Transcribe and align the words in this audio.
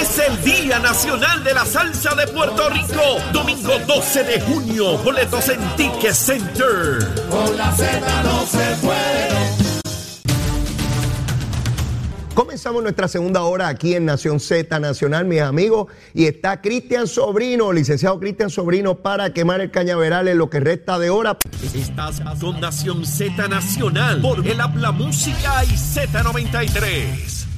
Es 0.00 0.18
el 0.18 0.42
Día 0.42 0.78
Nacional 0.80 1.44
de 1.44 1.54
la 1.54 1.64
Salsa 1.64 2.14
de 2.14 2.26
Puerto 2.26 2.68
Rico. 2.68 3.00
Domingo 3.32 3.78
12 3.86 4.24
de 4.24 4.40
junio. 4.40 4.98
Boletos 4.98 5.48
en 5.48 5.60
Ticket 5.76 6.12
Center. 6.12 6.98
Comenzamos 12.34 12.82
nuestra 12.82 13.06
segunda 13.06 13.42
hora 13.42 13.68
aquí 13.68 13.94
en 13.94 14.06
Nación 14.06 14.40
Z 14.40 14.80
Nacional, 14.80 15.24
mis 15.26 15.40
amigos, 15.40 15.86
y 16.12 16.26
está 16.26 16.60
Cristian 16.60 17.06
Sobrino, 17.06 17.72
licenciado 17.72 18.18
Cristian 18.18 18.50
Sobrino, 18.50 18.96
para 18.96 19.32
quemar 19.32 19.60
el 19.60 19.70
cañaveral 19.70 20.26
en 20.26 20.38
lo 20.38 20.50
que 20.50 20.58
resta 20.58 20.98
de 20.98 21.10
hora. 21.10 21.38
Estás 21.72 22.20
con 22.40 22.60
Nación 22.60 23.06
Z 23.06 23.46
Nacional 23.46 24.20
por 24.20 24.44
el 24.44 24.60
Habla 24.60 24.90
Música 24.90 25.64
y 25.64 25.74
Z93. 25.76 27.53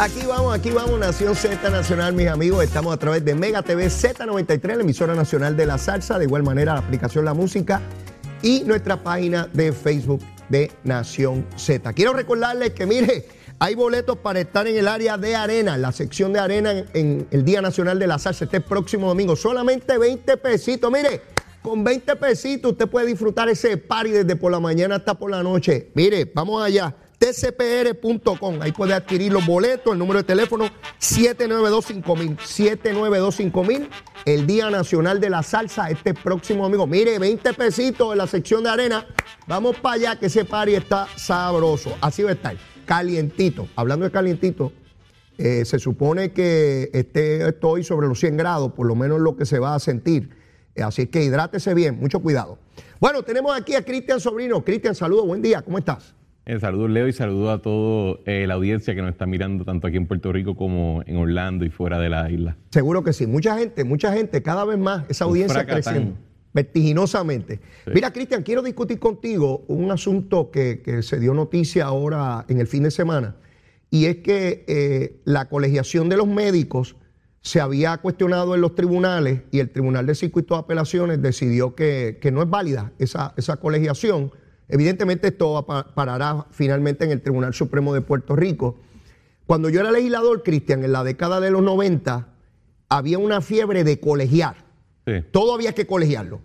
Aquí 0.00 0.24
vamos, 0.26 0.54
aquí 0.54 0.70
vamos, 0.70 0.98
Nación 0.98 1.36
Z 1.36 1.68
Nacional, 1.68 2.14
mis 2.14 2.26
amigos. 2.26 2.64
Estamos 2.64 2.94
a 2.94 2.96
través 2.96 3.22
de 3.22 3.34
Mega 3.34 3.60
TV 3.60 3.88
Z93, 3.88 4.76
la 4.76 4.82
emisora 4.82 5.14
nacional 5.14 5.58
de 5.58 5.66
la 5.66 5.76
salsa. 5.76 6.18
De 6.18 6.24
igual 6.24 6.42
manera, 6.42 6.72
la 6.72 6.80
aplicación 6.80 7.26
La 7.26 7.34
Música 7.34 7.82
y 8.40 8.62
nuestra 8.64 9.02
página 9.02 9.46
de 9.52 9.74
Facebook 9.74 10.22
de 10.48 10.72
Nación 10.84 11.46
Z. 11.54 11.92
Quiero 11.92 12.14
recordarles 12.14 12.70
que, 12.70 12.86
mire, 12.86 13.26
hay 13.58 13.74
boletos 13.74 14.16
para 14.16 14.40
estar 14.40 14.66
en 14.66 14.78
el 14.78 14.88
área 14.88 15.18
de 15.18 15.36
arena, 15.36 15.74
en 15.74 15.82
la 15.82 15.92
sección 15.92 16.32
de 16.32 16.38
arena 16.38 16.70
en, 16.70 16.86
en 16.94 17.28
el 17.30 17.44
Día 17.44 17.60
Nacional 17.60 17.98
de 17.98 18.06
la 18.06 18.18
Salsa, 18.18 18.46
este 18.46 18.62
próximo 18.62 19.06
domingo. 19.06 19.36
Solamente 19.36 19.98
20 19.98 20.34
pesitos. 20.38 20.90
Mire, 20.90 21.20
con 21.60 21.84
20 21.84 22.16
pesitos 22.16 22.72
usted 22.72 22.88
puede 22.88 23.04
disfrutar 23.04 23.50
ese 23.50 23.76
party 23.76 24.12
desde 24.12 24.34
por 24.34 24.50
la 24.50 24.60
mañana 24.60 24.96
hasta 24.96 25.12
por 25.12 25.30
la 25.30 25.42
noche. 25.42 25.90
Mire, 25.94 26.24
vamos 26.34 26.64
allá 26.64 26.96
tcpr.com. 27.20 28.62
Ahí 28.62 28.72
puede 28.72 28.94
adquirir 28.94 29.30
los 29.30 29.44
boletos, 29.44 29.92
el 29.92 29.98
número 29.98 30.20
de 30.20 30.24
teléfono 30.24 30.70
7925000. 30.98 32.38
7925000. 32.38 33.88
El 34.24 34.46
Día 34.46 34.70
Nacional 34.70 35.20
de 35.20 35.28
la 35.28 35.42
Salsa 35.42 35.90
este 35.90 36.14
próximo 36.14 36.62
domingo. 36.62 36.86
Mire, 36.86 37.18
20 37.18 37.52
pesitos 37.52 38.12
en 38.12 38.18
la 38.18 38.26
sección 38.26 38.64
de 38.64 38.70
arena. 38.70 39.06
Vamos 39.46 39.76
para 39.76 39.96
allá 39.96 40.18
que 40.18 40.26
ese 40.26 40.46
party 40.46 40.74
está 40.74 41.08
sabroso. 41.16 41.94
Así 42.00 42.22
va 42.22 42.30
a 42.30 42.32
estar. 42.32 42.56
Calientito. 42.86 43.68
Hablando 43.76 44.06
de 44.06 44.10
calientito, 44.10 44.72
eh, 45.36 45.66
se 45.66 45.78
supone 45.78 46.32
que 46.32 46.90
estoy 46.94 47.84
sobre 47.84 48.08
los 48.08 48.18
100 48.18 48.38
grados, 48.38 48.72
por 48.72 48.86
lo 48.86 48.94
menos 48.94 49.20
lo 49.20 49.36
que 49.36 49.44
se 49.44 49.58
va 49.58 49.74
a 49.74 49.78
sentir. 49.78 50.30
Eh, 50.74 50.82
así 50.82 51.06
que 51.06 51.22
hidrátese 51.22 51.74
bien, 51.74 52.00
mucho 52.00 52.20
cuidado. 52.20 52.58
Bueno, 52.98 53.22
tenemos 53.22 53.54
aquí 53.54 53.74
a 53.74 53.84
Cristian 53.84 54.20
Sobrino. 54.20 54.64
Cristian, 54.64 54.94
saludos, 54.94 55.26
buen 55.26 55.42
día, 55.42 55.60
¿cómo 55.60 55.76
estás? 55.76 56.14
Eh, 56.50 56.58
saludos 56.58 56.90
Leo 56.90 57.06
y 57.06 57.12
saludos 57.12 57.58
a 57.58 57.62
toda 57.62 58.18
la 58.26 58.54
audiencia 58.54 58.92
que 58.94 59.02
nos 59.02 59.12
está 59.12 59.24
mirando 59.24 59.64
tanto 59.64 59.86
aquí 59.86 59.96
en 59.96 60.06
Puerto 60.08 60.32
Rico 60.32 60.56
como 60.56 61.00
en 61.06 61.16
Orlando 61.16 61.64
y 61.64 61.70
fuera 61.70 62.00
de 62.00 62.08
la 62.08 62.28
isla. 62.28 62.56
Seguro 62.70 63.04
que 63.04 63.12
sí. 63.12 63.28
Mucha 63.28 63.56
gente, 63.56 63.84
mucha 63.84 64.12
gente, 64.12 64.42
cada 64.42 64.64
vez 64.64 64.76
más 64.76 65.04
esa 65.08 65.26
Un 65.26 65.30
audiencia 65.30 65.54
fracatán. 65.64 65.82
creciendo 65.82 66.16
vertiginosamente. 66.52 67.60
Sí. 67.84 67.92
Mira, 67.94 68.12
Cristian, 68.12 68.42
quiero 68.42 68.62
discutir 68.62 68.98
contigo 68.98 69.64
un 69.68 69.92
asunto 69.92 70.50
que, 70.50 70.82
que 70.82 71.02
se 71.04 71.20
dio 71.20 71.34
noticia 71.34 71.84
ahora 71.84 72.44
en 72.48 72.58
el 72.58 72.66
fin 72.66 72.82
de 72.82 72.90
semana, 72.90 73.36
y 73.88 74.06
es 74.06 74.16
que 74.16 74.64
eh, 74.66 75.20
la 75.24 75.48
colegiación 75.48 76.08
de 76.08 76.16
los 76.16 76.26
médicos 76.26 76.96
se 77.42 77.60
había 77.60 77.96
cuestionado 77.98 78.56
en 78.56 78.60
los 78.60 78.74
tribunales 78.74 79.42
y 79.52 79.60
el 79.60 79.70
Tribunal 79.70 80.06
de 80.06 80.16
Circuito 80.16 80.54
de 80.54 80.60
Apelaciones 80.60 81.22
decidió 81.22 81.76
que, 81.76 82.18
que 82.20 82.32
no 82.32 82.42
es 82.42 82.50
válida 82.50 82.92
esa, 82.98 83.34
esa 83.36 83.56
colegiación. 83.56 84.32
Evidentemente 84.70 85.28
esto 85.28 85.66
parará 85.94 86.46
finalmente 86.50 87.04
en 87.04 87.10
el 87.10 87.20
Tribunal 87.20 87.54
Supremo 87.54 87.94
de 87.94 88.00
Puerto 88.00 88.36
Rico. 88.36 88.78
Cuando 89.46 89.68
yo 89.68 89.80
era 89.80 89.90
legislador, 89.90 90.42
Cristian, 90.42 90.84
en 90.84 90.92
la 90.92 91.02
década 91.02 91.40
de 91.40 91.50
los 91.50 91.62
90, 91.62 92.28
había 92.88 93.18
una 93.18 93.40
fiebre 93.40 93.84
de 93.84 93.98
colegiar. 93.98 94.56
Sí. 95.06 95.14
Todo 95.32 95.54
había 95.54 95.72
que 95.72 95.86
colegiarlo. 95.86 96.40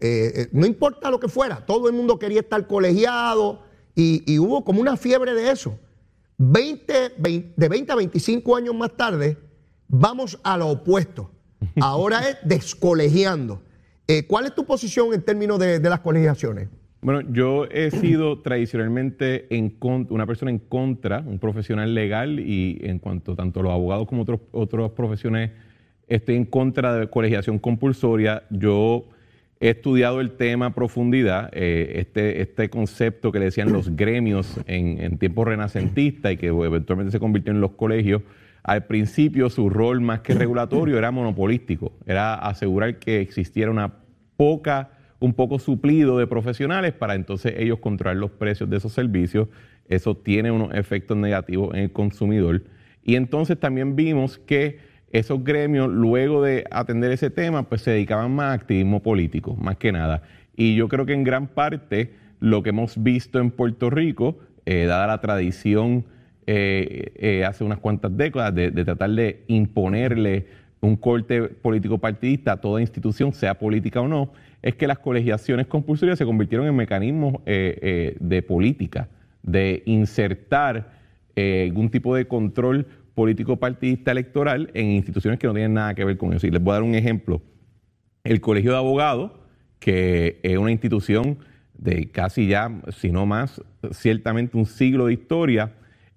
Eh, 0.00 0.32
eh, 0.34 0.48
no 0.52 0.66
importa 0.66 1.10
lo 1.10 1.20
que 1.20 1.28
fuera, 1.28 1.64
todo 1.66 1.88
el 1.88 1.94
mundo 1.94 2.18
quería 2.18 2.40
estar 2.40 2.66
colegiado 2.66 3.62
y, 3.94 4.22
y 4.26 4.38
hubo 4.38 4.64
como 4.64 4.80
una 4.80 4.96
fiebre 4.96 5.34
de 5.34 5.50
eso. 5.50 5.78
20, 6.38 7.14
20 7.18 7.52
de 7.54 7.68
20 7.68 7.92
a 7.92 7.96
25 7.96 8.56
años 8.56 8.74
más 8.74 8.96
tarde, 8.96 9.36
vamos 9.88 10.38
a 10.42 10.56
lo 10.56 10.68
opuesto. 10.68 11.30
Ahora 11.80 12.26
es 12.28 12.38
descolegiando. 12.42 13.62
Eh, 14.06 14.26
¿Cuál 14.26 14.46
es 14.46 14.54
tu 14.54 14.64
posición 14.64 15.12
en 15.12 15.22
términos 15.22 15.58
de, 15.58 15.78
de 15.78 15.90
las 15.90 16.00
colegiaciones? 16.00 16.68
Bueno, 17.02 17.22
yo 17.32 17.64
he 17.70 17.90
sido 17.90 18.40
tradicionalmente 18.40 19.46
en 19.56 19.74
una 20.10 20.26
persona 20.26 20.50
en 20.50 20.58
contra, 20.58 21.20
un 21.20 21.38
profesional 21.38 21.94
legal 21.94 22.38
y 22.40 22.78
en 22.82 22.98
cuanto 22.98 23.34
tanto 23.34 23.62
los 23.62 23.72
abogados 23.72 24.06
como 24.06 24.22
otros 24.22 24.40
otras 24.52 24.90
profesiones 24.90 25.50
estoy 26.08 26.36
en 26.36 26.44
contra 26.44 26.94
de 26.94 27.08
colegiación 27.08 27.58
compulsoria. 27.58 28.42
Yo 28.50 29.06
he 29.60 29.70
estudiado 29.70 30.20
el 30.20 30.32
tema 30.32 30.66
a 30.66 30.74
profundidad, 30.74 31.48
eh, 31.54 31.92
este, 31.96 32.42
este 32.42 32.68
concepto 32.68 33.32
que 33.32 33.38
le 33.38 33.46
decían 33.46 33.72
los 33.72 33.96
gremios 33.96 34.60
en, 34.66 35.00
en 35.00 35.16
tiempos 35.16 35.48
renacentistas 35.48 36.32
y 36.32 36.36
que 36.36 36.48
eventualmente 36.48 37.12
se 37.12 37.20
convirtió 37.20 37.50
en 37.50 37.62
los 37.62 37.70
colegios. 37.72 38.20
Al 38.62 38.84
principio 38.84 39.48
su 39.48 39.70
rol 39.70 40.02
más 40.02 40.20
que 40.20 40.34
regulatorio 40.34 40.98
era 40.98 41.10
monopolístico, 41.10 41.92
era 42.04 42.34
asegurar 42.34 42.98
que 42.98 43.22
existiera 43.22 43.70
una 43.70 43.94
poca, 44.36 44.90
un 45.20 45.34
poco 45.34 45.58
suplido 45.58 46.18
de 46.18 46.26
profesionales 46.26 46.92
para 46.92 47.14
entonces 47.14 47.54
ellos 47.56 47.78
controlar 47.78 48.16
los 48.16 48.30
precios 48.30 48.68
de 48.68 48.78
esos 48.78 48.92
servicios. 48.92 49.48
Eso 49.88 50.16
tiene 50.16 50.50
unos 50.50 50.74
efectos 50.74 51.16
negativos 51.16 51.74
en 51.74 51.82
el 51.84 51.92
consumidor. 51.92 52.62
Y 53.04 53.16
entonces 53.16 53.58
también 53.58 53.96
vimos 53.96 54.38
que 54.38 54.78
esos 55.12 55.42
gremios, 55.44 55.88
luego 55.88 56.42
de 56.42 56.64
atender 56.70 57.10
ese 57.12 57.30
tema, 57.30 57.64
pues 57.64 57.82
se 57.82 57.90
dedicaban 57.90 58.30
más 58.30 58.46
a 58.46 58.52
activismo 58.52 59.02
político, 59.02 59.56
más 59.56 59.76
que 59.76 59.92
nada. 59.92 60.22
Y 60.56 60.74
yo 60.74 60.88
creo 60.88 61.04
que 61.04 61.14
en 61.14 61.24
gran 61.24 61.48
parte 61.48 62.14
lo 62.38 62.62
que 62.62 62.70
hemos 62.70 63.02
visto 63.02 63.38
en 63.40 63.50
Puerto 63.50 63.90
Rico, 63.90 64.38
eh, 64.66 64.84
dada 64.86 65.06
la 65.06 65.20
tradición 65.20 66.04
eh, 66.46 67.12
eh, 67.16 67.44
hace 67.44 67.64
unas 67.64 67.78
cuantas 67.78 68.16
décadas 68.16 68.54
de, 68.54 68.70
de 68.70 68.84
tratar 68.84 69.10
de 69.10 69.44
imponerle 69.48 70.46
un 70.80 70.96
corte 70.96 71.42
político 71.42 71.98
partidista 71.98 72.52
a 72.52 72.56
toda 72.60 72.80
institución, 72.80 73.32
sea 73.32 73.58
política 73.58 74.00
o 74.00 74.08
no, 74.08 74.32
es 74.62 74.74
que 74.74 74.86
las 74.86 74.98
colegiaciones 74.98 75.66
compulsorias 75.66 76.18
se 76.18 76.24
convirtieron 76.24 76.66
en 76.66 76.76
mecanismos 76.76 77.34
eh, 77.46 77.78
eh, 77.80 78.16
de 78.20 78.42
política, 78.42 79.08
de 79.42 79.82
insertar 79.86 80.92
eh, 81.36 81.66
algún 81.68 81.90
tipo 81.90 82.14
de 82.14 82.26
control 82.26 82.86
político 83.14 83.56
partidista 83.56 84.10
electoral 84.10 84.70
en 84.74 84.86
instituciones 84.90 85.38
que 85.38 85.46
no 85.46 85.54
tienen 85.54 85.74
nada 85.74 85.94
que 85.94 86.04
ver 86.04 86.16
con 86.16 86.32
eso. 86.32 86.46
Y 86.46 86.50
les 86.50 86.62
voy 86.62 86.72
a 86.72 86.74
dar 86.74 86.82
un 86.82 86.94
ejemplo. 86.94 87.42
El 88.24 88.40
Colegio 88.40 88.72
de 88.72 88.76
Abogados, 88.76 89.32
que 89.78 90.40
es 90.42 90.58
una 90.58 90.70
institución 90.70 91.38
de 91.74 92.10
casi 92.10 92.46
ya, 92.46 92.70
si 92.90 93.10
no 93.10 93.24
más, 93.24 93.62
ciertamente 93.92 94.58
un 94.58 94.66
siglo 94.66 95.06
de 95.06 95.14
historia, 95.14 95.72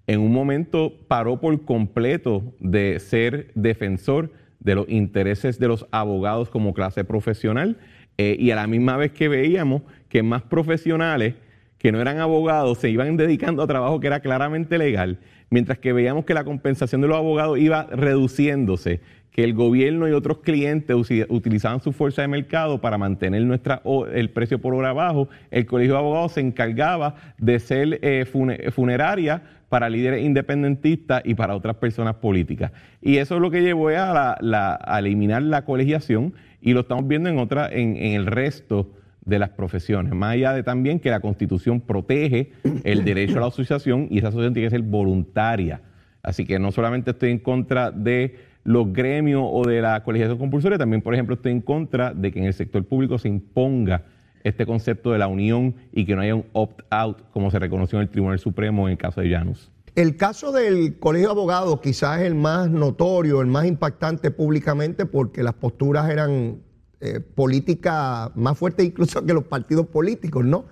en 0.06 0.20
un 0.20 0.32
momento 0.32 0.92
paró 1.08 1.40
por 1.40 1.64
completo 1.64 2.54
de 2.60 3.00
ser 3.00 3.50
defensor 3.54 4.30
de 4.60 4.74
los 4.74 4.88
intereses 4.88 5.58
de 5.58 5.68
los 5.68 5.86
abogados 5.90 6.50
como 6.50 6.74
clase 6.74 7.04
profesional 7.04 7.78
eh, 8.18 8.36
y 8.38 8.50
a 8.50 8.56
la 8.56 8.66
misma 8.66 8.96
vez 8.96 9.12
que 9.12 9.28
veíamos 9.28 9.82
que 10.08 10.22
más 10.22 10.42
profesionales 10.42 11.34
que 11.78 11.92
no 11.92 12.00
eran 12.00 12.18
abogados 12.18 12.78
se 12.78 12.88
iban 12.90 13.16
dedicando 13.16 13.62
a 13.62 13.66
trabajo 13.66 14.00
que 14.00 14.06
era 14.06 14.20
claramente 14.20 14.78
legal, 14.78 15.18
mientras 15.50 15.78
que 15.78 15.92
veíamos 15.92 16.24
que 16.24 16.32
la 16.34 16.44
compensación 16.44 17.00
de 17.02 17.08
los 17.08 17.16
abogados 17.18 17.58
iba 17.58 17.86
reduciéndose, 17.92 19.00
que 19.30 19.42
el 19.44 19.52
gobierno 19.52 20.08
y 20.08 20.12
otros 20.12 20.38
clientes 20.38 20.96
utilizaban 21.28 21.80
su 21.80 21.92
fuerza 21.92 22.22
de 22.22 22.28
mercado 22.28 22.80
para 22.80 22.96
mantener 22.98 23.42
nuestra, 23.42 23.82
el 24.14 24.30
precio 24.30 24.60
por 24.60 24.74
hora 24.74 24.92
bajo, 24.92 25.28
el 25.50 25.66
Colegio 25.66 25.94
de 25.94 25.98
Abogados 25.98 26.32
se 26.32 26.40
encargaba 26.40 27.16
de 27.38 27.58
ser 27.58 27.98
eh, 28.02 28.24
fune- 28.32 28.70
funeraria 28.70 29.42
para 29.68 29.90
líderes 29.90 30.22
independentistas 30.24 31.20
y 31.24 31.34
para 31.34 31.56
otras 31.56 31.74
personas 31.76 32.14
políticas. 32.14 32.70
Y 33.02 33.16
eso 33.16 33.34
es 33.34 33.40
lo 33.42 33.50
que 33.50 33.60
llevó 33.62 33.88
a, 33.88 34.38
la- 34.40 34.78
a 34.80 34.98
eliminar 35.00 35.42
la 35.42 35.64
colegiación 35.64 36.32
y 36.64 36.72
lo 36.72 36.80
estamos 36.80 37.06
viendo 37.06 37.28
en, 37.28 37.38
otra, 37.38 37.68
en, 37.70 37.96
el 37.96 38.24
resto 38.24 38.90
de 39.20 39.38
las 39.38 39.50
profesiones, 39.50 40.14
más 40.14 40.32
allá 40.32 40.54
de 40.54 40.62
también 40.62 40.98
que 40.98 41.10
la 41.10 41.20
Constitución 41.20 41.80
protege 41.80 42.52
el 42.84 43.04
derecho 43.04 43.36
a 43.36 43.40
la 43.42 43.46
asociación 43.48 44.08
y 44.10 44.18
esa 44.18 44.28
asociación 44.28 44.54
tiene 44.54 44.66
que 44.68 44.76
ser 44.76 44.82
voluntaria. 44.82 45.82
Así 46.22 46.46
que 46.46 46.58
no 46.58 46.72
solamente 46.72 47.10
estoy 47.10 47.32
en 47.32 47.38
contra 47.38 47.90
de 47.90 48.36
los 48.64 48.90
gremios 48.94 49.42
o 49.46 49.66
de 49.66 49.82
la 49.82 50.02
colegiación 50.02 50.38
compulsoria, 50.38 50.78
también, 50.78 51.02
por 51.02 51.12
ejemplo, 51.12 51.34
estoy 51.34 51.52
en 51.52 51.60
contra 51.60 52.14
de 52.14 52.32
que 52.32 52.38
en 52.38 52.46
el 52.46 52.54
sector 52.54 52.82
público 52.82 53.18
se 53.18 53.28
imponga 53.28 54.04
este 54.42 54.64
concepto 54.64 55.12
de 55.12 55.18
la 55.18 55.28
unión 55.28 55.74
y 55.92 56.06
que 56.06 56.16
no 56.16 56.22
haya 56.22 56.34
un 56.34 56.46
opt-out 56.54 57.30
como 57.30 57.50
se 57.50 57.58
reconoció 57.58 57.98
en 57.98 58.04
el 58.04 58.08
Tribunal 58.08 58.38
Supremo 58.38 58.88
en 58.88 58.92
el 58.92 58.98
caso 58.98 59.20
de 59.20 59.30
Janus. 59.30 59.70
El 59.94 60.16
caso 60.16 60.50
del 60.50 60.98
Colegio 60.98 61.28
de 61.28 61.32
Abogados 61.32 61.80
quizás 61.80 62.20
es 62.20 62.26
el 62.26 62.34
más 62.34 62.68
notorio, 62.68 63.40
el 63.40 63.46
más 63.46 63.64
impactante 63.66 64.32
públicamente 64.32 65.06
porque 65.06 65.44
las 65.44 65.54
posturas 65.54 66.10
eran 66.10 66.62
eh, 67.00 67.20
políticas 67.20 68.30
más 68.34 68.58
fuertes 68.58 68.86
incluso 68.86 69.24
que 69.24 69.32
los 69.32 69.44
partidos 69.44 69.86
políticos, 69.86 70.44
¿no? 70.44 70.64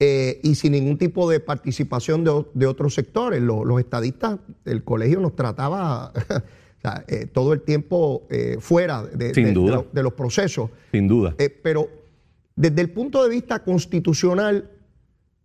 Eh, 0.00 0.40
y 0.42 0.54
sin 0.54 0.72
ningún 0.72 0.98
tipo 0.98 1.28
de 1.30 1.40
participación 1.40 2.24
de, 2.24 2.66
otros 2.66 2.94
sectores. 2.94 3.40
Los, 3.40 3.80
estadistas, 3.80 4.38
el 4.66 4.84
colegio 4.84 5.18
nos 5.18 5.34
trataba 5.34 6.12
eh, 7.08 7.26
todo 7.32 7.54
el 7.54 7.62
tiempo 7.62 8.28
fuera 8.60 9.02
de, 9.02 9.32
de, 9.32 10.02
los 10.02 10.12
procesos. 10.12 10.70
Sin 10.92 11.08
duda. 11.08 11.34
pero 11.62 11.88
desde 12.54 12.82
el 12.82 12.90
punto 12.90 13.22
de 13.22 13.30
vista 13.30 13.64
constitucional, 13.64 14.70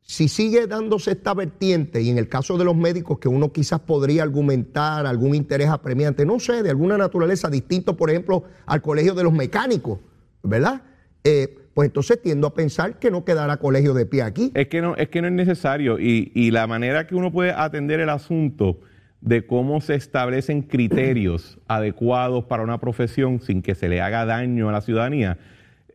si 0.05 0.27
sigue 0.27 0.67
dándose 0.67 1.11
esta 1.11 1.33
vertiente, 1.33 2.01
y 2.01 2.09
en 2.09 2.17
el 2.17 2.27
caso 2.27 2.57
de 2.57 2.65
los 2.65 2.75
médicos, 2.75 3.19
que 3.19 3.29
uno 3.29 3.51
quizás 3.53 3.79
podría 3.79 4.23
argumentar 4.23 5.05
algún 5.05 5.33
interés 5.33 5.69
apremiante, 5.69 6.25
no 6.25 6.39
sé, 6.39 6.61
de 6.61 6.69
alguna 6.69 6.97
naturaleza 6.97 7.49
distinto, 7.49 7.95
por 7.95 8.09
ejemplo, 8.09 8.43
al 8.65 8.81
colegio 8.81 9.13
de 9.13 9.23
los 9.23 9.31
mecánicos, 9.31 9.99
¿verdad? 10.43 10.81
Eh, 11.23 11.57
pues 11.73 11.87
entonces 11.87 12.21
tiendo 12.21 12.47
a 12.47 12.53
pensar 12.53 12.99
que 12.99 13.09
no 13.09 13.23
quedará 13.23 13.57
colegio 13.57 13.93
de 13.93 14.05
pie 14.05 14.23
aquí. 14.23 14.51
Es 14.53 14.67
que 14.67 14.81
no 14.81 14.95
es, 14.95 15.07
que 15.07 15.21
no 15.21 15.29
es 15.29 15.33
necesario, 15.33 15.97
y, 15.97 16.31
y 16.35 16.51
la 16.51 16.67
manera 16.67 17.07
que 17.07 17.15
uno 17.15 17.31
puede 17.31 17.51
atender 17.51 18.01
el 18.01 18.09
asunto 18.09 18.81
de 19.21 19.45
cómo 19.45 19.79
se 19.79 19.95
establecen 19.95 20.63
criterios 20.63 21.59
adecuados 21.67 22.43
para 22.43 22.63
una 22.63 22.79
profesión 22.79 23.39
sin 23.39 23.61
que 23.61 23.73
se 23.73 23.87
le 23.87 24.01
haga 24.01 24.25
daño 24.25 24.67
a 24.67 24.73
la 24.73 24.81
ciudadanía, 24.81 25.37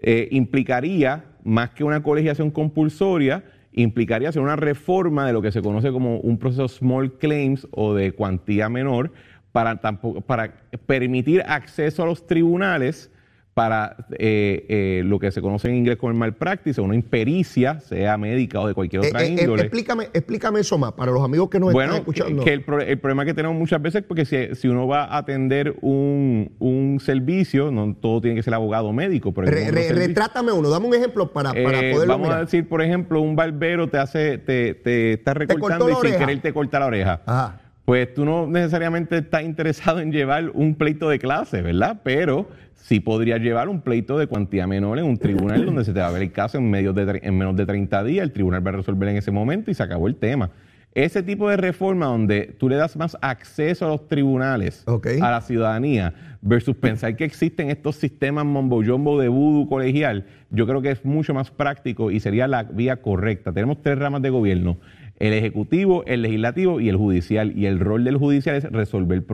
eh, 0.01 0.29
implicaría, 0.31 1.27
más 1.45 1.71
que 1.71 1.85
una 1.85 2.03
colegiación 2.03 2.51
compulsoria, 2.51 3.45
implicaría 3.83 4.29
hacer 4.29 4.43
una 4.43 4.57
reforma 4.57 5.27
de 5.27 5.33
lo 5.33 5.41
que 5.41 5.53
se 5.53 5.63
conoce 5.63 5.93
como 5.93 6.19
un 6.19 6.39
proceso 6.39 6.69
small 6.69 7.13
claims 7.19 7.67
o 7.71 7.95
de 7.95 8.13
cuantía 8.13 8.69
menor 8.69 9.13
para, 9.53 9.81
para 9.81 10.55
permitir 10.87 11.43
acceso 11.47 12.03
a 12.03 12.07
los 12.07 12.27
tribunales 12.27 13.11
para 13.59 13.97
eh, 14.13 14.67
eh, 14.69 15.03
lo 15.05 15.19
que 15.19 15.33
se 15.33 15.43
conoce 15.43 15.67
en 15.67 15.75
inglés 15.75 15.97
como 15.97 16.13
el 16.13 16.17
malpractice, 16.17 16.81
una 16.81 16.95
impericia, 16.95 17.81
sea 17.81 18.17
médica 18.17 18.61
o 18.61 18.69
de 18.69 18.73
cualquier 18.73 19.05
otra 19.05 19.25
eh, 19.25 19.31
índole. 19.31 19.63
explícame, 19.63 20.11
explícame 20.13 20.61
eso 20.61 20.79
más 20.79 20.93
para 20.93 21.11
los 21.11 21.25
amigos 21.25 21.51
que 21.51 21.59
nos 21.59 21.75
están 21.75 21.97
escuchando. 21.97 22.45
Que 22.45 22.53
el, 22.53 22.65
el, 22.87 22.99
problema 23.01 23.25
que 23.25 23.35
tenemos 23.35 23.59
muchas 23.59 23.83
veces 23.83 24.03
es 24.03 24.07
porque 24.07 24.25
si, 24.25 24.55
si 24.55 24.69
uno 24.69 24.87
va 24.87 25.07
a 25.07 25.19
atender 25.19 25.75
un, 25.81 26.53
un, 26.61 27.01
servicio, 27.01 27.73
no 27.73 27.97
todo 28.01 28.21
tiene 28.21 28.37
que 28.37 28.45
ser 28.45 28.55
abogado 28.55 28.93
médico. 28.93 29.35
Pero 29.35 29.49
retrátame 29.49 30.53
uno, 30.53 30.71
dame 30.71 30.87
un 30.87 30.95
ejemplo 30.95 31.33
para, 31.33 31.53
para 31.53 31.81
poderlo 31.81 32.07
Vamos 32.07 32.31
a 32.31 32.39
decir, 32.39 32.69
por 32.69 32.81
ejemplo, 32.81 33.21
un 33.21 33.35
barbero 33.35 33.89
te 33.89 33.99
hace, 33.99 34.39
te, 34.39 34.75
te 34.75 35.15
está 35.15 35.35
recortando 35.35 35.91
y 35.91 35.95
sin 36.07 36.17
querer 36.17 36.41
te 36.41 36.53
corta 36.53 36.79
la 36.79 36.87
oreja. 36.87 37.23
Ajá 37.27 37.63
pues 37.89 38.13
tú 38.13 38.27
no 38.27 38.47
necesariamente 38.47 39.17
estás 39.17 39.45
interesado 39.45 40.01
en 40.01 40.13
llevar 40.13 40.51
un 40.53 40.75
pleito 40.75 41.09
de 41.09 41.19
clase, 41.19 41.63
¿verdad? 41.63 42.03
Pero 42.05 42.47
sí 42.79 43.01
podrías 43.01 43.41
llevar 43.41 43.69
un 43.69 43.81
pleito 43.81 44.19
de 44.19 44.27
cuantía 44.27 44.67
menor 44.67 44.99
en 44.99 45.05
un 45.05 45.19
tribunal 45.19 45.67
donde 45.67 45.85
se 45.85 45.93
te 45.93 46.01
va 46.01 46.09
a 46.09 46.11
ver 46.11 46.23
el 46.23 46.33
caso 46.33 46.59
en, 46.59 46.71
medio 46.71 46.93
de, 46.93 47.21
en 47.23 47.37
menos 47.37 47.55
de 47.57 47.67
30 47.67 48.05
días, 48.05 48.23
el 48.23 48.33
tribunal 48.33 48.67
va 48.67 48.71
a 48.71 48.77
resolver 48.77 49.09
en 49.11 49.17
ese 49.17 49.31
momento 49.31 49.71
y 49.71 49.75
se 49.75 49.83
acabó 49.83 50.09
el 50.09 50.17
tema. 50.17 50.51
Ese 50.95 51.23
tipo 51.23 51.49
de 51.51 51.57
reforma 51.57 52.07
donde 52.07 52.57
tú 52.59 52.69
le 52.69 52.77
das 52.77 52.97
más 52.97 53.17
acceso 53.21 53.85
a 53.85 53.89
los 53.89 54.09
tribunales, 54.09 54.85
a 54.87 55.31
la 55.31 55.41
ciudadanía, 55.43 56.15
versus 56.41 56.75
pensar 56.77 57.15
que 57.15 57.25
existen 57.25 57.71
estos 57.71 57.97
sistemas 57.97 58.45
mombo 58.47 58.83
jumbo 58.83 59.21
de 59.21 59.29
voodoo 59.29 59.69
colegial, 59.69 60.25
yo 60.51 60.67
creo 60.67 60.81
que 60.81 60.91
es 60.91 61.05
mucho 61.05 61.35
más 61.35 61.51
práctico 61.51 62.11
y 62.11 62.21
sería 62.21 62.49
la 62.49 62.63
vía 62.63 63.03
correcta. 63.03 63.53
Tenemos 63.53 63.83
tres 63.83 63.99
ramas 63.99 64.23
de 64.23 64.31
gobierno 64.31 64.79
el 65.19 65.33
ejecutivo, 65.33 66.05
el 66.07 66.23
legislativo 66.23 66.81
y 66.81 66.89
el 66.89 66.97
judicial. 66.97 67.53
Y 67.57 67.67
el 67.67 67.81
rol 67.81 68.05
del 68.05 68.17
judicial 68.17 68.57
es 68.57 68.65
resolver 68.65 69.25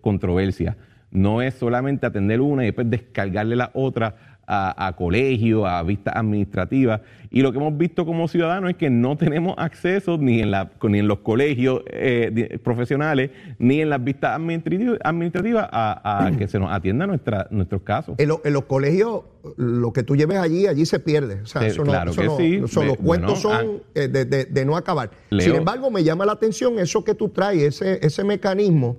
controversias. 0.00 0.76
No 1.10 1.42
es 1.42 1.54
solamente 1.54 2.06
atender 2.06 2.40
una 2.40 2.62
y 2.62 2.66
después 2.66 2.88
descargarle 2.88 3.56
la 3.56 3.70
otra 3.74 4.14
a, 4.50 4.88
a 4.88 4.96
colegios, 4.96 5.64
a 5.64 5.80
vistas 5.84 6.14
administrativas. 6.16 7.00
Y 7.30 7.42
lo 7.42 7.52
que 7.52 7.58
hemos 7.58 7.78
visto 7.78 8.04
como 8.04 8.26
ciudadanos 8.26 8.70
es 8.70 8.76
que 8.76 8.90
no 8.90 9.16
tenemos 9.16 9.54
acceso 9.58 10.18
ni 10.18 10.40
en, 10.40 10.50
la, 10.50 10.72
ni 10.82 10.98
en 10.98 11.06
los 11.06 11.20
colegios 11.20 11.82
eh, 11.86 12.58
profesionales, 12.64 13.30
ni 13.60 13.80
en 13.80 13.90
las 13.90 14.02
vistas 14.02 14.34
administrativas 14.34 15.68
a, 15.70 16.32
que 16.38 16.48
se 16.48 16.58
nos 16.58 16.72
atienda 16.72 17.06
nuestra, 17.06 17.46
nuestros 17.50 17.82
casos. 17.82 18.16
En, 18.18 18.28
los 18.28 18.64
colegios, 18.64 19.22
lo 19.56 19.92
que 19.92 20.02
tú 20.02 20.16
lleves 20.16 20.38
allí, 20.38 20.66
allí 20.66 20.84
se 20.84 20.98
pierde. 20.98 21.42
O 21.42 21.46
sea, 21.46 21.64
eso 21.64 21.84
claro 21.84 22.12
que 22.12 22.28
sí. 22.36 22.56
los 22.58 22.96
cuentos 22.96 23.38
son 23.38 23.82
ah, 23.94 24.00
de, 24.00 24.64
no 24.66 24.76
acabar. 24.76 25.10
Sin 25.38 25.54
embargo, 25.54 25.92
me 25.92 26.02
llama 26.02 26.26
la 26.26 26.32
atención 26.32 26.80
eso 26.80 27.04
que 27.04 27.14
tú 27.14 27.28
traes, 27.28 27.80
ese, 27.80 28.04
ese 28.04 28.24
mecanismo 28.24 28.98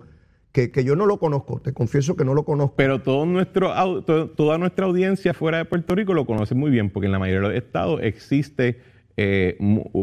que, 0.52 0.84
yo 0.84 0.96
no 0.96 1.06
lo 1.06 1.18
conozco, 1.18 1.62
te 1.62 1.74
confieso 1.74 2.16
que 2.16 2.26
no 2.26 2.34
lo 2.34 2.44
conozco. 2.44 2.76
Pero 2.76 3.02
todo 3.02 3.26
nuestro, 3.26 3.74
toda 4.04 4.58
nuestra 4.58 4.86
audiencia 4.86 5.34
fuera 5.34 5.60
de 5.60 5.66
Puerto 5.66 5.96
Rico 5.96 6.14
lo 6.14 6.26
conoce 6.26 6.56
muy 6.56 6.72
bien, 6.72 6.90
porque 6.90 7.06
en 7.06 7.14
la 7.14 7.20
mayoría 7.20 7.48
de 7.48 7.56
los 7.56 7.64
estados 7.64 8.02
existe 8.04 8.82
eh, 9.18 9.58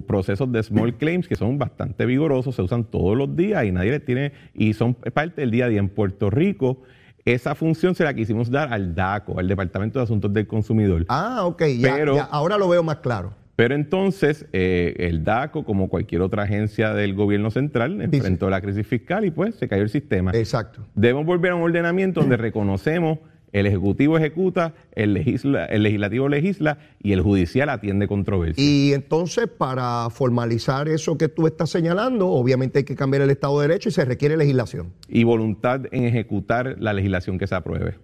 procesos 0.07 0.51
de 0.53 0.63
small 0.63 0.97
claims 0.97 1.29
que 1.29 1.37
son 1.37 1.59
bastante 1.59 2.07
vigorosos, 2.07 2.55
se 2.55 2.63
usan 2.63 2.85
todos 2.85 3.17
los 3.17 3.35
días 3.37 3.65
y 3.65 3.73
nadie 3.73 3.91
les 3.91 4.05
tiene, 4.05 4.33
y 4.55 4.73
son 4.73 4.95
parte 4.95 5.43
del 5.43 5.51
día 5.51 5.67
a 5.67 5.69
día. 5.69 5.81
En 5.81 5.89
Puerto 5.89 6.31
Rico, 6.31 6.83
esa 7.25 7.55
función 7.55 7.95
se 7.95 8.05
la 8.05 8.15
quisimos 8.15 8.51
dar 8.51 8.73
al 8.73 8.95
DACO, 8.95 9.39
al 9.39 9.49
Departamento 9.49 9.99
de 9.99 10.05
Asuntos 10.05 10.33
del 10.33 10.47
Consumidor. 10.47 11.05
Ah, 11.09 11.45
ok, 11.45 11.63
ya, 11.79 12.25
ahora 12.31 12.57
lo 12.57 12.69
veo 12.69 12.83
más 12.83 12.97
claro. 12.97 13.35
Pero 13.59 13.75
entonces 13.75 14.47
eh, 14.53 14.95
el 14.99 15.25
DACO, 15.25 15.65
como 15.65 15.89
cualquier 15.89 16.23
otra 16.23 16.45
agencia 16.45 16.95
del 16.95 17.17
gobierno 17.17 17.51
central, 17.51 18.01
enfrentó 18.01 18.49
la 18.51 18.61
crisis 18.61 18.87
fiscal 18.87 19.25
y 19.25 19.33
pues 19.33 19.57
se 19.57 19.67
cayó 19.67 19.83
el 19.83 19.89
sistema. 19.89 20.31
Exacto. 20.33 20.87
Debemos 20.95 21.27
volver 21.27 21.51
a 21.51 21.55
un 21.57 21.63
ordenamiento 21.63 22.21
donde 22.21 22.37
reconocemos 22.37 23.19
el 23.51 23.67
Ejecutivo 23.67 24.17
ejecuta, 24.17 24.75
el, 24.93 25.17
el 25.17 25.83
Legislativo 25.83 26.29
legisla 26.29 26.79
y 27.03 27.11
el 27.11 27.21
Judicial 27.21 27.69
atiende 27.69 28.07
controversias. 28.07 28.65
Y 28.65 28.93
entonces, 28.95 29.49
para 29.49 30.09
formalizar 30.11 30.89
eso 30.89 31.19
que 31.19 31.27
tú 31.27 31.49
estás 31.49 31.69
señalando, 31.71 32.29
obviamente 32.29 32.79
hay 32.79 32.85
que 32.85 32.95
cambiar 32.95 33.23
el 33.25 33.31
Estado 33.31 33.61
de 33.61 33.67
Derecho 33.67 33.89
y 33.89 33.93
se 33.93 34.05
requiere 34.05 34.37
legislación. 34.37 34.93
Y 35.09 35.25
voluntad 35.25 35.81
en 35.91 36.05
ejecutar 36.05 36.77
la 36.79 36.93
legislación 36.93 37.39
que 37.39 37.49
se 37.49 37.57
apruebe. 37.57 37.97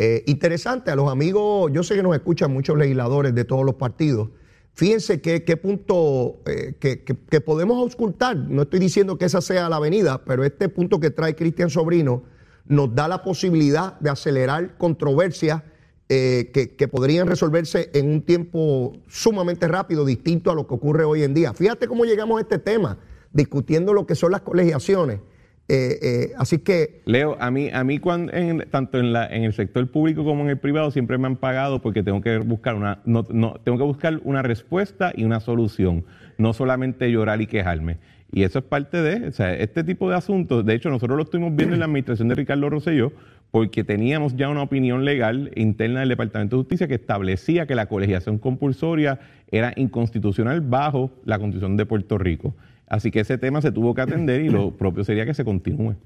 Eh, 0.00 0.24
interesante, 0.26 0.90
a 0.90 0.96
los 0.96 1.12
amigos, 1.12 1.70
yo 1.72 1.84
sé 1.84 1.94
que 1.94 2.02
nos 2.02 2.16
escuchan 2.16 2.52
muchos 2.52 2.76
legisladores 2.76 3.36
de 3.36 3.44
todos 3.44 3.64
los 3.64 3.76
partidos. 3.76 4.30
Fíjense 4.76 5.22
qué, 5.22 5.56
punto 5.56 6.42
eh, 6.44 6.74
que, 6.78 7.40
podemos 7.40 7.78
auscultar. 7.78 8.36
No 8.36 8.60
estoy 8.60 8.78
diciendo 8.78 9.16
que 9.16 9.24
esa 9.24 9.40
sea 9.40 9.70
la 9.70 9.76
avenida, 9.76 10.22
pero 10.22 10.44
este 10.44 10.68
punto 10.68 11.00
que 11.00 11.08
trae 11.08 11.34
Cristian 11.34 11.70
Sobrino 11.70 12.24
nos 12.66 12.94
da 12.94 13.08
la 13.08 13.22
posibilidad 13.22 13.98
de 14.00 14.10
acelerar 14.10 14.76
controversias 14.76 15.62
eh, 16.10 16.50
que, 16.52 16.88
podrían 16.88 17.26
resolverse 17.26 17.88
en 17.94 18.10
un 18.10 18.20
tiempo 18.20 18.92
sumamente 19.08 19.66
rápido, 19.66 20.04
distinto 20.04 20.50
a 20.50 20.54
lo 20.54 20.66
que 20.66 20.74
ocurre 20.74 21.04
hoy 21.04 21.22
en 21.22 21.32
día. 21.32 21.54
Fíjate 21.54 21.88
cómo 21.88 22.04
llegamos 22.04 22.36
a 22.36 22.42
este 22.42 22.58
tema, 22.58 22.98
discutiendo 23.32 23.94
lo 23.94 24.06
que 24.06 24.14
son 24.14 24.30
las 24.30 24.42
colegiaciones. 24.42 25.20
Eh, 25.68 25.98
eh, 26.00 26.32
así 26.38 26.58
que... 26.58 27.02
Leo, 27.06 27.36
a 27.40 27.50
mí, 27.50 27.70
a 27.72 27.82
mí 27.82 27.98
cuando, 27.98 28.32
tanto 28.70 28.98
en, 28.98 29.12
la, 29.12 29.26
en 29.26 29.42
el 29.44 29.52
sector 29.52 29.90
público 29.90 30.24
como 30.24 30.44
en 30.44 30.50
el 30.50 30.58
privado 30.58 30.90
siempre 30.90 31.18
me 31.18 31.26
han 31.26 31.36
pagado 31.36 31.82
porque 31.82 32.02
tengo 32.02 32.20
que 32.20 32.38
buscar 32.38 32.76
una, 32.76 33.00
no, 33.04 33.24
tengo 33.24 33.78
que 33.78 33.84
buscar 33.84 34.20
una 34.24 34.42
respuesta 34.42 35.12
y 35.14 35.24
una 35.24 35.40
solución, 35.40 36.04
no 36.38 36.52
solamente 36.52 37.10
llorar 37.10 37.40
y 37.42 37.46
quejarme. 37.46 37.98
Y 38.32 38.42
eso 38.42 38.58
es 38.58 38.64
parte 38.64 39.02
de, 39.02 39.28
o 39.28 39.32
sea, 39.32 39.54
este 39.54 39.82
tipo 39.82 40.10
de 40.10 40.16
asuntos, 40.16 40.64
de 40.64 40.74
hecho 40.74 40.90
nosotros 40.90 41.16
lo 41.16 41.24
estuvimos 41.24 41.54
viendo 41.54 41.74
en 41.74 41.80
la 41.80 41.86
administración 41.86 42.28
de 42.28 42.34
Ricardo 42.34 42.68
Rosselló, 42.70 43.12
porque 43.50 43.84
teníamos 43.84 44.36
ya 44.36 44.48
una 44.48 44.62
opinión 44.62 45.04
legal 45.04 45.50
interna 45.54 46.00
del 46.00 46.10
Departamento 46.10 46.56
de 46.56 46.62
Justicia 46.62 46.88
que 46.88 46.96
establecía 46.96 47.66
que 47.66 47.74
la 47.74 47.86
colegiación 47.86 48.38
compulsoria 48.38 49.20
era 49.50 49.72
inconstitucional 49.76 50.60
bajo 50.60 51.10
la 51.24 51.38
Constitución 51.38 51.76
de 51.76 51.86
Puerto 51.86 52.18
Rico. 52.18 52.54
Así 52.88 53.10
que 53.10 53.20
ese 53.20 53.38
tema 53.38 53.60
se 53.62 53.72
tuvo 53.72 53.94
que 53.94 54.02
atender 54.02 54.40
y 54.40 54.48
lo 54.48 54.70
propio 54.76 55.04
sería 55.04 55.26
que 55.26 55.34
se 55.34 55.44
continúe. 55.44 55.96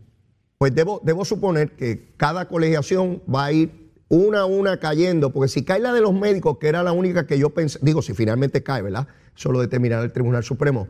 Pues 0.58 0.74
debo, 0.74 1.00
debo 1.04 1.24
suponer 1.24 1.72
que 1.72 2.12
cada 2.16 2.46
colegiación 2.46 3.22
va 3.32 3.46
a 3.46 3.52
ir 3.52 3.70
una 4.08 4.40
a 4.40 4.46
una 4.46 4.78
cayendo, 4.78 5.30
porque 5.32 5.48
si 5.48 5.64
cae 5.64 5.80
la 5.80 5.92
de 5.92 6.00
los 6.00 6.12
médicos, 6.12 6.58
que 6.58 6.68
era 6.68 6.82
la 6.82 6.92
única 6.92 7.26
que 7.26 7.38
yo 7.38 7.50
pensé, 7.50 7.78
digo, 7.80 8.02
si 8.02 8.12
finalmente 8.12 8.62
cae, 8.62 8.82
¿verdad? 8.82 9.06
Eso 9.36 9.52
lo 9.52 9.60
determinará 9.60 10.02
el 10.02 10.12
Tribunal 10.12 10.42
Supremo, 10.42 10.88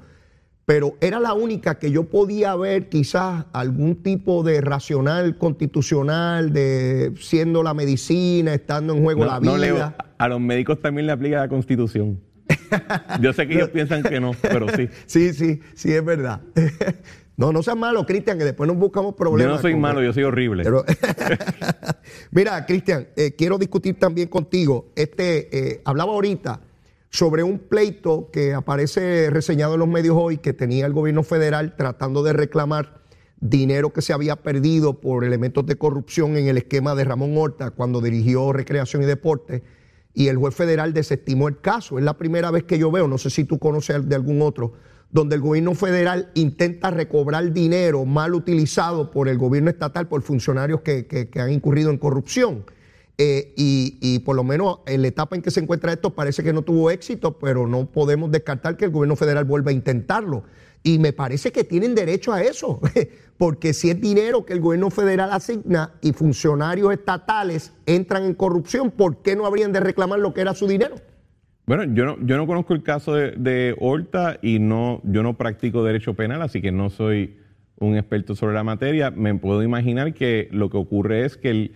pero 0.65 0.95
era 1.01 1.21
la 1.21 1.35
única 1.35 1.79
que 1.79 1.91
yo 1.91 2.05
podía 2.05 2.57
ver 2.57 2.89
quizás 2.89 3.45
algún 3.53 4.03
tipo 4.03 4.43
de 4.43 4.61
racional 4.61 5.37
constitucional, 5.37 6.53
de 6.53 7.13
siendo 7.21 7.63
la 7.63 7.75
medicina, 7.75 8.55
estando 8.55 8.95
en 8.95 9.05
juego 9.05 9.27
la 9.27 9.39
vida. 9.39 9.97
a 10.17 10.29
los 10.29 10.41
médicos 10.41 10.81
también 10.81 11.07
le 11.07 11.13
aplica 11.13 11.41
la 11.41 11.49
constitución. 11.49 12.21
Yo 13.21 13.33
sé 13.33 13.47
que 13.47 13.55
ellos 13.55 13.71
piensan 13.71 14.03
que 14.03 14.21
no, 14.21 14.33
pero 14.43 14.69
sí. 14.69 14.89
Sí, 15.07 15.33
sí, 15.33 15.61
sí, 15.75 15.93
es 15.93 16.05
verdad. 16.05 16.41
No, 17.37 17.55
no 17.55 17.63
seas 17.63 17.77
malo, 17.79 18.05
Cristian, 18.05 18.37
que 18.37 18.45
después 18.45 18.69
nos 18.69 18.77
buscamos 18.77 19.15
problemas. 19.15 19.53
Yo 19.53 19.57
no 19.57 19.63
soy 19.63 19.75
malo, 19.75 20.03
yo 20.03 20.13
soy 20.13 20.25
horrible. 20.25 20.63
Pero- 20.63 20.85
Mira, 22.33 22.67
Cristian, 22.67 23.09
eh, 23.17 23.35
quiero 23.35 23.57
discutir 23.57 23.99
también 23.99 24.29
contigo. 24.29 24.93
Este, 24.95 25.49
eh, 25.57 25.81
hablaba 25.87 26.13
ahorita 26.13 26.61
sobre 27.09 27.43
un 27.43 27.59
pleito 27.59 28.29
que 28.31 28.53
aparece 28.53 29.31
reseñado 29.31 29.73
en 29.75 29.81
los 29.81 29.89
medios 29.89 30.17
hoy 30.19 30.37
que 30.37 30.53
tenía 30.53 30.85
el 30.85 30.93
gobierno 30.93 31.23
federal 31.23 31.77
tratando 31.77 32.23
de 32.23 32.35
reclamar 32.35 33.01
dinero 33.41 33.91
que 33.95 34.03
se 34.03 34.13
había 34.13 34.37
perdido 34.37 35.01
por 35.01 35.25
elementos 35.25 35.65
de 35.65 35.77
corrupción 35.77 36.37
en 36.37 36.47
el 36.47 36.59
esquema 36.59 36.95
de 36.95 37.05
Ramón 37.05 37.39
Horta 37.39 37.71
cuando 37.71 38.03
dirigió 38.03 38.53
Recreación 38.53 39.03
y 39.03 39.07
Deporte 39.07 39.63
y 40.15 40.29
el 40.29 40.37
juez 40.37 40.55
federal 40.55 40.93
desestimó 40.93 41.49
el 41.49 41.61
caso. 41.61 41.99
Es 41.99 42.05
la 42.05 42.17
primera 42.19 42.51
vez 42.51 42.65
que 42.65 42.79
yo 42.79 42.91
veo, 42.91 43.07
no 43.09 43.19
sé 43.19 43.31
si 43.31 43.45
tú 43.45 43.59
conoces 43.59 44.09
de 44.09 44.15
algún 44.15 44.43
otro, 44.43 44.73
donde 45.11 45.37
el 45.37 45.41
gobierno 45.41 45.75
federal 45.75 46.31
intenta 46.35 46.91
recobrar 46.91 47.53
dinero 47.53 48.05
mal 48.05 48.35
utilizado 48.35 49.11
por 49.11 49.29
el 49.29 49.39
gobierno 49.39 49.71
estatal, 49.71 50.09
por 50.09 50.23
funcionarios 50.23 50.83
que, 50.83 51.07
que- 51.07 51.29
han 51.41 51.53
incurrido 51.53 51.91
en 51.91 51.99
corrupción. 51.99 52.65
Eh, 53.19 53.53
y, 53.57 53.99
y 54.01 54.21
por 54.21 54.35
lo 54.35 54.45
menos 54.45 54.79
en 54.87 55.03
la 55.03 55.09
etapa 55.09 55.37
en 55.37 55.43
que 55.43 55.51
se 55.51 55.61
encuentra 55.61 55.93
esto 55.93 56.15
parece 56.15 56.43
que 56.43 56.55
no 56.55 56.63
tuvo 56.63 56.91
éxito, 56.91 57.39
pero 57.39 57.67
no 57.67 57.85
podemos 57.87 58.31
descartar 58.31 58.77
que 58.79 58.87
el 58.87 58.91
gobierno 58.93 59.15
federal 59.15 59.45
vuelva 59.45 59.71
a 59.71 59.75
intentarlo. 59.75 60.45
Y 60.83 60.99
me 60.99 61.13
parece 61.13 61.53
que 61.53 61.65
tienen 61.65 61.95
derecho 61.95 62.33
a 62.33 62.43
eso, 62.43 62.81
porque 63.39 63.75
si 63.75 63.91
es 63.91 64.01
dinero 64.01 64.47
que 64.47 64.55
el 64.55 64.61
gobierno 64.61 64.91
federal 64.91 65.31
asigna 65.33 65.95
y 66.01 66.13
funcionarios 66.13 66.93
estatales 66.93 67.73
entran 67.87 68.25
en 68.25 68.35
corrupción, 68.35 68.91
¿por 68.91 69.23
qué 69.23 69.37
no 69.37 69.47
habrían 69.47 69.73
de 69.73 69.81
reclamar 69.81 70.21
lo 70.21 70.33
que 70.33 70.41
era 70.41 70.55
su 70.55 70.67
dinero? 70.67 70.97
Bueno, 71.67 71.85
yo 71.95 72.05
no, 72.05 72.17
yo 72.27 72.37
no 72.37 72.47
conozco 72.47 72.75
el 72.75 72.83
caso 72.83 73.15
de, 73.15 73.33
de 73.33 73.77
Horta 73.79 74.39
y 74.43 74.59
no, 74.59 75.01
yo 75.05 75.23
no 75.23 75.37
practico 75.37 75.85
derecho 75.85 76.15
penal, 76.15 76.43
así 76.43 76.61
que 76.61 76.73
no 76.73 76.91
soy 76.91 77.37
un 77.79 77.97
experto 77.97 78.35
sobre 78.35 78.55
la 78.55 78.65
materia. 78.65 79.11
Me 79.11 79.35
puedo 79.35 79.63
imaginar 79.63 80.15
que 80.15 80.49
lo 80.51 80.71
que 80.71 80.77
ocurre 80.77 81.25
es 81.25 81.37
que 81.37 81.73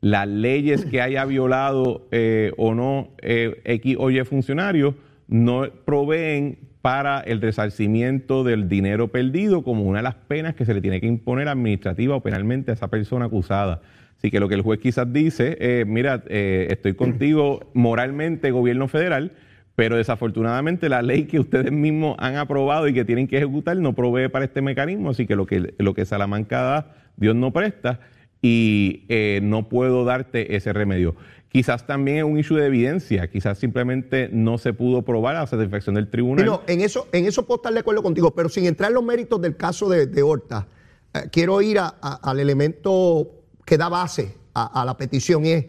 las 0.00 0.28
leyes 0.28 0.84
que 0.84 1.00
haya 1.00 1.24
violado 1.24 2.06
eh, 2.10 2.52
o 2.58 2.74
no 2.74 3.14
eh, 3.22 3.62
X 3.64 3.96
o 3.98 4.10
Y 4.10 4.22
funcionarios 4.24 4.94
no 5.28 5.64
proveen 5.84 6.58
para 6.84 7.20
el 7.20 7.40
resarcimiento 7.40 8.44
del 8.44 8.68
dinero 8.68 9.08
perdido 9.08 9.64
como 9.64 9.84
una 9.84 10.00
de 10.00 10.02
las 10.02 10.16
penas 10.16 10.54
que 10.54 10.66
se 10.66 10.74
le 10.74 10.82
tiene 10.82 11.00
que 11.00 11.06
imponer 11.06 11.48
administrativa 11.48 12.14
o 12.14 12.20
penalmente 12.20 12.72
a 12.72 12.74
esa 12.74 12.88
persona 12.88 13.24
acusada. 13.24 13.80
Así 14.18 14.30
que 14.30 14.38
lo 14.38 14.50
que 14.50 14.56
el 14.56 14.60
juez 14.60 14.80
quizás 14.80 15.10
dice, 15.10 15.56
eh, 15.60 15.86
mira, 15.86 16.22
eh, 16.28 16.66
estoy 16.68 16.92
contigo 16.92 17.70
moralmente, 17.72 18.50
gobierno 18.50 18.86
federal, 18.86 19.32
pero 19.76 19.96
desafortunadamente 19.96 20.90
la 20.90 21.00
ley 21.00 21.24
que 21.24 21.40
ustedes 21.40 21.72
mismos 21.72 22.16
han 22.18 22.36
aprobado 22.36 22.86
y 22.86 22.92
que 22.92 23.06
tienen 23.06 23.28
que 23.28 23.38
ejecutar 23.38 23.78
no 23.78 23.94
provee 23.94 24.28
para 24.28 24.44
este 24.44 24.60
mecanismo, 24.60 25.08
así 25.08 25.26
que 25.26 25.36
lo 25.36 25.46
que, 25.46 25.72
lo 25.78 25.94
que 25.94 26.04
Salamanca 26.04 26.60
da, 26.60 26.96
Dios 27.16 27.34
no 27.34 27.50
presta 27.50 28.00
y 28.42 29.04
eh, 29.08 29.40
no 29.42 29.70
puedo 29.70 30.04
darte 30.04 30.54
ese 30.54 30.74
remedio. 30.74 31.16
Quizás 31.54 31.86
también 31.86 32.16
es 32.18 32.24
un 32.24 32.36
issue 32.36 32.56
de 32.58 32.66
evidencia, 32.66 33.30
quizás 33.30 33.58
simplemente 33.58 34.28
no 34.32 34.58
se 34.58 34.72
pudo 34.72 35.02
probar 35.02 35.36
a 35.36 35.42
la 35.42 35.46
satisfacción 35.46 35.94
del 35.94 36.10
tribunal. 36.10 36.44
no, 36.44 36.62
en 36.66 36.80
eso, 36.80 37.06
en 37.12 37.26
eso 37.26 37.46
puedo 37.46 37.58
estar 37.58 37.72
de 37.72 37.78
acuerdo 37.78 38.02
contigo, 38.02 38.32
pero 38.34 38.48
sin 38.48 38.64
entrar 38.66 38.90
en 38.90 38.94
los 38.96 39.04
méritos 39.04 39.40
del 39.40 39.56
caso 39.56 39.88
de, 39.88 40.08
de 40.08 40.20
Horta, 40.24 40.66
eh, 41.14 41.20
quiero 41.30 41.62
ir 41.62 41.78
a- 41.78 41.94
a- 42.02 42.18
al 42.28 42.40
elemento 42.40 43.30
que 43.64 43.78
da 43.78 43.88
base 43.88 44.34
a, 44.52 44.82
a 44.82 44.84
la 44.84 44.96
petición 44.96 45.44
y 45.46 45.50
es, 45.52 45.66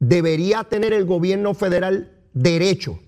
¿debería 0.00 0.64
tener 0.64 0.92
el 0.92 1.04
gobierno 1.04 1.54
federal 1.54 2.10
derecho? 2.34 2.98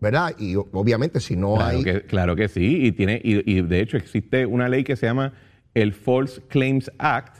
¿Verdad? 0.00 0.36
Y 0.38 0.54
obviamente 0.54 1.18
si 1.18 1.34
no 1.34 1.56
Claro 1.56 1.78
hay... 1.78 1.82
que, 1.82 2.02
claro 2.02 2.36
que 2.36 2.46
sí, 2.46 2.86
y, 2.86 2.92
tiene, 2.92 3.20
y, 3.24 3.52
y 3.52 3.62
de 3.62 3.80
hecho 3.80 3.96
existe 3.96 4.46
una 4.46 4.68
ley 4.68 4.84
que 4.84 4.94
se 4.94 5.06
llama 5.06 5.32
el 5.74 5.92
False 5.92 6.40
Claims 6.46 6.88
Act, 6.98 7.38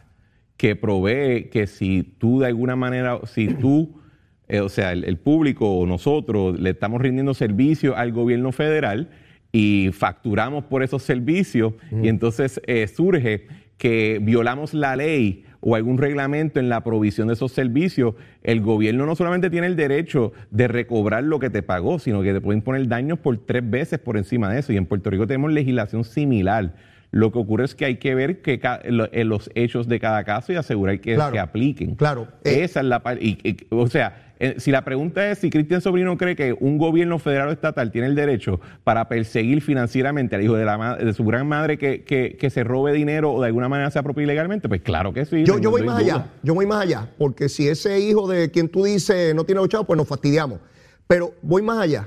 que 0.56 0.74
provee 0.74 1.50
que 1.52 1.68
si 1.68 2.02
tú 2.02 2.40
de 2.40 2.46
alguna 2.48 2.74
manera, 2.74 3.20
si 3.32 3.46
tú, 3.46 4.00
eh, 4.48 4.60
o 4.60 4.68
sea, 4.68 4.92
el, 4.92 5.04
el 5.04 5.16
público 5.18 5.70
o 5.78 5.86
nosotros 5.86 6.58
le 6.58 6.70
estamos 6.70 7.00
rindiendo 7.00 7.34
servicio 7.34 7.96
al 7.96 8.12
gobierno 8.12 8.52
federal 8.52 9.10
y 9.52 9.90
facturamos 9.92 10.64
por 10.64 10.82
esos 10.82 11.02
servicios 11.02 11.74
y 12.02 12.08
entonces 12.08 12.60
eh, 12.66 12.86
surge 12.86 13.46
que 13.78 14.18
violamos 14.20 14.74
la 14.74 14.96
ley 14.96 15.44
o 15.60 15.74
algún 15.74 15.98
reglamento 15.98 16.60
en 16.60 16.68
la 16.68 16.84
provisión 16.84 17.28
de 17.28 17.34
esos 17.34 17.52
servicios, 17.52 18.14
el 18.42 18.60
gobierno 18.60 19.06
no 19.06 19.16
solamente 19.16 19.50
tiene 19.50 19.66
el 19.66 19.76
derecho 19.76 20.32
de 20.50 20.68
recobrar 20.68 21.24
lo 21.24 21.38
que 21.38 21.50
te 21.50 21.62
pagó, 21.62 21.98
sino 21.98 22.22
que 22.22 22.32
te 22.32 22.40
pueden 22.40 22.62
poner 22.62 22.86
daños 22.86 23.18
por 23.18 23.36
tres 23.38 23.68
veces 23.68 23.98
por 23.98 24.16
encima 24.16 24.52
de 24.52 24.60
eso. 24.60 24.72
Y 24.72 24.76
en 24.76 24.86
Puerto 24.86 25.10
Rico 25.10 25.26
tenemos 25.26 25.52
legislación 25.52 26.04
similar. 26.04 26.74
Lo 27.10 27.32
que 27.32 27.38
ocurre 27.38 27.64
es 27.64 27.74
que 27.74 27.86
hay 27.86 27.96
que 27.96 28.14
ver 28.14 28.42
que 28.42 28.60
en 28.62 29.28
los 29.28 29.50
hechos 29.54 29.88
de 29.88 29.98
cada 29.98 30.24
caso 30.24 30.52
y 30.52 30.56
asegurar 30.56 31.00
que 31.00 31.14
Claro, 31.14 31.32
se 31.32 31.38
apliquen. 31.38 31.94
claro. 31.94 32.28
Eh, 32.44 32.64
Esa 32.64 32.80
es 32.80 32.86
la 32.86 33.02
parte. 33.02 33.24
y- 33.24 33.38
y- 33.42 33.56
O 33.70 33.88
sea, 33.88 34.34
eh, 34.40 34.56
si 34.58 34.70
la 34.70 34.84
pregunta 34.84 35.30
es 35.30 35.38
si 35.38 35.48
Cristian 35.48 35.80
Sobrino 35.80 36.18
cree 36.18 36.36
que 36.36 36.52
un 36.52 36.76
gobierno 36.76 37.18
federal 37.18 37.48
o 37.48 37.52
estatal 37.52 37.90
tiene 37.90 38.08
el 38.08 38.14
derecho 38.14 38.60
para 38.84 39.08
perseguir 39.08 39.62
financieramente 39.62 40.36
al 40.36 40.42
hijo 40.42 40.54
de, 40.54 40.66
la 40.66 40.96
de 40.96 41.12
su 41.14 41.24
gran 41.24 41.46
madre 41.48 41.78
que, 41.78 42.04
que- 42.04 42.36
que 42.36 42.50
se 42.50 42.62
robe 42.62 42.92
dinero 42.92 43.32
o 43.32 43.40
de 43.40 43.46
alguna 43.46 43.70
manera 43.70 43.90
se 43.90 43.98
apropie 43.98 44.24
ilegalmente, 44.24 44.68
pues 44.68 44.82
claro 44.82 45.14
que 45.14 45.24
sí. 45.24 45.44
Yo, 45.44 45.58
yo 45.58 45.70
voy 45.70 45.84
más 45.84 45.98
duda. 46.04 46.14
allá, 46.14 46.26
yo 46.42 46.54
voy 46.54 46.66
más 46.66 46.82
allá, 46.82 47.08
porque 47.16 47.48
si 47.48 47.68
ese 47.68 47.98
hijo 48.00 48.28
de 48.28 48.50
quien 48.50 48.68
tú 48.68 48.84
dices 48.84 49.34
no 49.34 49.44
tiene 49.44 49.62
los 49.62 49.70
chavos, 49.70 49.86
pues 49.86 49.96
nos 49.96 50.06
fastidiamos. 50.06 50.60
Pero 51.06 51.32
voy 51.40 51.62
más 51.62 51.78
allá. 51.78 52.06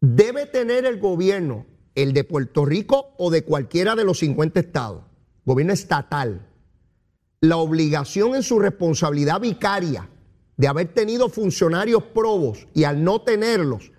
Debe 0.00 0.46
tener 0.46 0.84
el 0.86 0.98
gobierno, 0.98 1.66
el 1.94 2.12
de 2.12 2.24
Puerto 2.24 2.64
Rico 2.64 3.14
o 3.18 3.30
de 3.30 3.44
cualquiera 3.44 3.94
de 3.94 4.04
los 4.04 4.18
50 4.18 4.60
estados, 4.60 5.02
gobierno 5.44 5.72
estatal, 5.72 6.46
la 7.40 7.56
obligación 7.56 8.34
en 8.34 8.42
su 8.42 8.58
responsabilidad 8.58 9.40
vicaria 9.40 10.08
de 10.56 10.68
haber 10.68 10.94
tenido 10.94 11.28
funcionarios 11.28 12.04
probos 12.14 12.66
y 12.72 12.84
al 12.84 13.02
no 13.02 13.22
tenerlos, 13.22 13.90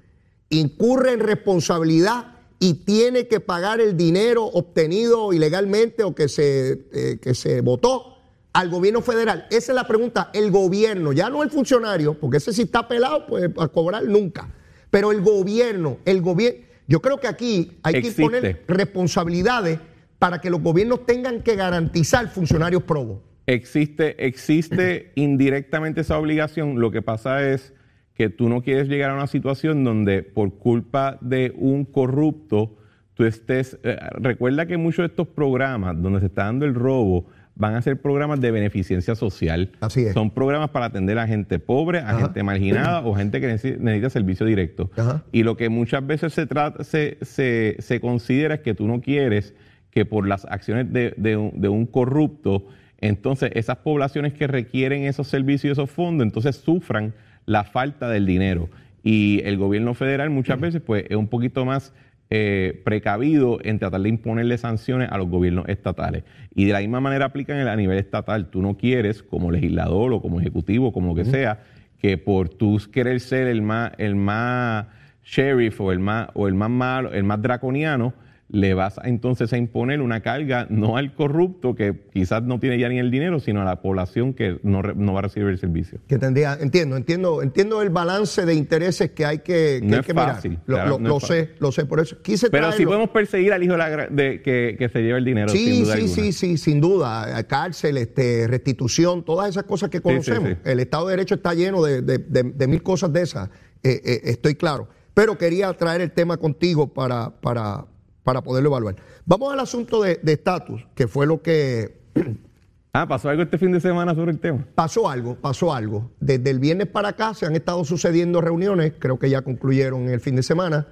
incurre 0.50 1.14
en 1.14 1.20
responsabilidad 1.20 2.34
y 2.60 2.86
tiene 2.86 3.28
que 3.28 3.42
pagar 3.42 3.82
el 3.82 3.98
dinero 3.98 4.46
obtenido 4.46 5.34
ilegalmente 5.34 6.04
o 6.04 6.16
que 6.16 6.30
se, 6.30 6.88
eh, 6.94 7.20
que 7.22 7.36
se 7.36 7.60
votó 7.60 8.14
al 8.54 8.70
gobierno 8.70 9.02
federal. 9.02 9.48
Esa 9.50 9.72
es 9.74 9.76
la 9.76 9.88
pregunta. 9.88 10.30
El 10.34 10.52
gobierno, 10.52 11.12
ya 11.12 11.30
no 11.30 11.44
el 11.44 11.50
funcionario, 11.50 12.14
porque 12.14 12.38
ese 12.38 12.54
sí 12.54 12.62
está 12.62 12.88
pelado, 12.88 13.26
pues 13.28 13.50
a 13.58 13.68
cobrar 13.68 14.06
nunca. 14.06 14.50
Pero 14.90 15.12
el 15.12 15.22
gobierno, 15.22 15.98
el 16.06 16.22
gobierno, 16.22 16.62
yo 16.88 17.02
creo 17.02 17.20
que 17.20 17.28
aquí 17.28 17.72
hay 17.84 17.96
Existe. 17.96 18.16
que 18.18 18.22
imponer 18.24 18.64
responsabilidades 18.68 19.80
para 20.20 20.40
que 20.40 20.50
los 20.50 20.62
gobiernos 20.62 21.06
tengan 21.06 21.42
que 21.42 21.56
garantizar 21.56 22.30
funcionarios 22.30 22.84
probos. 22.84 23.20
Existe, 23.46 24.26
existe 24.26 25.12
indirectamente 25.16 26.02
esa 26.02 26.18
obligación. 26.18 26.80
Lo 26.80 26.92
que 26.92 27.02
pasa 27.02 27.48
es 27.50 27.74
que 28.14 28.30
tú 28.30 28.48
no 28.48 28.62
quieres 28.62 28.88
llegar 28.88 29.10
a 29.10 29.16
una 29.16 29.28
situación 29.28 29.84
donde 29.84 30.24
por 30.24 30.54
culpa 30.54 31.18
de 31.22 31.54
un 31.56 31.84
corrupto 31.86 32.76
tú 33.16 33.26
estés... 33.26 33.78
eh, 33.84 33.98
recuerda 34.14 34.66
que 34.66 34.78
muchos 34.78 35.04
de 35.04 35.08
estos 35.08 35.28
programas 35.28 36.02
donde 36.02 36.20
se 36.20 36.28
está 36.28 36.46
dando 36.46 36.66
el 36.66 36.76
robo 36.76 37.26
van 37.56 37.76
a 37.76 37.82
ser 37.82 38.02
programas 38.02 38.42
de 38.42 38.50
beneficencia 38.52 39.16
social. 39.16 39.70
Así 39.80 40.02
es. 40.06 40.14
Son 40.14 40.32
programas 40.32 40.72
para 40.72 40.86
atender 40.88 41.20
a 41.20 41.28
gente 41.28 41.60
pobre, 41.60 42.00
a 42.00 42.10
Ajá. 42.10 42.20
gente 42.22 42.42
marginada 42.44 43.02
o 43.06 43.14
gente 43.16 43.40
que 43.40 43.48
necesi- 43.48 43.78
necesita 43.78 44.10
servicio 44.10 44.46
directo. 44.46 44.90
Ajá. 44.98 45.24
Y 45.32 45.44
lo 45.44 45.56
que 45.56 45.70
muchas 45.70 46.06
veces 46.06 46.34
se, 46.34 46.48
trata, 46.48 46.84
se, 46.84 47.18
se, 47.22 47.76
se 47.80 48.00
considera 48.00 48.56
es 48.56 48.62
que 48.62 48.74
tú 48.74 48.88
no 48.88 49.02
quieres 49.02 49.54
que 49.92 50.06
por 50.06 50.28
las 50.28 50.46
acciones 50.46 50.92
de, 50.92 51.14
de 51.18 51.38
un, 51.38 51.62
de 51.62 51.70
un 51.70 51.86
corrupto, 51.86 52.66
entonces 53.00 53.52
esas 53.54 53.78
poblaciones 53.78 54.34
que 54.34 54.48
requieren 54.48 55.04
esos 55.04 55.28
servicios 55.28 55.66
y 55.66 55.72
esos 55.74 55.92
fondos, 55.92 56.26
entonces 56.26 56.56
sufran 56.56 57.14
la 57.46 57.64
falta 57.64 58.10
del 58.10 58.26
dinero. 58.26 58.70
Y 59.04 59.42
el 59.44 59.58
gobierno 59.58 59.94
federal 59.94 60.30
muchas 60.32 60.60
veces 60.60 60.82
pues 60.82 61.06
es 61.10 61.18
un 61.18 61.28
poquito 61.28 61.66
más 61.66 61.94
eh, 62.30 62.82
precavido 62.84 63.60
en 63.64 63.80
tratar 63.80 64.02
de 64.02 64.10
imponerle 64.10 64.58
sanciones 64.58 65.10
a 65.12 65.18
los 65.18 65.28
gobiernos 65.28 65.68
estatales. 65.68 66.24
Y 66.56 66.66
de 66.66 66.74
la 66.74 66.80
misma 66.80 67.00
manera 67.00 67.26
aplican 67.26 67.60
a 67.68 67.76
nivel 67.76 67.98
estatal. 67.98 68.50
Tú 68.50 68.62
no 68.62 68.78
quieres, 68.78 69.22
como 69.22 69.52
legislador 69.52 70.14
o 70.14 70.22
como 70.22 70.40
ejecutivo, 70.40 70.92
como 70.92 71.10
lo 71.10 71.16
que 71.16 71.26
sea, 71.26 71.62
que 72.00 72.18
por 72.18 72.50
tú 72.50 72.80
querer 72.92 73.20
ser 73.20 73.48
el 73.48 73.62
más, 73.62 73.92
el 73.98 74.16
más 74.16 74.88
sheriff 75.24 75.80
o 75.80 75.92
el 75.92 76.00
más, 76.00 76.30
o 76.34 76.48
el 76.48 76.54
más 76.54 76.70
malo, 76.70 77.14
el 77.14 77.24
más 77.24 77.42
draconiano, 77.42 78.14
le 78.54 78.76
vas 78.76 79.00
a, 79.00 79.08
entonces 79.10 79.52
a 79.52 79.58
imponer 79.58 80.00
una 80.00 80.22
carga 80.22 80.68
no 80.70 80.96
al 80.96 81.16
corrupto 81.16 81.74
que 81.74 82.04
quizás 82.14 82.44
no 82.44 82.60
tiene 82.60 82.78
ya 82.78 82.88
ni 82.88 83.00
el 83.00 83.10
dinero, 83.10 83.40
sino 83.40 83.64
a 83.64 83.66
la 83.66 83.82
población 83.82 84.36
que 84.36 84.60
no, 84.62 84.84
re- 84.84 84.94
no 84.96 85.12
va 85.12 85.20
a 85.20 85.22
recibir 85.24 85.50
el 85.50 85.58
servicio. 85.58 85.98
Que 86.08 86.20
tendría, 86.20 86.54
entiendo, 86.62 86.96
entiendo, 86.96 87.42
entiendo 87.42 87.82
el 87.82 87.90
balance 87.90 88.46
de 88.46 88.54
intereses 88.54 89.10
que 89.10 89.26
hay 89.26 89.40
que, 89.40 89.80
que 89.82 89.82
No 89.84 89.96
hay 89.96 90.00
es 90.02 90.06
que 90.06 90.14
fácil, 90.14 90.52
mirar. 90.52 90.64
Lo, 90.68 90.76
claro, 90.76 90.90
lo- 90.92 91.00
no 91.00 91.10
lo 91.10 91.18
es 91.18 91.22
fácil. 91.24 91.36
sé, 91.48 91.50
lo 91.58 91.72
sé, 91.72 91.86
por 91.88 92.00
eso 92.00 92.22
quise 92.22 92.52
Pero 92.52 92.66
sí 92.68 92.70
traerlo. 92.74 92.88
podemos 92.90 93.10
perseguir 93.10 93.54
al 93.54 93.64
hijo 93.64 93.72
de 93.72 93.78
la 93.80 94.08
de, 94.12 94.42
que, 94.44 94.76
que 94.78 94.88
se 94.90 95.02
lleva 95.02 95.18
el 95.18 95.26
dinero. 95.26 95.50
sin 95.50 95.60
Sí, 95.60 95.80
duda 95.82 95.94
sí, 95.96 96.00
alguna. 96.02 96.16
sí, 96.24 96.32
sí, 96.34 96.58
sin 96.58 96.80
duda. 96.80 97.40
Eh, 97.40 97.44
Cárcel, 97.46 97.98
este, 97.98 98.46
restitución, 98.48 99.26
todas 99.26 99.50
esas 99.50 99.64
cosas 99.64 99.90
que 99.90 100.00
conocemos. 100.00 100.50
sí. 100.52 100.56
El 100.64 100.80
Estado 100.80 101.08
de 101.08 101.14
Derecho 101.14 101.34
está 101.34 101.56
lleno 101.56 101.82
de, 101.84 102.04
de- 102.04 102.20
de- 102.20 102.44
de 102.44 102.68
mil 102.68 102.84
cosas 102.84 103.12
de 103.12 103.24
esas. 103.24 103.50
Eh, 103.82 104.00
eh, 104.06 104.22
estoy 104.26 104.54
claro. 104.54 104.90
Pero 105.16 105.40
quería 105.40 105.74
traer 105.74 106.02
el 106.02 106.12
tema 106.12 106.38
contigo 106.38 106.94
para, 106.94 107.30
para, 107.42 107.86
para 108.24 108.42
poderlo 108.42 108.70
evaluar. 108.70 108.96
Vamos 109.26 109.54
al 109.54 109.60
asunto 109.60 110.02
de 110.02 110.20
de 110.24 110.34
estatus, 110.34 110.86
que 110.96 111.08
fue 111.08 111.28
lo 111.28 111.42
que 111.42 112.02
Ah, 112.96 113.08
¿pasó 113.08 113.28
algo 113.30 113.42
este 113.42 113.58
fin 113.58 113.72
de 113.72 113.80
semana 113.80 114.14
sobre 114.14 114.30
el 114.34 114.40
tema? 114.40 114.68
pasó 114.76 115.10
algo, 115.10 115.34
pasó 115.34 115.74
algo. 115.74 116.12
Desde 116.20 116.52
el 116.52 116.60
viernes 116.60 116.86
para 116.86 117.10
acá 117.10 117.34
se 117.34 117.48
han 117.48 117.56
estado 117.56 117.84
sucediendo 117.86 118.40
reuniones, 118.40 118.94
creo 119.00 119.18
que 119.18 119.32
ya 119.32 119.42
concluyeron 119.42 120.10
el 120.10 120.20
fin 120.20 120.36
de 120.36 120.44
semana, 120.44 120.90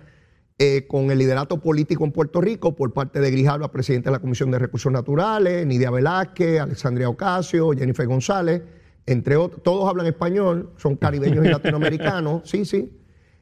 eh, 0.58 0.88
con 0.88 1.12
el 1.12 1.20
liderato 1.20 1.60
político 1.60 2.04
en 2.04 2.12
Puerto 2.12 2.42
Rico 2.42 2.76
por 2.76 2.92
parte 2.92 3.20
de 3.20 3.30
Grijalva, 3.30 3.72
presidente 3.72 4.10
de 4.10 4.14
la 4.14 4.20
Comisión 4.20 4.50
de 4.50 4.58
Recursos 4.58 4.92
Naturales, 4.92 5.68
Nidia 5.68 5.92
Velázquez, 5.92 6.60
Alexandria 6.60 7.08
Ocasio, 7.08 7.70
Jennifer 7.74 8.08
González, 8.08 8.64
entre 9.06 9.36
otros. 9.36 9.62
Todos 9.62 9.88
hablan 9.88 10.08
español, 10.08 10.72
son 10.78 10.96
caribeños 10.96 11.46
y 11.46 11.50
latinoamericanos, 11.52 12.50
sí, 12.50 12.66
sí. 12.66 12.98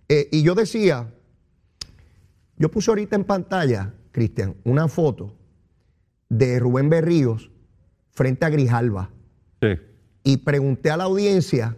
Eh, 0.10 0.28
y 0.34 0.44
yo 0.44 0.54
decía, 0.54 1.14
yo 2.60 2.70
puse 2.70 2.92
ahorita 2.92 3.16
en 3.16 3.24
pantalla, 3.24 3.94
Cristian, 4.12 4.56
una 4.64 4.88
foto 4.88 5.36
de 6.30 6.60
Rubén 6.60 6.90
Berríos 6.90 7.50
frente 8.12 8.46
a 8.46 8.50
Grijalva 8.50 9.10
Sí. 9.62 9.70
y 10.24 10.38
pregunté 10.38 10.92
a 10.92 10.98
la 10.98 11.06
audiencia 11.06 11.76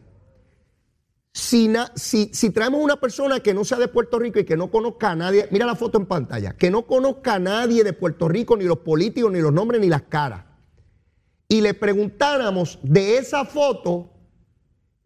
si, 1.34 1.68
na- 1.70 1.92
si, 1.96 2.30
si 2.34 2.50
traemos 2.50 2.82
una 2.82 3.00
persona 3.00 3.40
que 3.40 3.54
no 3.54 3.64
sea 3.64 3.78
de 3.80 3.88
Puerto 3.88 4.20
Rico 4.20 4.40
y 4.40 4.44
que 4.44 4.58
no 4.58 4.70
conozca 4.70 5.12
a 5.12 5.16
nadie, 5.16 5.48
mira 5.52 5.66
la 5.66 5.76
foto 5.76 5.98
en 5.98 6.06
pantalla, 6.06 6.54
que 6.58 6.70
no 6.70 6.86
conozca 6.86 7.36
a 7.36 7.40
nadie 7.40 7.84
de 7.86 7.94
Puerto 7.94 8.28
Rico, 8.28 8.58
ni 8.58 8.66
los 8.66 8.80
políticos, 8.80 9.32
ni 9.32 9.40
los 9.40 9.54
nombres, 9.54 9.80
ni 9.80 9.88
las 9.88 10.02
caras, 10.04 10.44
y 11.48 11.62
le 11.62 11.74
preguntáramos 11.74 12.80
de 12.84 13.18
esa 13.18 13.46
foto, 13.46 14.10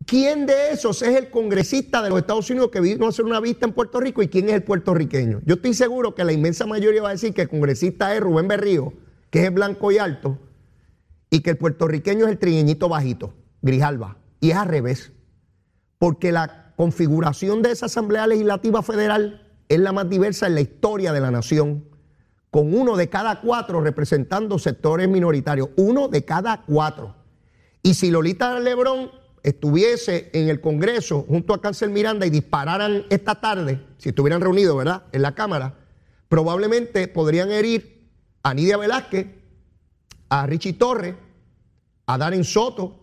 ¿quién 0.06 0.46
de 0.46 0.72
esos 0.72 1.02
es 1.02 1.16
el 1.16 1.30
congresista 1.30 2.02
de 2.02 2.10
los 2.10 2.20
Estados 2.20 2.50
Unidos 2.50 2.70
que 2.72 2.80
vino 2.80 3.06
a 3.06 3.10
hacer 3.10 3.26
una 3.26 3.40
vista 3.40 3.66
en 3.66 3.74
Puerto 3.74 4.00
Rico 4.00 4.22
y 4.22 4.28
quién 4.28 4.50
es 4.50 4.56
el 4.56 4.64
puertorriqueño? 4.64 5.42
Yo 5.46 5.56
estoy 5.56 5.74
seguro 5.74 6.16
que 6.16 6.24
la 6.24 6.34
inmensa 6.34 6.66
mayoría 6.66 7.02
va 7.02 7.10
a 7.10 7.14
decir 7.14 7.34
que 7.34 7.44
el 7.44 7.50
congresista 7.50 8.16
es 8.16 8.22
Rubén 8.22 8.48
Berrío, 8.48 8.94
que 9.30 9.40
es 9.40 9.46
el 9.46 9.52
blanco 9.52 9.92
y 9.92 9.98
alto, 9.98 10.40
y 11.30 11.42
que 11.42 11.52
el 11.52 11.58
puertorriqueño 11.58 12.26
es 12.26 12.32
el 12.32 12.38
trigueñito 12.38 12.88
bajito, 12.88 13.34
Grijalva. 13.62 14.18
Y 14.40 14.52
es 14.52 14.58
al 14.58 14.68
revés. 14.68 15.12
Porque 15.98 16.32
la 16.32 16.74
configuración 16.76 17.62
de 17.62 17.72
esa 17.72 17.88
Asamblea 17.88 18.28
Legislativa 18.28 18.84
Federal 18.84 19.42
es 19.70 19.80
la 19.80 19.92
más 19.92 20.10
diversa 20.10 20.48
en 20.48 20.56
la 20.56 20.62
historia 20.62 21.12
de 21.14 21.20
la 21.20 21.32
nación, 21.32 21.86
con 22.52 22.74
uno 22.74 22.96
de 22.96 23.10
cada 23.10 23.42
cuatro 23.42 23.82
representando 23.82 24.60
sectores 24.60 25.10
minoritarios. 25.10 25.70
Uno 25.76 26.08
de 26.08 26.24
cada 26.24 26.64
cuatro. 26.64 27.16
Y 27.82 27.96
si 27.96 28.12
Lolita 28.12 28.60
Lebrón 28.60 29.12
estuviese 29.46 30.32
en 30.34 30.50
el 30.50 30.60
Congreso 30.60 31.24
junto 31.28 31.54
a 31.54 31.62
Cáncer 31.62 31.90
Miranda 31.90 32.26
y 32.26 32.32
dispararan 32.32 33.06
esta 33.12 33.40
tarde, 33.40 33.80
si 34.00 34.10
estuvieran 34.10 34.42
reunidos, 34.42 34.76
¿verdad?, 34.76 35.04
en 35.12 35.22
la 35.22 35.36
Cámara, 35.36 35.76
probablemente 36.28 37.08
podrían 37.08 37.52
herir 37.52 38.10
a 38.42 38.56
Nidia 38.56 38.78
Velázquez, 38.78 39.28
a 40.30 40.48
Richie 40.48 40.74
Torres, 40.74 41.14
a 42.08 42.18
Darren 42.18 42.44
Soto, 42.44 43.00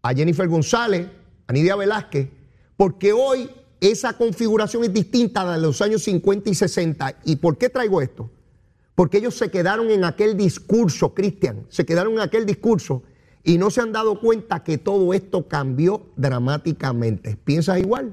a 0.00 0.14
Jennifer 0.14 0.48
González, 0.48 1.08
a 1.46 1.52
Nidia 1.52 1.76
Velázquez, 1.76 2.30
porque 2.78 3.12
hoy 3.12 3.50
esa 3.78 4.14
configuración 4.14 4.82
es 4.82 4.94
distinta 4.94 5.42
a 5.42 5.44
la 5.44 5.52
de 5.56 5.60
los 5.60 5.82
años 5.82 6.02
50 6.04 6.48
y 6.48 6.54
60. 6.54 7.16
¿Y 7.26 7.36
por 7.36 7.58
qué 7.58 7.68
traigo 7.68 8.00
esto? 8.00 8.30
Porque 8.94 9.18
ellos 9.18 9.34
se 9.34 9.50
quedaron 9.50 9.90
en 9.90 10.04
aquel 10.04 10.38
discurso, 10.38 11.12
Cristian, 11.12 11.66
se 11.68 11.84
quedaron 11.84 12.14
en 12.14 12.20
aquel 12.20 12.46
discurso 12.46 13.02
y 13.46 13.56
no 13.56 13.70
se 13.70 13.80
han 13.80 13.92
dado 13.92 14.20
cuenta 14.20 14.62
que 14.62 14.76
todo 14.76 15.14
esto 15.14 15.48
cambió 15.48 16.06
dramáticamente. 16.16 17.36
¿Piensas 17.42 17.78
igual? 17.80 18.12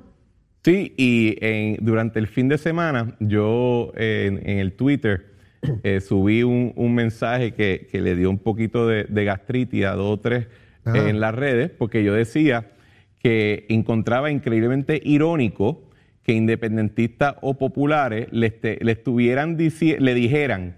Sí, 0.64 0.94
y 0.96 1.36
en- 1.42 1.78
durante 1.82 2.20
el 2.20 2.28
fin 2.28 2.48
de 2.48 2.58
semana 2.58 3.16
yo 3.20 3.92
eh, 3.98 4.28
en, 4.28 4.50
en 4.50 4.60
el 4.60 4.74
Twitter 4.74 5.34
eh, 5.84 6.00
subí 6.00 6.44
un, 6.44 6.72
un 6.76 6.96
mensaje 6.96 7.54
que, 7.54 7.88
que 7.92 8.00
le 8.02 8.16
dio 8.16 8.30
un 8.30 8.38
poquito 8.40 8.88
de, 8.88 9.04
de 9.06 9.26
gastritis 9.26 9.86
a 9.86 9.94
dos 9.96 10.14
o 10.18 10.20
tres 10.22 10.48
eh, 10.86 11.10
en 11.10 11.20
las 11.20 11.34
redes, 11.36 11.70
porque 11.72 12.04
yo 12.04 12.14
decía 12.14 12.72
que 13.20 13.66
encontraba 13.70 14.32
increíblemente 14.32 15.02
irónico 15.04 15.90
que 16.24 16.34
independentistas 16.34 17.36
o 17.42 17.58
populares 17.58 18.28
le, 18.32 18.48
este- 18.48 18.78
le 18.82 18.92
estuvieran 18.94 19.58
le 19.58 20.14
dijeran 20.14 20.76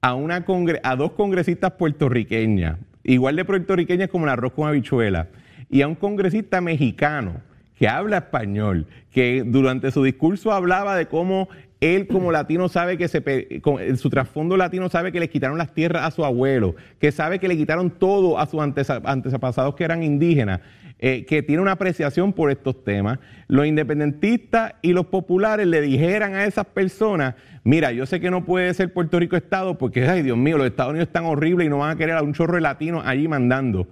a, 0.00 0.14
una 0.14 0.44
congre- 0.44 0.80
a 0.82 0.96
dos 0.96 1.12
congresistas 1.12 1.72
puertorriqueñas, 1.72 2.78
igual 3.04 3.36
de 3.36 3.44
puertorriqueñas 3.44 4.08
como 4.08 4.24
el 4.24 4.30
arroz 4.30 4.52
con 4.52 4.68
habichuela, 4.68 5.28
y 5.70 5.82
a 5.82 5.88
un 5.88 5.94
congresista 5.94 6.60
mexicano 6.60 7.40
que 7.78 7.88
habla 7.88 8.18
español, 8.18 8.86
que 9.12 9.42
durante 9.44 9.90
su 9.90 10.02
discurso 10.02 10.52
hablaba 10.52 10.96
de 10.96 11.06
cómo 11.06 11.48
él 11.84 12.06
como 12.06 12.32
latino 12.32 12.68
sabe 12.68 12.96
que 12.96 13.08
se 13.08 13.60
con- 13.60 13.96
su 13.96 14.08
trasfondo 14.10 14.56
latino 14.56 14.88
sabe 14.88 15.12
que 15.12 15.20
le 15.20 15.28
quitaron 15.28 15.58
las 15.58 15.74
tierras 15.74 16.04
a 16.06 16.10
su 16.10 16.24
abuelo, 16.24 16.74
que 17.00 17.12
sabe 17.12 17.38
que 17.38 17.48
le 17.48 17.56
quitaron 17.56 17.90
todo 17.90 18.38
a 18.38 18.46
sus 18.46 18.60
antepasados 18.60 19.74
que 19.74 19.84
eran 19.84 20.02
indígenas, 20.02 20.60
eh, 20.98 21.24
que 21.26 21.42
tiene 21.42 21.60
una 21.60 21.72
apreciación 21.72 22.32
por 22.32 22.50
estos 22.50 22.82
temas. 22.84 23.18
Los 23.48 23.66
independentistas 23.66 24.74
y 24.80 24.92
los 24.92 25.06
populares 25.06 25.66
le 25.66 25.80
dijeran 25.80 26.34
a 26.34 26.44
esas 26.44 26.66
personas, 26.66 27.34
mira, 27.64 27.92
yo 27.92 28.06
sé 28.06 28.20
que 28.20 28.30
no 28.30 28.44
puede 28.44 28.72
ser 28.74 28.92
Puerto 28.92 29.18
Rico 29.18 29.36
Estado 29.36 29.76
porque, 29.76 30.06
ay 30.06 30.22
Dios 30.22 30.38
mío, 30.38 30.56
los 30.56 30.66
Estados 30.66 30.90
Unidos 30.90 31.08
están 31.08 31.24
horribles 31.26 31.66
y 31.66 31.70
no 31.70 31.78
van 31.78 31.90
a 31.90 31.96
querer 31.96 32.16
a 32.16 32.22
un 32.22 32.32
chorro 32.32 32.54
de 32.54 32.60
latinos 32.62 33.02
allí 33.04 33.28
mandando. 33.28 33.86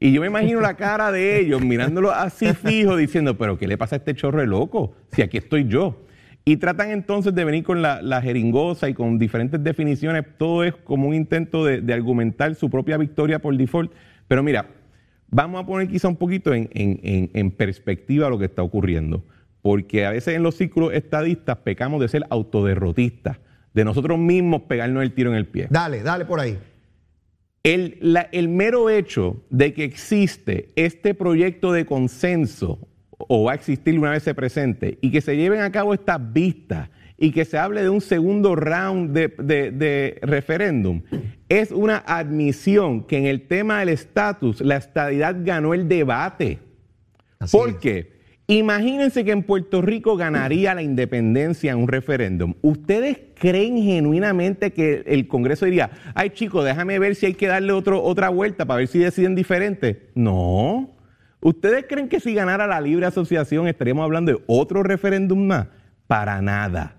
Y 0.00 0.12
yo 0.12 0.20
me 0.20 0.26
imagino 0.28 0.60
la 0.60 0.74
cara 0.74 1.10
de 1.10 1.40
ellos 1.40 1.60
mirándolo 1.60 2.12
así 2.12 2.52
fijo, 2.54 2.96
diciendo, 2.96 3.36
pero 3.36 3.58
¿qué 3.58 3.66
le 3.66 3.76
pasa 3.76 3.96
a 3.96 3.98
este 3.98 4.14
chorro 4.14 4.40
de 4.40 4.46
loco? 4.46 4.94
Si 5.12 5.22
aquí 5.22 5.38
estoy 5.38 5.66
yo. 5.66 6.04
Y 6.48 6.56
tratan 6.56 6.90
entonces 6.92 7.34
de 7.34 7.44
venir 7.44 7.62
con 7.62 7.82
la, 7.82 8.00
la 8.00 8.22
jeringosa 8.22 8.88
y 8.88 8.94
con 8.94 9.18
diferentes 9.18 9.62
definiciones. 9.62 10.24
Todo 10.38 10.64
es 10.64 10.74
como 10.74 11.06
un 11.08 11.14
intento 11.14 11.62
de, 11.64 11.82
de 11.82 11.92
argumentar 11.92 12.54
su 12.54 12.70
propia 12.70 12.96
victoria 12.96 13.38
por 13.38 13.54
default. 13.54 13.92
Pero 14.28 14.42
mira, 14.42 14.66
vamos 15.28 15.62
a 15.62 15.66
poner 15.66 15.88
quizá 15.88 16.08
un 16.08 16.16
poquito 16.16 16.54
en, 16.54 16.70
en- 16.72 17.00
en- 17.02 17.30
en 17.34 17.50
perspectiva 17.50 18.30
lo 18.30 18.38
que 18.38 18.46
está 18.46 18.62
ocurriendo. 18.62 19.24
Porque 19.60 20.06
a 20.06 20.10
veces 20.12 20.36
en 20.36 20.42
los 20.42 20.54
círculos 20.54 20.94
estadistas 20.94 21.58
pecamos 21.58 22.00
de 22.00 22.08
ser 22.08 22.24
autoderrotistas, 22.30 23.36
de 23.74 23.84
nosotros 23.84 24.18
mismos 24.18 24.62
pegarnos 24.62 25.02
el 25.02 25.12
tiro 25.12 25.30
en 25.30 25.36
el 25.36 25.46
pie. 25.48 25.66
Dale, 25.68 26.02
dale 26.02 26.24
por 26.24 26.40
ahí. 26.40 26.56
El, 27.62 27.98
la- 28.00 28.28
el 28.32 28.48
mero 28.48 28.88
hecho 28.88 29.44
de 29.50 29.74
que 29.74 29.84
existe 29.84 30.70
este 30.76 31.12
proyecto 31.12 31.72
de 31.72 31.84
consenso, 31.84 32.87
o 33.18 33.44
va 33.44 33.52
a 33.52 33.54
existir 33.56 33.98
una 33.98 34.10
vez 34.10 34.22
se 34.22 34.34
presente, 34.34 34.98
y 35.00 35.10
que 35.10 35.20
se 35.20 35.36
lleven 35.36 35.60
a 35.60 35.72
cabo 35.72 35.92
estas 35.92 36.32
vistas, 36.32 36.88
y 37.20 37.32
que 37.32 37.44
se 37.44 37.58
hable 37.58 37.82
de 37.82 37.88
un 37.88 38.00
segundo 38.00 38.54
round 38.54 39.12
de, 39.12 39.28
de- 39.38 39.72
de 39.72 40.18
referéndum, 40.22 41.02
es 41.48 41.72
una 41.72 41.98
admisión 42.06 43.02
que 43.02 43.18
en 43.18 43.26
el 43.26 43.42
tema 43.48 43.80
del 43.80 43.88
estatus, 43.88 44.60
la 44.60 44.76
estadidad 44.76 45.36
ganó 45.40 45.74
el 45.74 45.88
debate. 45.88 46.58
Así 47.40 47.56
¿Por 47.56 47.70
es. 47.70 47.74
qué? 47.76 48.18
Imagínense 48.46 49.24
que 49.24 49.32
en 49.32 49.42
Puerto 49.42 49.82
Rico 49.82 50.16
ganaría 50.16 50.74
la 50.74 50.82
independencia 50.82 51.72
en 51.72 51.78
un 51.78 51.88
referéndum. 51.88 52.54
¿Ustedes 52.62 53.18
creen 53.34 53.76
genuinamente 53.82 54.72
que 54.72 55.02
el 55.06 55.28
Congreso 55.28 55.66
diría, 55.66 55.90
ay 56.14 56.30
chicos, 56.30 56.64
déjame 56.64 56.98
ver 56.98 57.14
si 57.14 57.26
hay 57.26 57.34
que 57.34 57.46
darle 57.46 57.72
otro, 57.72 58.02
otra 58.02 58.30
vuelta 58.30 58.64
para 58.64 58.78
ver 58.78 58.88
si 58.88 59.00
deciden 59.00 59.34
diferente? 59.34 60.08
No. 60.14 60.94
¿Ustedes 61.40 61.86
creen 61.88 62.08
que 62.08 62.20
si 62.20 62.34
ganara 62.34 62.66
la 62.66 62.80
libre 62.80 63.06
asociación 63.06 63.68
estaríamos 63.68 64.04
hablando 64.04 64.32
de 64.32 64.42
otro 64.46 64.82
referéndum 64.82 65.46
más? 65.46 65.68
Para 66.06 66.42
nada. 66.42 66.96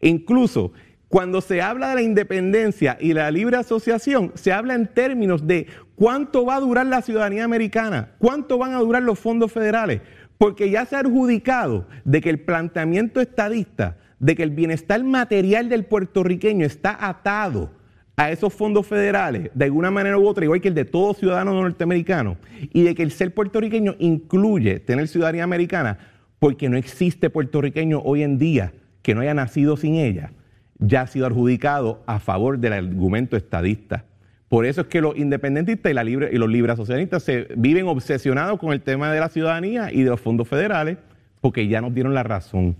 Incluso 0.00 0.72
cuando 1.08 1.40
se 1.40 1.62
habla 1.62 1.90
de 1.90 1.94
la 1.96 2.02
independencia 2.02 2.96
y 3.00 3.12
la 3.12 3.30
libre 3.30 3.56
asociación, 3.56 4.32
se 4.34 4.52
habla 4.52 4.74
en 4.74 4.86
términos 4.86 5.46
de 5.46 5.66
cuánto 5.94 6.44
va 6.44 6.56
a 6.56 6.60
durar 6.60 6.86
la 6.86 7.02
ciudadanía 7.02 7.44
americana, 7.44 8.10
cuánto 8.18 8.58
van 8.58 8.74
a 8.74 8.80
durar 8.80 9.02
los 9.02 9.18
fondos 9.18 9.52
federales, 9.52 10.00
porque 10.36 10.70
ya 10.70 10.84
se 10.84 10.96
ha 10.96 11.00
adjudicado 11.00 11.86
de 12.04 12.20
que 12.20 12.30
el 12.30 12.40
planteamiento 12.40 13.20
estadista, 13.20 13.96
de 14.18 14.34
que 14.34 14.42
el 14.42 14.50
bienestar 14.50 15.02
material 15.04 15.68
del 15.68 15.84
puertorriqueño 15.84 16.66
está 16.66 16.96
atado 17.08 17.70
a 18.16 18.30
esos 18.30 18.52
fondos 18.54 18.86
federales, 18.86 19.50
de 19.52 19.64
alguna 19.66 19.90
manera 19.90 20.18
u 20.18 20.26
otra, 20.26 20.44
igual 20.44 20.60
que 20.60 20.68
el 20.68 20.74
de 20.74 20.86
todo 20.86 21.12
ciudadano 21.12 21.52
norteamericano, 21.52 22.38
y 22.72 22.82
de 22.82 22.94
que 22.94 23.02
el 23.02 23.10
ser 23.10 23.34
puertorriqueño 23.34 23.94
incluye 23.98 24.80
tener 24.80 25.06
ciudadanía 25.08 25.44
americana, 25.44 25.98
porque 26.38 26.68
no 26.68 26.76
existe 26.76 27.28
puertorriqueño 27.28 28.00
hoy 28.00 28.22
en 28.22 28.38
día 28.38 28.72
que 29.02 29.14
no 29.14 29.20
haya 29.20 29.34
nacido 29.34 29.76
sin 29.76 29.96
ella, 29.96 30.32
ya 30.78 31.02
ha 31.02 31.06
sido 31.06 31.26
adjudicado 31.26 32.02
a 32.06 32.18
favor 32.18 32.58
del 32.58 32.72
argumento 32.72 33.36
estadista. 33.36 34.04
Por 34.48 34.64
eso 34.64 34.82
es 34.82 34.86
que 34.86 35.00
los 35.00 35.16
independentistas 35.16 35.92
y, 35.92 36.10
y 36.10 36.38
los 36.38 36.48
libres 36.48 36.76
socialistas 36.76 37.22
se 37.22 37.48
viven 37.56 37.86
obsesionados 37.86 38.58
con 38.58 38.72
el 38.72 38.80
tema 38.80 39.12
de 39.12 39.20
la 39.20 39.28
ciudadanía 39.28 39.92
y 39.92 40.02
de 40.02 40.10
los 40.10 40.20
fondos 40.20 40.48
federales, 40.48 40.98
porque 41.40 41.68
ya 41.68 41.80
nos 41.80 41.92
dieron 41.92 42.14
la 42.14 42.22
razón. 42.22 42.76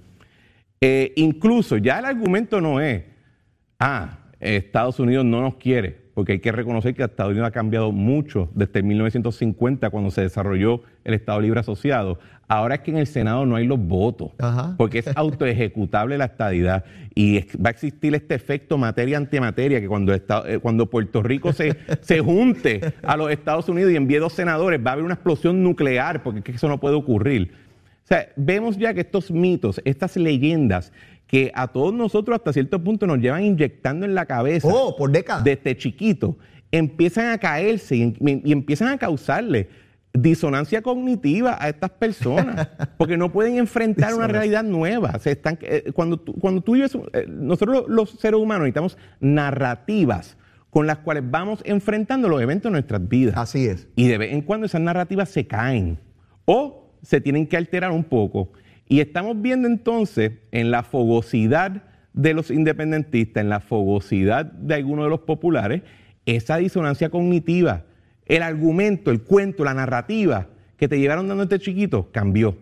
Eh, 0.81 1.12
incluso 1.16 1.77
ya 1.77 1.99
el 1.99 2.05
argumento 2.05 2.61
no 2.61 2.81
es, 2.81 3.03
ah, 3.79 4.18
Estados 4.40 5.01
Unidos 5.01 5.25
no 5.25 5.40
nos 5.40 5.57
quiere, 5.57 5.96
porque 6.14 6.33
hay 6.33 6.38
que 6.40 6.53
reconocer 6.53 6.94
que 6.94 7.03
Estados 7.03 7.33
Unidos 7.33 7.49
ha 7.49 7.53
cambiado 7.53 7.92
mucho 7.92 8.49
desde 8.55 8.83
1950 8.83 9.90
cuando 9.90 10.11
se 10.11 10.22
desarrolló 10.22 10.83
el 11.05 11.14
Estado 11.14 11.40
Libre 11.40 11.61
Asociado. 11.61 12.18
Ahora 12.49 12.77
es 12.77 12.81
que 12.83 12.90
en 12.92 12.99
el 12.99 13.07
Senado 13.07 13.44
no 13.44 13.57
hay 13.57 13.66
los 13.66 13.79
votos, 13.79 14.33
porque 14.77 15.01
es 15.01 15.16
autoejecutable 15.16 16.16
la 16.16 16.27
estadidad 16.27 16.85
y 17.14 17.40
va 17.57 17.68
a 17.68 17.70
existir 17.70 18.14
este 18.14 18.35
efecto 18.35 18.79
materia-antimateria 18.79 19.81
que 19.81 19.88
cuando, 19.88 20.14
eh, 20.14 20.59
cuando 20.62 20.87
Puerto 20.87 21.22
Rico 21.22 21.53
se, 21.53 21.77
se 22.03 22.20
junte 22.20 22.81
a 23.03 23.16
los 23.16 23.31
Estados 23.31 23.68
Unidos 23.68 23.90
y 23.90 23.96
envíe 23.96 24.18
dos 24.18 24.33
senadores 24.33 24.81
va 24.85 24.90
a 24.90 24.92
haber 24.92 25.05
una 25.05 25.14
explosión 25.14 25.62
nuclear, 25.62 26.22
porque 26.22 26.53
eso 26.53 26.68
no 26.68 26.79
puede 26.79 26.94
ocurrir. 26.94 27.66
O 28.07 28.09
sea, 28.09 28.29
vemos 28.37 28.79
ya 28.79 28.94
que 28.94 29.01
estos 29.01 29.33
mitos, 29.33 29.83
estas 29.85 30.16
leyendas 30.16 30.92
que 31.26 31.50
a 31.54 31.68
todos 31.68 31.92
nosotros 31.92 32.36
hasta 32.36 32.52
cierto 32.52 32.82
punto 32.82 33.06
nos 33.06 33.18
llevan 33.18 33.44
inyectando 33.44 34.06
en 34.06 34.14
la 34.14 34.26
cabeza. 34.26 34.68
Oh, 34.70 34.96
por 34.96 35.10
décadas. 35.10 35.44
Desde 35.44 35.76
chiquito. 35.76 36.36
Empiezan 36.70 37.30
a 37.30 37.38
caerse 37.38 37.96
y, 37.96 38.14
empiezan 38.52 38.88
a 38.88 38.98
causarle 38.98 39.68
disonancia 40.12 40.82
cognitiva 40.82 41.58
a 41.60 41.68
estas 41.68 41.90
personas, 41.90 42.68
porque 42.96 43.16
no 43.16 43.30
pueden 43.30 43.58
enfrentar 43.58 44.14
una 44.14 44.26
realidad 44.26 44.64
nueva. 44.64 45.18
Se 45.18 45.32
están, 45.32 45.58
eh, 45.62 45.92
cuando, 45.92 46.18
tú, 46.18 46.32
cuando 46.34 46.62
tú 46.62 46.72
vives, 46.72 46.96
eh, 47.12 47.26
nosotros 47.28 47.84
los 47.88 48.10
seres 48.10 48.40
humanos 48.40 48.62
necesitamos 48.62 48.96
narrativas 49.20 50.36
con 50.70 50.86
las 50.86 50.98
cuales 50.98 51.22
vamos 51.26 51.62
enfrentando 51.64 52.28
los 52.28 52.40
eventos 52.40 52.70
de 52.70 52.72
nuestras 52.72 53.06
vidas. 53.08 53.36
Así 53.36 53.66
es. 53.66 53.88
Y 53.96 54.08
de 54.08 54.18
vez 54.18 54.32
en 54.32 54.42
cuando 54.42 54.66
esas 54.66 54.80
narrativas 54.80 55.28
se 55.30 55.46
caen 55.46 55.98
o 56.44 56.92
se 57.02 57.20
tienen 57.20 57.46
que 57.46 57.56
alterar 57.56 57.92
un 57.92 58.04
poco. 58.04 58.52
Y 58.88 59.01
estamos 59.01 59.40
viendo 59.40 59.66
entonces 59.68 60.33
en 60.53 60.70
la 60.70 60.83
fogosidad 60.83 61.83
de 62.12 62.35
los 62.35 62.51
independentistas, 62.51 63.42
en 63.42 63.49
la 63.49 63.61
fogosidad 63.61 64.46
de 64.46 64.75
algunos 64.75 65.07
de 65.07 65.11
los 65.11 65.20
populares, 65.20 65.83
esa 66.25 66.57
disonancia 66.57 67.11
cognitiva. 67.11 67.85
El 68.25 68.42
argumento, 68.42 69.11
el 69.11 69.22
cuento, 69.22 69.64
la 69.64 69.75
narrativa 69.75 70.49
que 70.77 70.88
te 70.88 70.99
llevaron 70.99 71.29
dando 71.29 71.44
este 71.44 71.59
chiquito 71.59 72.11
cambió, 72.12 72.57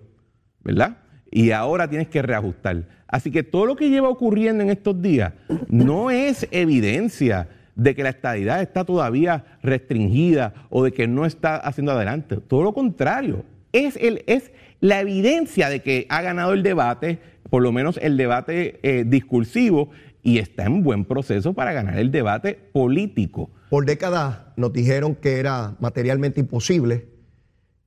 ¿verdad? 0.63 0.99
Y 1.31 1.51
ahora 1.51 1.89
tienes 1.89 2.09
que 2.09 2.23
reajustar. 2.23 2.87
Así 3.07 3.31
que 3.31 3.43
todo 3.43 3.67
lo 3.67 3.77
que 3.77 3.91
lleva 3.91 4.09
ocurriendo 4.09 4.63
en 4.63 4.71
estos 4.71 5.01
días 5.01 5.33
no 5.69 6.11
es 6.11 6.49
evidencia 6.51 7.49
de 7.75 7.95
que 7.95 8.03
la 8.03 8.11
estadidad 8.11 8.63
está 8.63 8.85
todavía 8.85 9.45
restringida 9.63 10.55
o 10.71 10.85
de 10.85 10.93
que 10.93 11.09
no 11.09 11.27
está 11.27 11.57
haciendo 11.57 11.93
adelante. 11.93 12.37
Todo 12.37 12.63
lo 12.63 12.73
contrario, 12.73 13.45
es, 13.73 13.97
el, 13.97 14.23
es 14.27 14.53
la 14.85 15.01
evidencia 15.01 15.71
de 15.71 15.81
que 15.81 16.07
ha 16.11 16.21
ganado 16.21 16.53
el 16.53 16.63
debate, 16.63 17.19
por 17.49 17.63
lo 17.63 17.73
menos 17.73 17.99
el 18.03 18.19
debate 18.19 18.81
eh, 18.83 19.05
discursivo, 19.07 19.89
y 20.23 20.41
está 20.41 20.67
en 20.67 20.83
buen 20.83 21.07
proceso 21.07 21.55
para 21.55 21.73
ganar 21.73 21.99
el 21.99 22.11
debate 22.11 22.53
político. 22.71 23.51
Por 23.71 23.87
décadas 23.87 24.41
nos 24.57 24.75
dijeron 24.75 25.15
que 25.15 25.39
era 25.41 25.75
materialmente 25.81 26.41
imposible, 26.41 27.09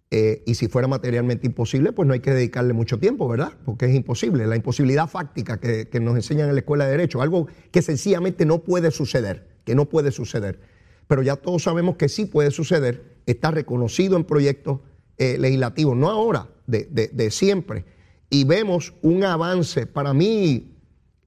eh, 0.10 0.42
y 0.48 0.56
si 0.56 0.70
fuera 0.70 0.88
materialmente 0.88 1.46
imposible, 1.46 1.92
pues 1.92 2.08
no 2.08 2.16
hay 2.16 2.20
que 2.20 2.32
dedicarle 2.32 2.74
mucho 2.74 2.98
tiempo, 2.98 3.28
¿verdad? 3.28 3.52
Porque 3.64 3.86
es 3.86 3.94
imposible. 3.94 4.48
La 4.48 4.56
imposibilidad 4.56 5.08
fáctica 5.08 5.60
que, 5.60 5.88
nos 6.02 6.16
enseñan 6.16 6.50
en 6.50 6.56
la 6.56 6.62
escuela 6.62 6.86
de 6.86 6.92
Derecho, 6.92 7.22
algo 7.22 7.46
que 7.70 7.84
sencillamente 7.84 8.44
no 8.48 8.64
puede 8.64 8.90
suceder, 8.90 9.48
que 9.66 9.76
no 9.76 9.86
puede 9.86 10.10
suceder. 10.10 10.62
Pero 11.06 11.22
ya 11.22 11.36
todos 11.36 11.62
sabemos 11.62 11.96
que 11.96 12.10
sí 12.10 12.26
puede 12.26 12.50
suceder, 12.50 13.20
está 13.28 13.52
reconocido 13.52 14.18
en 14.18 14.24
proyectos 14.24 14.80
eh, 15.20 15.38
legislativo, 15.38 15.94
no 15.94 16.10
ahora, 16.10 16.48
de, 16.68 17.32
siempre. 17.32 17.86
Y 18.30 18.44
vemos 18.44 18.94
un 19.02 19.24
avance, 19.24 19.88
para 19.88 20.14
mí 20.14 20.76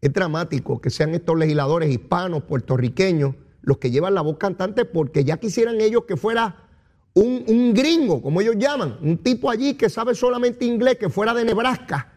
es 0.00 0.12
dramático 0.12 0.81
que 0.81 0.90
sean 0.90 1.14
estos 1.14 1.37
legisladores 1.37 1.90
hispanos, 1.90 2.44
puertorriqueños, 2.44 3.35
los 3.62 3.79
que 3.79 3.90
llevan 3.90 4.14
la 4.14 4.20
voz 4.20 4.38
cantante, 4.38 4.85
porque 4.85 5.24
ya 5.24 5.38
quisieran 5.38 5.81
ellos 5.81 6.05
que 6.05 6.16
fuera 6.16 6.68
un, 7.14 7.74
gringo, 7.74 8.22
como 8.22 8.40
ellos 8.40 8.57
llaman, 8.59 8.98
un 9.03 9.18
tipo 9.18 9.50
allí 9.50 9.74
que 9.74 9.90
sabe 9.90 10.14
solamente 10.14 10.64
inglés, 10.64 10.96
que 10.96 11.09
fuera 11.09 11.35
de 11.35 11.44
Nebraska, 11.44 12.12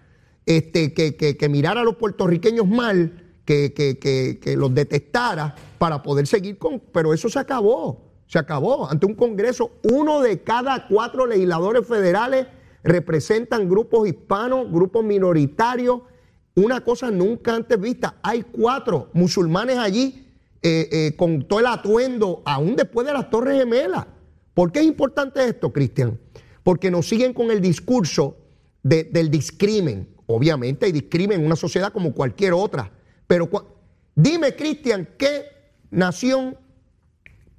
este, 0.45 0.93
que, 0.93 1.15
que, 1.15 1.49
mirara 1.49 1.81
a 1.81 1.83
los 1.83 1.95
puertorriqueños 1.95 2.67
mal, 2.67 3.23
que, 3.45 3.73
que, 3.73 4.55
los 4.55 4.73
detestara 4.73 5.55
para 5.77 6.01
poder 6.01 6.27
seguir 6.27 6.57
con... 6.57 6.79
Pero 6.79 7.13
eso 7.13 7.29
se 7.29 7.39
acabó. 7.39 8.01
Se 8.27 8.39
acabó. 8.39 8.89
Ante 8.89 9.05
un 9.05 9.15
Congreso, 9.15 9.71
uno 9.83 10.21
de 10.21 10.41
cada 10.41 10.87
cuatro 10.87 11.25
legisladores 11.25 11.85
federales 11.85 12.47
representan 12.83 13.69
grupos 13.69 14.07
hispanos, 14.07 14.71
grupos 14.71 15.03
minoritarios. 15.03 16.01
Una 16.55 16.81
cosa 16.81 17.09
nunca 17.09 17.55
antes 17.55 17.79
vista. 17.79 18.17
Hay 18.21 18.43
cuatro 18.43 19.09
musulmanes 19.13 19.77
allí 19.77 20.27
eh, 20.61 20.89
eh, 20.91 21.15
con 21.15 21.47
todo 21.47 21.59
el 21.59 21.65
atuendo, 21.65 22.41
aún 22.45 22.75
después 22.75 23.07
de 23.07 23.13
las 23.13 23.29
Torres 23.29 23.57
Gemelas. 23.57 24.05
¿Por 24.53 24.71
qué 24.71 24.79
es 24.79 24.85
importante 24.85 25.43
esto, 25.43 25.73
Cristian? 25.73 26.19
Porque 26.63 26.91
nos 26.91 27.07
siguen 27.07 27.33
con 27.33 27.49
el 27.49 27.59
discurso 27.59 28.37
del 28.83 29.31
discrimen. 29.31 30.09
Obviamente 30.27 30.85
hay 30.85 30.91
discrimen 30.91 31.39
en 31.39 31.45
una 31.45 31.55
sociedad 31.55 31.91
como 31.91 32.13
cualquier 32.13 32.53
otra. 32.53 32.91
Pero 33.25 33.49
dime, 34.13 34.55
Cristian, 34.55 35.09
¿qué 35.17 35.45
nación 35.89 36.57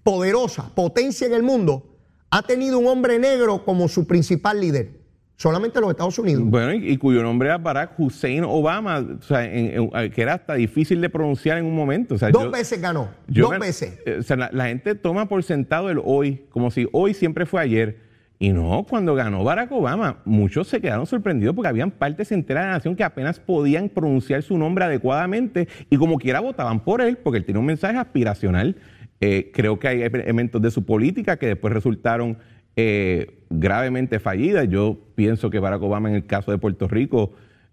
poderosa, 0.04 0.70
potencia 0.74 1.26
en 1.26 1.32
el 1.32 1.42
mundo, 1.42 1.96
ha 2.30 2.42
tenido 2.42 2.78
un 2.78 2.86
hombre 2.86 3.18
negro 3.18 3.64
como 3.64 3.88
su 3.88 4.06
principal 4.06 4.60
líder. 4.60 5.03
Solamente 5.36 5.80
los 5.80 5.90
Estados 5.90 6.18
Unidos. 6.18 6.44
Bueno, 6.44 6.72
y, 6.72 6.96
cuyo 6.96 7.22
nombre 7.22 7.48
era 7.48 7.58
Barack 7.58 7.98
Hussein 7.98 8.44
Obama, 8.44 8.98
o 8.98 9.22
sea, 9.22 9.42
que 9.48 10.22
era 10.22 10.34
hasta 10.34 10.54
difícil 10.54 11.00
de 11.00 11.08
pronunciar 11.10 11.58
en 11.58 11.64
un 11.64 11.74
momento. 11.74 12.16
dos 12.16 12.50
veces 12.52 12.80
ganó, 12.80 13.10
dos 13.26 13.58
veces. 13.58 13.98
Eh, 14.06 14.18
o 14.20 14.22
sea, 14.22 14.36
la, 14.36 14.66
gente 14.66 14.94
toma 14.94 15.28
por 15.28 15.42
sentado 15.42 15.90
el 15.90 16.00
hoy, 16.02 16.44
como 16.50 16.70
si 16.70 16.88
hoy 16.92 17.14
siempre 17.14 17.46
fue 17.46 17.60
ayer. 17.60 18.04
Y 18.38 18.52
no, 18.52 18.84
cuando 18.88 19.14
ganó 19.14 19.42
Barack 19.42 19.72
Obama, 19.72 20.18
muchos 20.24 20.68
se 20.68 20.80
quedaron 20.80 21.06
sorprendidos 21.06 21.54
porque 21.54 21.68
habían 21.68 21.90
partes 21.90 22.30
enteras 22.30 22.64
de 22.64 22.68
la 22.68 22.74
nación 22.74 22.96
que 22.96 23.04
apenas 23.04 23.40
podían 23.40 23.88
pronunciar 23.88 24.42
su 24.42 24.58
nombre 24.58 24.84
adecuadamente 24.84 25.68
y 25.88 25.96
como 25.96 26.18
quiera 26.18 26.40
votaban 26.40 26.80
por 26.80 27.00
él, 27.00 27.16
porque 27.16 27.38
él 27.38 27.44
tiene 27.44 27.60
un 27.60 27.66
mensaje 27.66 27.96
aspiracional 27.96 28.76
eh, 29.20 29.52
creo 29.54 29.78
que 29.78 29.88
hay 29.88 30.02
elementos 30.02 30.60
de 30.60 30.70
su 30.70 30.84
política 30.84 31.38
que 31.38 31.46
después 31.46 31.72
resultaron 31.72 32.36
eh, 32.76 33.38
gravemente 33.50 34.18
fallidas. 34.18 34.68
Yo 34.68 34.98
pienso 35.14 35.50
que 35.50 35.58
Barack 35.58 35.82
Obama 35.82 36.08
en 36.08 36.16
el 36.16 36.26
caso 36.26 36.50
de 36.50 36.58
Puerto 36.58 36.88
Rico, 36.88 37.32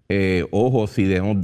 eh, 0.10 0.46
ojo, 0.52 0.88
si 0.88 1.06
debemos, 1.06 1.38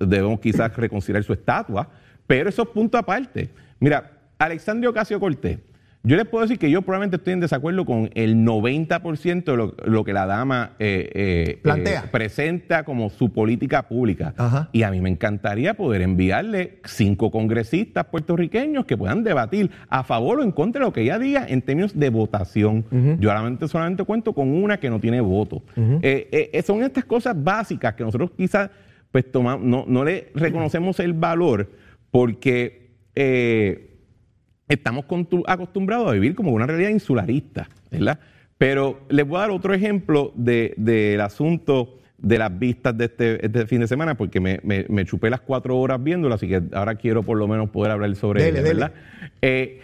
debemos 0.00 0.40
quizás 0.40 0.74
reconsiderar 0.76 1.22
su 1.24 1.32
estatua, 1.32 1.88
pero 2.26 2.48
eso 2.48 2.62
es 2.62 2.68
punto 2.68 2.96
aparte. 2.96 3.50
Mira, 3.78 4.12
Alexandria 4.38 4.90
Ocasio 4.90 5.20
Cortés 5.20 5.58
yo 6.06 6.16
les 6.16 6.26
puedo 6.26 6.42
decir 6.42 6.58
que 6.58 6.70
yo 6.70 6.82
probablemente 6.82 7.16
estoy 7.16 7.32
en 7.32 7.40
desacuerdo 7.40 7.86
con 7.86 8.10
el 8.12 8.36
90% 8.44 9.44
de 9.44 9.90
lo, 9.90 10.04
que 10.04 10.12
la 10.12 10.26
dama 10.26 10.72
eh, 10.78 11.10
eh, 11.14 11.60
eh, 11.64 12.00
presenta 12.12 12.84
como 12.84 13.08
su 13.08 13.32
política 13.32 13.88
pública. 13.88 14.34
Y 14.72 14.82
a 14.82 14.90
mí 14.90 15.00
me 15.00 15.08
encantaría 15.08 15.72
poder 15.72 16.02
enviarle 16.02 16.80
cinco 16.84 17.30
congresistas 17.30 18.04
puertorriqueños 18.04 18.84
que 18.84 18.98
puedan 18.98 19.24
debatir 19.24 19.70
a 19.88 20.04
favor 20.04 20.40
o 20.40 20.42
en 20.42 20.52
contra 20.52 20.80
de 20.80 20.84
lo 20.84 20.92
que 20.92 21.00
ella 21.00 21.18
diga 21.18 21.46
en 21.48 21.62
términos 21.62 21.98
de 21.98 22.10
votación. 22.10 22.84
Yo 23.18 23.30
solamente, 23.30 23.66
solamente 23.66 24.04
cuento 24.04 24.34
con 24.34 24.50
una 24.50 24.78
que 24.78 24.90
no 24.90 25.00
tiene 25.00 25.22
voto. 25.22 25.62
son 26.64 26.82
estas 26.82 27.06
cosas 27.06 27.34
básicas 27.42 27.94
que 27.94 28.04
nosotros 28.04 28.30
quizás 28.36 28.68
pues, 29.10 29.24
no, 29.32 29.58
no 29.58 30.04
le 30.04 30.32
reconocemos 30.34 31.00
el 31.00 31.14
valor 31.14 31.70
porque 32.10 32.90
estamos 34.68 35.04
acostumbrados 35.46 36.08
a 36.08 36.12
vivir 36.12 36.34
como 36.34 36.52
una 36.52 36.66
realidad 36.66 36.90
insularista, 36.90 37.68
¿verdad? 37.90 38.18
Pero 38.58 39.00
les 39.08 39.26
voy 39.26 39.36
a 39.38 39.40
dar 39.40 39.50
otro 39.50 39.74
ejemplo 39.74 40.32
del 40.36 41.20
asunto 41.20 41.98
de 42.18 42.38
las 42.38 42.58
vistas 42.58 42.96
de 42.96 43.04
este, 43.06 43.44
este 43.44 43.66
fin 43.66 43.80
de 43.80 43.88
semana, 43.88 44.16
porque 44.16 44.40
me, 44.40 45.04
chupé 45.04 45.28
las 45.28 45.40
cuatro 45.40 45.78
horas 45.78 46.02
viéndolo, 46.02 46.34
así 46.34 46.48
que 46.48 46.62
ahora 46.72 46.94
quiero 46.94 47.22
por 47.22 47.36
lo 47.36 47.46
menos 47.46 47.70
poder 47.70 47.92
hablar 47.92 48.14
sobre 48.16 48.48
él, 48.48 48.54
¿verdad? 48.54 48.92
Eh, 49.42 49.80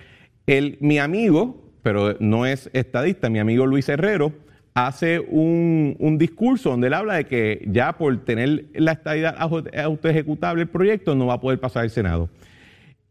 mi 0.81 0.99
amigo, 0.99 1.63
pero 1.83 2.17
no 2.21 2.47
es 2.47 2.71
estadista, 2.73 3.29
mi 3.29 3.39
amigo 3.39 3.67
Luis 3.67 3.89
Herrero, 3.89 4.33
hace 4.75 5.21
un, 5.21 6.17
discurso 6.19 6.71
donde 6.71 6.87
él 6.87 6.95
habla 6.95 7.15
de 7.15 7.25
que 7.25 7.65
ya 7.71 7.93
por 7.97 8.17
tener 8.25 8.67
la 8.75 8.93
estadidad 8.93 9.37
autoejecutable 9.39 10.63
el 10.63 10.69
proyecto 10.69 11.15
no 11.15 11.27
va 11.27 11.35
a 11.35 11.41
poder 11.41 11.61
pasar 11.61 11.83
al 11.83 11.91
Senado. 11.91 12.31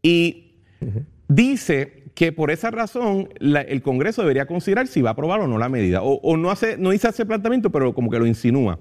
Y 0.02 0.54
dice 1.30 2.04
que 2.14 2.32
por 2.32 2.50
esa 2.50 2.70
razón 2.70 3.28
el 3.40 3.82
Congreso 3.82 4.22
debería 4.22 4.46
considerar 4.46 4.88
si 4.88 5.00
va 5.00 5.10
a 5.10 5.12
aprobar 5.12 5.40
o 5.40 5.46
no 5.46 5.58
la 5.58 5.68
medida. 5.68 6.00
O, 6.02 6.36
no, 6.36 6.50
hace, 6.50 6.76
no 6.76 6.90
dice 6.90 7.08
ese 7.08 7.24
planteamiento, 7.24 7.70
pero 7.70 7.94
como 7.94 8.10
que 8.10 8.18
lo 8.18 8.26
insinúa. 8.26 8.78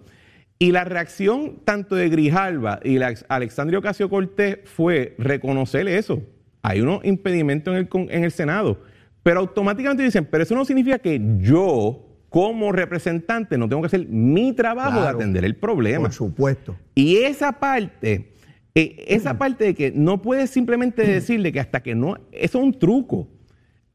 Y 0.58 0.72
la 0.72 0.84
reacción 0.84 1.62
tanto 1.64 1.96
de 1.96 2.10
Grijalba 2.10 2.82
y 2.84 2.96
de 2.96 3.18
Alexandria 3.30 3.80
Ocasio 3.80 4.10
Cortés 4.10 4.58
fue 4.66 5.16
reconocer 5.18 5.88
eso. 5.88 6.22
Hay 6.62 6.82
unos 6.82 7.06
impedimentos 7.06 7.74
en 7.74 7.80
el, 7.80 8.10
en 8.10 8.24
el 8.26 8.32
Senado. 8.32 8.82
Pero 9.24 9.40
automáticamente 9.40 10.04
dicen, 10.04 10.28
pero 10.30 10.44
eso 10.44 10.56
no 10.56 10.66
significa 10.66 11.00
que 11.00 11.22
yo, 11.38 12.08
como 12.30 12.72
representante, 12.72 13.58
no 13.58 13.70
tengo 13.70 13.82
que 13.82 13.88
hacer 13.88 14.08
mi 14.08 14.52
trabajo 14.54 15.02
de 15.02 15.08
atender 15.08 15.46
el 15.46 15.56
problema. 15.56 16.06
Por 16.06 16.14
supuesto. 16.14 16.76
Y 16.96 17.18
esa 17.18 17.54
parte 17.54 18.34
Eh, 18.76 19.06
esa 19.08 19.38
parte 19.38 19.66
de 19.66 19.74
que 19.74 19.92
no 19.92 20.22
puedes 20.22 20.50
simplemente 20.50 21.04
decirle 21.04 21.52
que 21.52 21.60
hasta 21.60 21.82
que 21.82 21.96
no, 21.96 22.16
eso 22.32 22.60
es 22.60 22.64
un 22.64 22.78
truco. 22.78 23.28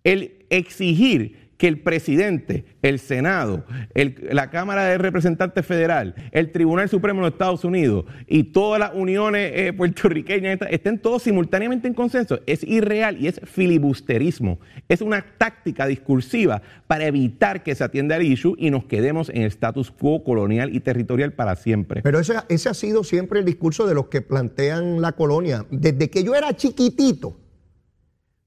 El 0.03 0.45
exigir 0.51 1.44
que 1.57 1.69
el 1.69 1.79
presidente, 1.81 2.65
el 2.83 2.99
Senado, 2.99 3.65
el- 3.95 4.17
la 4.33 4.51
Cámara 4.51 4.85
de 4.85 4.99
Representantes 4.99 5.65
Federal, 5.65 6.15
el 6.33 6.51
Tribunal 6.51 6.89
Supremo 6.89 7.21
de 7.21 7.27
los 7.27 7.33
Estados 7.35 7.65
Unidos 7.65 8.05
y 8.27 8.45
todas 8.45 8.81
las 8.81 8.91
uniones 8.95 9.53
eh, 9.55 9.73
puertorriqueñas 9.73 10.59
estén 10.71 10.99
todos 10.99 11.23
simultáneamente 11.23 11.87
en 11.89 11.95
consenso 11.95 12.41
es 12.47 12.65
irreal 12.65 13.17
y 13.21 13.29
es 13.29 13.41
filibusterismo. 13.45 14.59
Es 14.89 15.01
una 15.01 15.25
táctica 15.39 15.87
discursiva 15.87 16.63
para 16.87 17.07
evitar 17.07 17.63
que 17.63 17.75
se 17.75 17.85
atienda 17.85 18.17
el 18.17 18.23
issue 18.23 18.55
y 18.59 18.71
nos 18.71 18.85
quedemos 18.85 19.29
en 19.29 19.43
el 19.43 19.49
status 19.49 19.91
quo 19.91 20.25
colonial 20.25 20.75
y 20.75 20.81
territorial 20.81 21.33
para 21.33 21.57
siempre. 21.57 22.03
Pero 22.03 22.19
ese, 22.19 22.35
ese 22.49 22.69
ha 22.69 22.75
sido 22.75 23.05
siempre 23.05 23.39
el 23.41 23.45
discurso 23.45 23.87
de 23.87 23.95
los 23.95 24.07
que 24.07 24.21
plantean 24.23 25.01
la 25.01 25.13
colonia. 25.13 25.65
Desde 25.71 26.11
que 26.11 26.25
yo 26.25 26.35
era 26.35 26.55
chiquitito, 26.55 27.37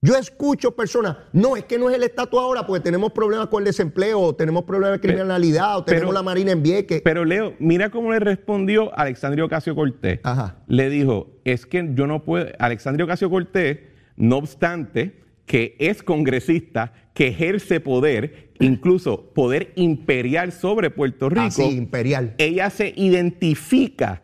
yo 0.01 0.15
escucho 0.15 0.75
personas, 0.75 1.17
no, 1.33 1.57
es 1.57 1.65
que 1.65 1.79
no 1.79 1.89
es 1.89 1.95
el 1.95 2.03
estatus 2.03 2.39
ahora 2.39 2.65
porque 2.67 2.83
tenemos 2.83 3.11
problemas 3.11 3.47
con 3.47 3.61
el 3.61 3.65
desempleo, 3.65 4.19
o 4.21 4.35
tenemos 4.35 4.63
problemas 4.63 5.01
de 5.01 5.07
criminalidad, 5.07 5.77
o 5.77 5.83
tenemos 5.83 6.09
pero- 6.09 6.13
la 6.13 6.23
Marina 6.23 6.51
en 6.51 6.61
Vieques. 6.61 7.01
Pero 7.03 7.25
Leo, 7.25 7.53
mira 7.59 7.89
cómo 7.89 8.11
le 8.11 8.19
respondió 8.19 8.95
Alexandria 8.97 9.43
Ocasio 9.45 9.75
Cortés. 9.75 10.19
Ajá. 10.23 10.57
Le 10.67 10.89
dijo, 10.89 11.31
es 11.45 11.65
que 11.65 11.89
yo 11.93 12.05
no 12.07 12.23
puedo, 12.23 12.45
Alexandria 12.59 13.05
Ocasio 13.05 13.29
Cortés, 13.29 13.79
no 14.15 14.37
obstante 14.37 15.21
que 15.45 15.75
es 15.79 16.03
congresista, 16.03 16.93
que 17.13 17.27
ejerce 17.29 17.79
poder, 17.79 18.51
incluso 18.59 19.31
poder 19.33 19.71
imperial 19.75 20.51
sobre 20.51 20.89
Puerto 20.91 21.29
Rico, 21.29 21.41
Así, 21.45 21.63
imperial. 21.63 22.35
ella 22.37 22.69
se 22.69 22.93
identifica 22.95 24.23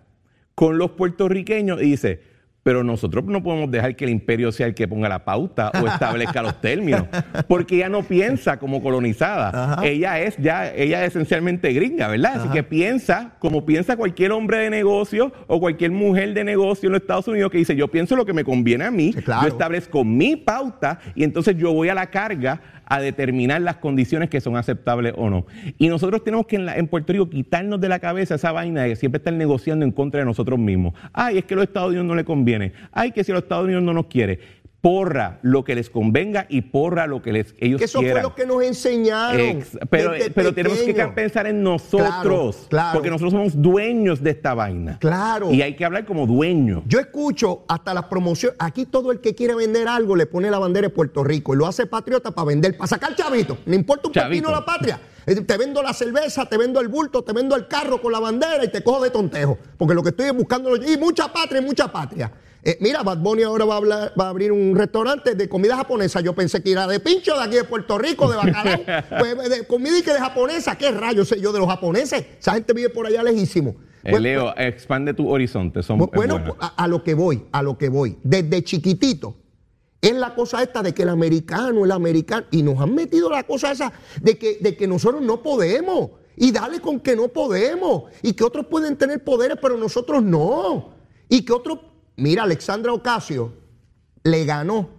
con 0.53 0.77
los 0.77 0.91
puertorriqueños 0.91 1.81
y 1.81 1.85
dice, 1.91 2.21
pero 2.63 2.83
nosotros 2.83 3.25
no 3.25 3.43
podemos 3.43 3.69
dejar 3.69 3.95
que 3.95 4.05
el 4.05 4.11
imperio 4.11 4.51
sea 4.51 4.67
el 4.67 4.73
que 4.73 4.87
ponga 4.87 5.09
la 5.09 5.25
pauta 5.25 5.71
o 5.81 5.85
establezca 5.85 6.41
los 6.41 6.59
términos, 6.61 7.03
porque 7.47 7.75
ella 7.75 7.89
no 7.89 8.03
piensa 8.03 8.57
como 8.57 8.81
colonizada. 8.81 9.49
Ajá. 9.49 9.85
Ella 9.85 10.19
es 10.19 10.37
ya, 10.37 10.73
ella 10.73 11.03
es 11.03 11.09
esencialmente 11.09 11.71
gringa, 11.73 12.07
¿verdad? 12.07 12.41
Así 12.41 12.49
que 12.49 12.63
piensa 12.63 13.33
como 13.39 13.65
piensa 13.65 13.97
cualquier 13.97 14.31
hombre 14.31 14.57
de 14.57 14.69
negocio 14.69 15.33
o 15.47 15.59
cualquier 15.59 15.91
mujer 15.91 16.33
de 16.33 16.43
negocio 16.43 16.87
en 16.87 16.93
los 16.93 17.01
Estados 17.01 17.27
Unidos 17.27 17.51
que 17.51 17.57
dice, 17.57 17.75
yo 17.75 17.89
pienso 17.89 18.15
lo 18.15 18.25
que 18.25 18.33
me 18.33 18.43
conviene 18.43 18.85
a 18.85 18.91
mí, 18.91 19.13
claro. 19.13 19.43
yo 19.43 19.47
establezco 19.49 20.03
mi 20.03 20.35
pauta 20.37 20.99
y 21.15 21.23
entonces 21.23 21.57
yo 21.57 21.73
voy 21.73 21.89
a 21.89 21.93
la 21.93 22.07
carga 22.07 22.61
a 22.85 22.99
determinar 22.99 23.61
las 23.61 23.77
condiciones 23.77 24.29
que 24.29 24.41
son 24.41 24.55
aceptables 24.55 25.13
o 25.17 25.29
no. 25.29 25.45
Y 25.77 25.87
nosotros 25.87 26.23
tenemos 26.23 26.47
que 26.47 26.57
en, 26.57 26.87
Puerto 26.87 27.13
Rico 27.13 27.29
quitarnos 27.29 27.79
de 27.79 27.89
la 27.89 27.99
cabeza 27.99 28.35
esa 28.35 28.51
vaina 28.51 28.83
de 28.83 28.89
que 28.89 28.95
siempre 28.95 29.17
están 29.17 29.37
negociando 29.37 29.85
en 29.85 29.91
contra 29.91 30.19
de 30.19 30.25
nosotros 30.25 30.59
mismos. 30.59 30.93
Ay, 31.13 31.37
es 31.37 31.45
que 31.45 31.53
a 31.53 31.57
los 31.57 31.65
Estados 31.65 31.89
Unidos 31.89 32.05
no 32.05 32.15
le 32.15 32.23
conviene. 32.23 32.73
Ay, 32.91 33.11
que 33.11 33.23
si 33.23 33.31
a 33.31 33.35
los 33.35 33.43
Estados 33.43 33.65
Unidos 33.65 33.83
no 33.83 33.93
nos 33.93 34.07
quiere. 34.07 34.39
Porra 34.83 35.39
lo 35.43 35.63
que 35.63 35.75
les 35.75 35.89
convenga 35.89 36.45
y 36.49 36.59
porra 36.59 37.07
lo 37.07 37.21
que 37.21 37.31
les, 37.31 37.55
ellos 37.57 37.79
Que 37.79 37.85
eso 37.85 37.99
quieran. 37.99 38.21
fue 38.21 38.29
lo 38.29 38.35
que 38.35 38.45
nos 38.45 38.63
enseñaron. 38.63 39.39
Ex- 39.39 39.77
pero 39.89 40.53
tenemos 40.53 40.77
que 40.79 40.93
pensar 41.15 41.47
en 41.47 41.63
nosotros, 41.63 42.03
Claro, 42.11 42.51
claro. 42.67 42.89
porque 42.95 43.09
nosotros 43.09 43.31
somos 43.31 43.61
dueños 43.61 44.21
de 44.21 44.31
esta 44.31 44.53
vaina. 44.53 44.97
Claro. 44.99 45.53
Y 45.53 45.61
hay 45.61 45.77
que 45.77 45.85
hablar 45.85 46.03
como 46.03 46.27
dueños. 46.27 46.83
Yo 46.85 46.99
escucho 46.99 47.63
hasta 47.69 47.93
las 47.93 48.07
promociones. 48.07 48.57
Aquí 48.59 48.85
todo 48.85 49.13
el 49.13 49.21
que 49.21 49.33
quiere 49.33 49.55
vender 49.55 49.87
algo 49.87 50.17
le 50.17 50.25
pone 50.25 50.51
la 50.51 50.59
bandera 50.59 50.89
de 50.89 50.93
Puerto 50.93 51.23
Rico 51.23 51.53
y 51.53 51.57
lo 51.57 51.65
hace 51.65 51.85
patriota 51.85 52.31
para 52.31 52.47
vender, 52.47 52.75
para 52.75 52.87
sacar 52.89 53.15
chavito. 53.15 53.59
No 53.65 53.75
importa 53.75 54.09
un 54.09 54.13
Chavito. 54.13 54.43
pepino 54.43 54.51
la 54.59 54.65
patria. 54.65 54.99
Te 55.25 55.57
vendo 55.57 55.81
la 55.81 55.93
cerveza, 55.93 56.45
te 56.47 56.57
vendo 56.57 56.79
el 56.79 56.87
bulto, 56.87 57.23
te 57.23 57.33
vendo 57.33 57.55
el 57.55 57.67
carro 57.67 58.01
con 58.01 58.11
la 58.11 58.19
bandera 58.19 58.63
y 58.63 58.67
te 58.69 58.83
cojo 58.83 59.03
de 59.03 59.09
tontejo. 59.09 59.57
Porque 59.77 59.93
lo 59.93 60.03
que 60.03 60.09
estoy 60.09 60.27
es 60.27 60.33
buscando. 60.35 60.75
Y 60.75 60.97
mucha 60.97 61.31
patria, 61.31 61.61
mucha 61.61 61.91
patria. 61.91 62.31
Eh, 62.65 62.77
mira, 62.79 63.03
Bad 63.03 63.17
Bunny 63.17 63.43
ahora 63.43 63.65
va 63.65 63.73
a, 63.73 63.77
hablar- 63.77 64.13
va 64.19 64.27
a 64.27 64.29
abrir 64.29 64.51
un 64.51 64.73
restaurante 64.75 65.35
de 65.35 65.49
comida 65.49 65.75
japonesa. 65.75 66.21
Yo 66.21 66.33
pensé 66.33 66.63
que 66.63 66.71
era 66.71 66.87
de 66.87 66.99
pincho 67.01 67.35
de 67.37 67.43
aquí 67.43 67.55
de 67.55 67.65
Puerto 67.65 67.97
Rico, 67.97 68.29
de 68.31 68.37
bacalao. 68.37 68.79
pues, 69.19 69.49
de 69.49 69.67
comida 69.67 69.97
y 69.99 70.01
que 70.01 70.13
de 70.13 70.19
japonesa. 70.19 70.77
¿Qué 70.77 70.91
rayos 70.91 71.27
sé 71.27 71.41
yo 71.41 71.51
de 71.51 71.59
los 71.59 71.67
japoneses? 71.67 72.25
Esa 72.39 72.53
gente 72.53 72.71
vive 72.73 72.89
por 72.89 73.05
allá 73.05 73.21
lejísimo. 73.23 73.75
Eh, 74.05 74.11
Pues- 74.11 74.21
Leo, 74.21 74.53
expande 74.57 75.13
tu 75.13 75.29
horizonte. 75.29 75.83
Son, 75.83 75.97
Bueno, 75.97 76.37
bueno. 76.39 76.55
a, 76.59 76.83
a 76.83 76.87
lo 76.87 77.03
que 77.03 77.13
voy, 77.13 77.43
a 77.51 77.61
lo 77.61 77.77
que 77.77 77.89
voy. 77.89 78.17
Desde 78.23 78.63
chiquitito. 78.63 79.35
Es 80.03 80.13
la 80.13 80.35
cosa 80.35 80.61
esta 80.61 80.83
de 80.83 80.93
que 80.93 81.03
el 81.03 81.09
americano, 81.09 81.85
el 81.85 81.91
americano, 81.93 82.45
y 82.51 82.61
nos 82.61 82.77
han 82.81 82.93
metido 82.93 83.29
la 83.29 83.43
cosa 83.43 83.71
esa 83.71 83.93
de 84.21 84.37
que, 84.37 84.57
de 84.59 84.75
que 84.75 84.85
nosotros 84.85 85.21
no 85.21 85.41
podemos. 85.41 86.11
Y 86.35 86.51
dale 86.51 86.81
con 86.81 86.99
que 86.99 87.15
no 87.15 87.29
podemos. 87.29 88.11
Y 88.21 88.33
que 88.33 88.43
otros 88.43 88.65
pueden 88.65 88.97
tener 88.97 89.23
poderes, 89.23 89.57
pero 89.61 89.77
nosotros 89.77 90.21
no. 90.21 90.89
Y 91.29 91.45
que 91.45 91.53
otros, 91.53 91.79
mira, 92.17 92.43
Alexandra 92.43 92.91
Ocasio 92.91 93.53
le 94.25 94.43
ganó 94.43 94.89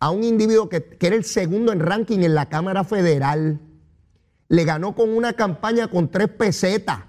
a 0.00 0.10
un 0.10 0.24
individuo 0.24 0.68
que, 0.68 0.82
que 0.82 1.06
era 1.06 1.14
el 1.14 1.24
segundo 1.24 1.70
en 1.70 1.78
ranking 1.78 2.18
en 2.18 2.34
la 2.34 2.48
Cámara 2.48 2.82
Federal. 2.82 3.60
Le 4.48 4.64
ganó 4.64 4.96
con 4.96 5.10
una 5.10 5.34
campaña 5.34 5.86
con 5.86 6.10
tres 6.10 6.28
pesetas 6.28 7.04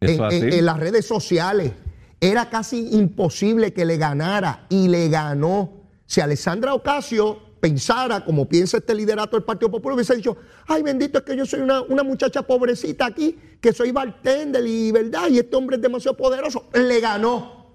en 0.00 0.66
las 0.66 0.78
redes 0.78 1.06
sociales. 1.06 1.72
Era 2.20 2.50
casi 2.50 2.90
imposible 2.98 3.72
que 3.72 3.86
le 3.86 3.96
ganara 3.96 4.66
y 4.68 4.88
le 4.88 5.08
ganó. 5.08 5.85
Si 6.06 6.20
Alessandra 6.20 6.72
Ocasio 6.74 7.40
pensara 7.60 8.24
como 8.24 8.48
piensa 8.48 8.76
este 8.76 8.94
liderato 8.94 9.36
del 9.36 9.44
Partido 9.44 9.70
Popular, 9.70 9.96
hubiese 9.96 10.14
dicho, 10.14 10.36
ay 10.68 10.82
bendito 10.82 11.18
es 11.18 11.24
que 11.24 11.36
yo 11.36 11.44
soy 11.46 11.60
una, 11.60 11.80
una 11.82 12.02
muchacha 12.02 12.42
pobrecita 12.42 13.06
aquí, 13.06 13.36
que 13.60 13.72
soy 13.72 13.90
bartender 13.90 14.64
y 14.66 14.92
verdad, 14.92 15.28
y 15.30 15.38
este 15.38 15.56
hombre 15.56 15.76
es 15.76 15.82
demasiado 15.82 16.16
poderoso. 16.16 16.68
Le 16.74 17.00
ganó. 17.00 17.66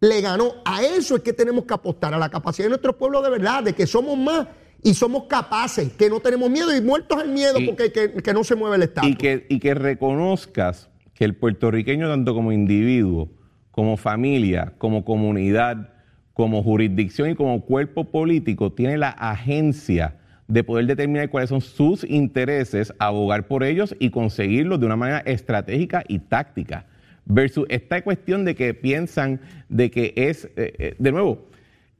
Le 0.00 0.20
ganó. 0.20 0.54
A 0.64 0.82
eso 0.82 1.16
es 1.16 1.22
que 1.22 1.32
tenemos 1.32 1.64
que 1.64 1.74
apostar, 1.74 2.14
a 2.14 2.18
la 2.18 2.30
capacidad 2.30 2.66
de 2.66 2.70
nuestro 2.70 2.96
pueblo 2.96 3.20
de 3.20 3.30
verdad, 3.30 3.64
de 3.64 3.74
que 3.74 3.86
somos 3.86 4.16
más 4.16 4.46
y 4.82 4.94
somos 4.94 5.24
capaces, 5.24 5.92
que 5.94 6.08
no 6.08 6.20
tenemos 6.20 6.48
miedo 6.48 6.74
y 6.74 6.80
muertos 6.80 7.20
el 7.22 7.30
miedo 7.30 7.58
Y- 7.58 7.66
porque 7.66 7.90
que, 7.92 8.12
que 8.14 8.32
no 8.32 8.44
se 8.44 8.54
mueve 8.54 8.76
el 8.76 8.82
Estado. 8.84 9.08
y 9.08 9.16
que, 9.16 9.44
y 9.50 9.58
que 9.58 9.74
reconozcas 9.74 10.88
que 11.14 11.24
el 11.24 11.34
puertorriqueño, 11.36 12.08
tanto 12.08 12.32
como 12.32 12.52
individuo, 12.52 13.28
como 13.72 13.96
familia, 13.96 14.74
como 14.78 15.04
comunidad, 15.04 15.92
como 16.38 16.62
jurisdicción 16.62 17.30
y 17.30 17.34
como 17.34 17.62
cuerpo 17.62 18.12
político, 18.12 18.72
tiene 18.72 18.96
la 18.96 19.08
agencia 19.08 20.14
de 20.46 20.62
poder 20.62 20.86
determinar 20.86 21.30
cuáles 21.30 21.50
son 21.50 21.60
sus 21.60 22.04
intereses, 22.04 22.94
abogar 23.00 23.48
por 23.48 23.64
ellos 23.64 23.96
y 23.98 24.10
conseguirlos 24.10 24.78
de 24.78 24.86
una 24.86 24.94
manera 24.94 25.18
estratégica 25.26 26.04
y 26.06 26.20
táctica. 26.20 26.86
Versus 27.24 27.66
esta 27.68 28.02
cuestión 28.02 28.44
de 28.44 28.54
que 28.54 28.72
piensan 28.72 29.40
de 29.68 29.90
que 29.90 30.12
es, 30.14 30.44
eh, 30.54 30.72
eh, 30.78 30.94
de 30.96 31.10
nuevo, 31.10 31.48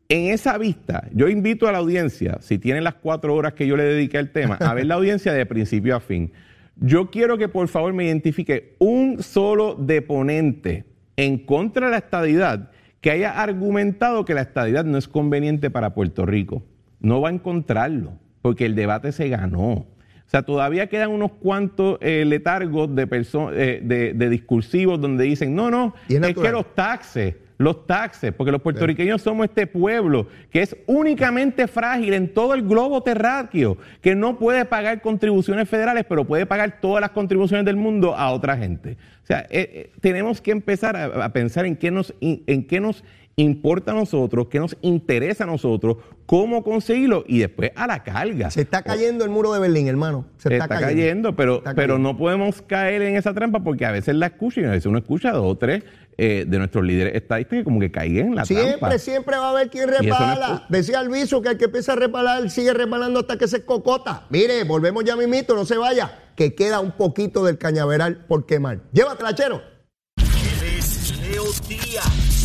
en 0.09 0.33
esa 0.33 0.57
vista, 0.57 1.09
yo 1.13 1.27
invito 1.27 1.67
a 1.67 1.73
la 1.73 1.79
audiencia, 1.79 2.39
si 2.41 2.59
tienen 2.59 2.85
las 2.85 2.95
cuatro 2.95 3.35
horas 3.35 3.55
que 3.55 3.67
yo 3.67 3.77
le 3.77 3.83
dediqué 3.83 4.19
al 4.19 4.31
tema, 4.31 4.55
a 4.55 4.73
ver 4.73 4.87
la 4.87 4.95
audiencia 4.99 5.33
de 5.33 5.47
principio 5.47 5.97
a 5.97 6.01
fin. 6.01 6.31
Yo 6.77 7.11
quiero 7.11 7.39
que 7.39 7.49
por 7.49 7.67
favor 7.67 7.93
me 7.93 8.05
identifique 8.05 8.77
un 8.79 9.21
solo 9.21 9.75
deponente 9.75 10.85
en 11.17 11.39
contra 11.39 11.87
de 11.87 11.91
la 11.91 11.99
estadidad 11.99 12.71
que 13.09 13.13
haya 13.13 13.41
argumentado 13.41 14.27
que 14.27 14.35
la 14.35 14.43
estadidad 14.43 14.85
no 14.85 14.99
es 14.99 15.09
conveniente 15.09 15.71
para 15.71 15.95
Puerto 15.95 16.27
Rico. 16.27 16.63
No 17.01 17.23
va 17.23 17.31
a 17.31 17.33
encontrarlo, 17.33 18.13
porque 18.43 18.67
el 18.67 18.75
debate 18.75 19.13
se 19.13 19.31
ganó. 19.31 19.71
O 19.73 19.87
sea, 20.27 20.43
todavía 20.43 20.91
quedan 20.91 21.13
unos 21.13 21.33
cuantos 21.33 21.97
eh, 22.03 22.27
letargos 22.27 22.95
de, 22.95 23.05
eh, 23.05 23.81
de, 23.83 24.13
de 24.13 24.29
discursivos 24.29 25.01
donde 25.01 25.25
dicen, 25.25 25.55
no, 25.55 25.71
no, 25.71 25.95
es 26.07 26.21
que 26.21 26.53
los 26.53 26.75
taxes, 26.75 27.37
los 27.59 27.87
taxes, 27.87 28.33
porque 28.33 28.53
los 28.53 28.63
puertorriqueños 28.63 29.21
somos 29.21 29.45
este 29.49 29.67
pueblo 29.67 30.29
que 30.51 30.63
es 30.63 30.77
únicamente 30.87 31.67
frágil 31.67 32.15
en 32.15 32.33
todo 32.33 32.55
el 32.55 32.63
globo 32.63 33.03
terráqueo, 33.03 33.77
que 34.01 34.15
no 34.15 34.39
puede 34.39 34.65
pagar 34.65 35.01
contribuciones 35.03 35.69
federales, 35.69 36.05
pero 36.09 36.25
puede 36.25 36.47
pagar 36.47 36.81
todas 36.81 37.01
las 37.01 37.11
contribuciones 37.11 37.67
del 37.67 37.77
mundo 37.77 38.15
a 38.17 38.31
otra 38.33 38.57
gente. 38.57 38.97
O 39.25 39.27
sea, 39.27 39.41
eh, 39.51 39.71
eh, 39.73 39.91
tenemos 40.01 40.41
que 40.41 40.53
empezar 40.53 40.97
a, 40.97 41.25
a 41.25 41.33
pensar 41.33 41.67
en 41.67 41.77
qué 41.77 41.91
nos, 41.91 42.15
in- 42.21 42.45
en 42.47 42.65
qué 42.67 42.81
nos 42.81 43.03
importa 43.39 43.93
a 43.93 43.95
nosotros, 43.95 44.49
qué 44.51 44.59
nos 44.59 44.77
interesa 44.83 45.45
a 45.45 45.47
nosotros, 45.47 45.97
cómo 46.27 46.63
conseguirlo 46.63 47.25
y 47.27 47.39
después 47.39 47.71
a 47.77 47.87
la 47.87 48.03
carga. 48.03 48.51
Se 48.51 48.61
está 48.63 48.83
cayendo 48.83 49.25
el 49.25 49.31
muro 49.31 49.53
de 49.53 49.61
Berlín, 49.61 49.89
hermano. 49.89 50.27
Se 50.37 50.53
Está, 50.53 50.69
cayendo, 50.69 51.35
pero, 51.37 51.59
Está 51.59 51.75
pero 51.75 51.95
cayendo. 51.95 52.13
no 52.13 52.19
podemos 52.19 52.61
caer 52.63 53.03
en 53.03 53.17
esa 53.17 53.33
trampa 53.33 53.61
porque 53.63 53.87
a 53.87 53.93
veces 53.93 54.15
la 54.17 54.27
escuchan 54.27 54.65
y 54.65 54.67
a 54.67 54.71
veces 54.71 54.87
uno 54.87 54.99
escucha 54.99 55.31
a 55.31 55.33
dos 55.35 55.47
o 55.47 55.57
tres 55.57 55.85
eh, 56.19 56.45
de 56.49 56.59
nuestros 56.59 56.85
líderes 56.85 57.15
estadísticos 57.15 57.59
que 57.61 57.65
como 57.65 57.79
que 57.79 57.93
caigan 57.93 58.27
en 58.29 58.35
la 58.35 58.45
Siempre, 58.45 58.77
trampa. 58.79 58.99
siempre 58.99 59.37
va 59.37 59.47
a 59.47 59.51
haber 59.51 59.71
quien 59.71 59.89
eso 59.89 60.03
no 60.03 60.03
repala. 60.03 60.67
Decía 60.69 61.01
el 61.01 61.09
viso 61.09 61.41
que 61.41 61.51
el 61.51 61.59
que 61.59 61.67
empieza 61.67 61.93
a 61.93 61.97
repalar 61.97 62.51
sigue 62.51 62.75
repalando 62.75 63.21
hasta 63.21 63.39
que 63.39 63.47
se 63.47 63.65
cocota. 63.65 64.27
Mire, 64.31 64.65
volvemos 64.65 65.05
ya 65.05 65.15
mismito, 65.15 65.55
no 65.55 65.65
se 65.65 65.77
vaya, 65.79 66.11
que 66.35 66.57
queda 66.57 66.81
un 66.81 66.91
poquito 66.91 67.45
del 67.45 67.57
cañaveral 67.57 68.25
por 68.27 68.47
quemar. 68.47 68.81
Llévatela, 68.93 69.35
chero. 69.37 69.63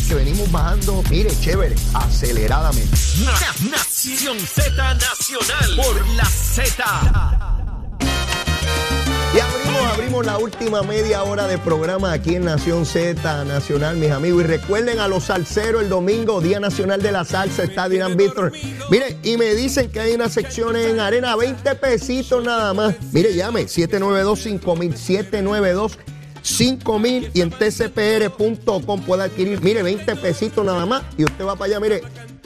Que 0.08 0.14
venimos 0.14 0.50
bajando, 0.52 1.02
mire, 1.10 1.30
chévere, 1.40 1.74
aceleradamente. 1.94 2.96
Na- 3.24 3.70
Nación 3.70 4.38
Z 4.38 4.70
Nacional 4.94 5.76
por 5.76 6.06
la 6.16 6.24
Z. 6.26 6.84
Y 9.34 9.40
abrimos 9.40 9.74
Abrimos, 9.94 10.26
la 10.26 10.38
última 10.38 10.82
media 10.82 11.22
hora 11.22 11.46
de 11.46 11.56
programa 11.58 12.12
aquí 12.12 12.34
en 12.36 12.44
Nación 12.44 12.84
Z 12.86 13.44
Nacional, 13.44 13.96
mis 13.96 14.10
amigos. 14.10 14.42
Y 14.42 14.46
recuerden 14.46 14.98
a 15.00 15.08
los 15.08 15.24
salseros 15.24 15.82
el 15.82 15.88
domingo, 15.88 16.40
Día 16.40 16.60
Nacional 16.60 17.00
de 17.02 17.10
la 17.12 17.24
Salsa, 17.24 17.64
está 17.64 17.88
Dirán 17.88 18.16
Víctor. 18.16 18.52
Mire, 18.90 19.18
y 19.22 19.36
me 19.36 19.54
dicen 19.54 19.90
que 19.90 20.00
hay 20.00 20.12
una 20.14 20.28
sección 20.28 20.76
en 20.76 21.00
arena, 21.00 21.34
20 21.36 21.74
pesitos 21.76 22.44
nada 22.44 22.74
más. 22.74 22.94
Mire, 23.12 23.34
llame, 23.34 23.66
792-5000, 23.66 24.94
792 24.96 25.98
5000 26.44 27.30
y 27.32 27.40
en 27.40 27.50
tcpr.com 27.50 29.00
puede 29.00 29.22
adquirir, 29.22 29.62
mire, 29.62 29.82
20 29.82 30.14
pesitos 30.16 30.64
nada 30.64 30.84
más 30.84 31.02
y 31.16 31.24
usted 31.24 31.44
va 31.44 31.56
para 31.56 31.70
allá, 31.72 31.80
mire, 31.80 32.02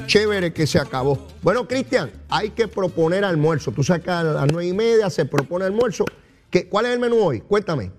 chévere 0.06 0.52
que 0.52 0.68
se 0.68 0.78
acabó. 0.78 1.26
Bueno, 1.42 1.66
Cristian, 1.66 2.10
hay 2.28 2.50
que 2.50 2.68
proponer 2.68 3.24
almuerzo. 3.24 3.72
Tú 3.72 3.82
sacas 3.82 4.20
a 4.20 4.22
las 4.22 4.46
nueve 4.52 4.68
y 4.68 4.72
media, 4.72 5.10
se 5.10 5.24
propone 5.24 5.64
almuerzo. 5.64 6.04
¿Qué, 6.48 6.68
¿Cuál 6.68 6.86
es 6.86 6.92
el 6.92 7.00
menú 7.00 7.16
hoy? 7.16 7.40
Cuéntame. 7.40 7.90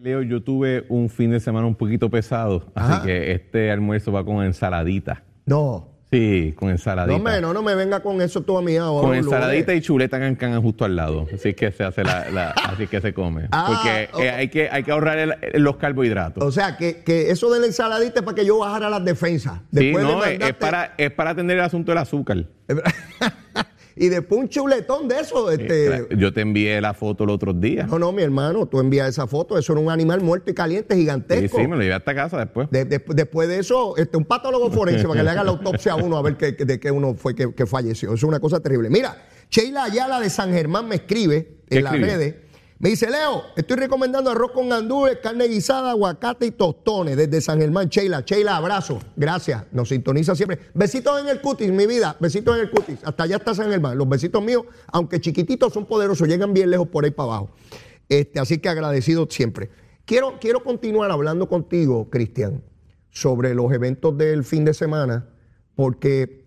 Leo, 0.00 0.22
yo 0.22 0.42
tuve 0.42 0.86
un 0.88 1.10
fin 1.10 1.30
de 1.30 1.40
semana 1.40 1.66
un 1.66 1.74
poquito 1.74 2.08
pesado, 2.08 2.64
Ajá. 2.74 2.96
así 2.96 3.06
que 3.06 3.32
este 3.32 3.70
almuerzo 3.70 4.12
va 4.12 4.24
con 4.24 4.42
ensaladita. 4.44 5.24
No. 5.44 5.87
Sí, 6.10 6.54
con 6.56 6.70
ensaladita. 6.70 7.18
No 7.18 7.22
me, 7.22 7.40
no, 7.40 7.62
me 7.62 7.74
venga 7.74 8.00
con 8.00 8.22
eso 8.22 8.40
tú 8.40 8.56
a 8.56 8.62
mí 8.62 8.76
ahora. 8.76 9.06
Con 9.06 9.14
ensaladita 9.16 9.74
y 9.74 9.82
chuleta 9.82 10.18
cancana 10.18 10.58
justo 10.58 10.86
al 10.86 10.96
lado. 10.96 11.26
Así 11.34 11.52
que 11.52 11.70
se 11.70 11.84
hace 11.84 12.02
la, 12.02 12.30
la- 12.30 12.50
así 12.52 12.86
que 12.86 13.00
se 13.02 13.12
come. 13.12 13.46
Ah, 13.52 13.66
Porque 14.12 14.24
eh, 14.26 14.30
hay, 14.30 14.48
que, 14.48 14.70
hay 14.70 14.82
que 14.84 14.90
ahorrar 14.90 15.18
el- 15.18 15.62
los 15.62 15.76
carbohidratos. 15.76 16.42
O 16.42 16.50
sea, 16.50 16.78
que, 16.78 17.02
que 17.04 17.30
eso 17.30 17.52
de 17.52 17.60
la 17.60 17.66
ensaladita 17.66 18.20
es 18.20 18.24
para 18.24 18.34
que 18.36 18.46
yo 18.46 18.58
bajara 18.58 18.88
las 18.88 19.04
defensas. 19.04 19.60
sí, 19.70 19.92
de 19.92 19.92
no, 19.92 20.24
es, 20.24 20.54
para, 20.54 20.94
es 20.96 21.10
para 21.10 21.30
atender 21.30 21.58
el 21.58 21.64
asunto 21.64 21.90
del 21.92 21.98
azúcar. 21.98 22.44
y 24.00 24.08
después 24.08 24.40
un 24.40 24.48
chuletón 24.48 25.08
de 25.08 25.20
eso. 25.20 25.50
Este... 25.50 26.06
Yo 26.16 26.32
te 26.32 26.40
envié 26.40 26.80
la 26.80 26.94
foto 26.94 27.26
los 27.26 27.34
otros 27.36 27.60
días. 27.60 27.88
No, 27.88 27.98
no, 27.98 28.12
mi 28.12 28.22
hermano, 28.22 28.66
tú 28.66 28.80
envías 28.80 29.08
esa 29.08 29.26
foto. 29.26 29.58
Eso 29.58 29.72
era 29.72 29.80
un 29.82 29.90
animal 29.90 30.20
muerto 30.20 30.50
y 30.50 30.54
caliente, 30.54 30.94
Sí, 30.94 31.00
gigantesco. 31.00 31.58
sí, 31.58 31.66
me 31.66 31.76
lo 31.76 31.82
llevé 31.82 31.94
hasta 31.94 32.14
casa 32.14 32.38
después. 32.38 32.68
De- 32.70 32.84
de- 32.84 33.02
después 33.14 33.48
de 33.48 33.58
eso, 33.58 33.96
este, 33.96 34.16
un 34.16 34.24
patólogo 34.24 34.70
forense 34.70 35.02
para 35.06 35.20
que 35.20 35.24
le 35.24 35.30
haga 35.30 35.44
la 35.44 35.50
autopsia 35.50 35.92
a 35.92 35.96
uno 35.96 36.16
a 36.16 36.22
ver 36.22 36.36
qué- 36.36 36.56
qué- 36.56 36.64
de 36.64 36.78
qué 36.80 36.90
uno 36.90 37.14
fue 37.14 37.34
que, 37.34 37.52
que 37.54 37.66
falleció. 37.66 38.08
Eso 38.08 38.16
es 38.16 38.22
una 38.24 38.40
cosa 38.40 38.60
terrible. 38.60 38.90
Mira, 38.90 39.26
Sheila 39.50 39.84
Ayala 39.84 40.20
de 40.20 40.30
San 40.30 40.52
Germán 40.52 40.88
me 40.88 40.96
escribe 40.96 41.56
¿Qué 41.68 41.78
en 41.78 41.84
las 41.84 41.94
escribe? 41.94 42.12
redes. 42.16 42.34
Me 42.80 42.90
dice, 42.90 43.10
Leo, 43.10 43.42
estoy 43.56 43.76
recomendando 43.76 44.30
arroz 44.30 44.52
con 44.52 44.68
gandules, 44.68 45.18
carne 45.20 45.48
guisada, 45.48 45.90
aguacate 45.90 46.46
y 46.46 46.52
tostones 46.52 47.16
desde 47.16 47.40
San 47.40 47.58
Germán. 47.58 47.88
Sheila, 47.88 48.20
Sheila, 48.20 48.56
abrazo. 48.56 49.00
Gracias. 49.16 49.64
Nos 49.72 49.88
sintoniza 49.88 50.36
siempre. 50.36 50.60
Besitos 50.74 51.20
en 51.20 51.28
el 51.28 51.40
cutis, 51.40 51.72
mi 51.72 51.88
vida. 51.88 52.16
Besitos 52.20 52.54
en 52.56 52.62
el 52.62 52.70
cutis. 52.70 53.00
Hasta 53.02 53.24
allá 53.24 53.36
está 53.36 53.52
San 53.52 53.68
Germán. 53.68 53.98
Los 53.98 54.08
besitos 54.08 54.40
míos, 54.44 54.62
aunque 54.86 55.20
chiquititos, 55.20 55.72
son 55.72 55.86
poderosos. 55.86 56.28
Llegan 56.28 56.54
bien 56.54 56.70
lejos 56.70 56.86
por 56.86 57.04
ahí 57.04 57.10
para 57.10 57.32
abajo. 57.32 57.50
Este, 58.08 58.38
así 58.38 58.58
que 58.58 58.68
agradecido 58.68 59.26
siempre. 59.28 59.70
Quiero, 60.04 60.38
quiero 60.40 60.62
continuar 60.62 61.10
hablando 61.10 61.48
contigo, 61.48 62.08
Cristian, 62.10 62.62
sobre 63.10 63.54
los 63.54 63.72
eventos 63.72 64.16
del 64.16 64.44
fin 64.44 64.64
de 64.64 64.72
semana, 64.72 65.28
porque, 65.74 66.46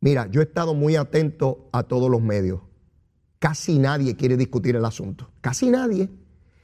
mira, 0.00 0.28
yo 0.30 0.42
he 0.42 0.44
estado 0.44 0.74
muy 0.74 0.96
atento 0.96 1.70
a 1.72 1.84
todos 1.84 2.10
los 2.10 2.20
medios. 2.20 2.60
Casi 3.38 3.78
nadie 3.78 4.16
quiere 4.16 4.36
discutir 4.36 4.76
el 4.76 4.84
asunto. 4.84 5.30
Casi 5.40 5.70
nadie. 5.70 6.08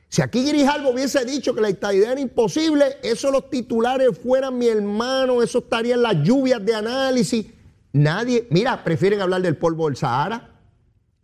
Si 0.09 0.23
aquí 0.23 0.45
Grijalvo 0.45 0.91
hubiese 0.91 1.25
dicho 1.25 1.55
que 1.55 1.61
la 1.61 1.69
estadidad 1.69 2.13
era 2.13 2.21
imposible, 2.21 2.99
eso 3.03 3.31
los 3.33 3.51
titulares 3.51 4.17
fueran 4.17 4.59
mi 4.59 4.69
hermano, 4.69 5.43
eso 5.43 5.59
estaría 5.59 5.95
en 5.95 6.03
las 6.03 6.23
lluvias 6.23 6.65
de 6.65 6.75
análisis. 6.75 7.47
Nadie, 7.93 8.47
mira, 8.51 8.85
prefieren 8.85 9.21
hablar 9.21 9.43
del 9.43 9.57
polvo 9.57 9.87
del 9.87 9.97
Sahara, 9.97 10.53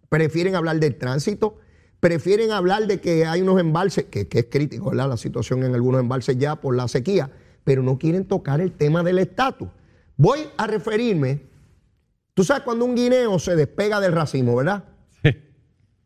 prefieren 0.09 0.57
hablar 0.57 0.81
del 0.81 0.97
tránsito, 0.99 1.59
prefieren 2.01 2.51
hablar 2.51 2.87
de 2.87 3.01
que 3.01 3.27
hay 3.27 3.43
unos 3.43 3.61
embalses, 3.61 4.07
que, 4.07 4.27
que 4.27 4.41
es 4.41 4.47
crítico, 4.51 4.91
¿verdad? 4.91 5.09
La 5.09 5.17
situación 5.17 5.63
en 5.63 5.75
algunos 5.75 6.01
embalses 6.01 6.37
ya 6.39 6.57
por 6.57 6.75
la 6.75 6.89
sequía, 6.89 7.31
pero 7.63 7.83
no 7.83 7.99
quieren 7.99 8.25
tocar 8.25 8.61
el 8.61 8.73
tema 8.73 9.03
del 9.03 9.19
estatus. 9.19 9.69
Voy 10.17 10.41
a 10.57 10.67
referirme, 10.67 11.43
tú 12.35 12.43
sabes 12.43 12.63
cuando 12.63 12.85
un 12.85 12.97
guineo 12.97 13.39
se 13.39 13.55
despega 13.55 14.01
del 14.01 14.13
racimo, 14.13 14.57
¿verdad? 14.57 14.85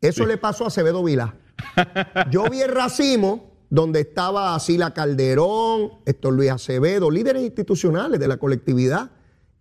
Eso 0.09 0.27
le 0.27 0.37
pasó 0.37 0.65
a 0.65 0.67
Acevedo 0.69 1.03
Vilá. 1.03 1.35
Yo 2.31 2.45
vi 2.51 2.61
el 2.61 2.71
racimo 2.71 3.55
donde 3.71 4.01
estaba 4.01 4.59
Sila 4.61 4.93
Calderón, 4.93 5.93
Héctor 6.05 6.35
Luis 6.35 6.51
Acevedo, 6.51 7.11
líderes 7.11 7.43
institucionales 7.43 8.21
de 8.21 8.29
la 8.29 8.37
colectividad. 8.37 9.11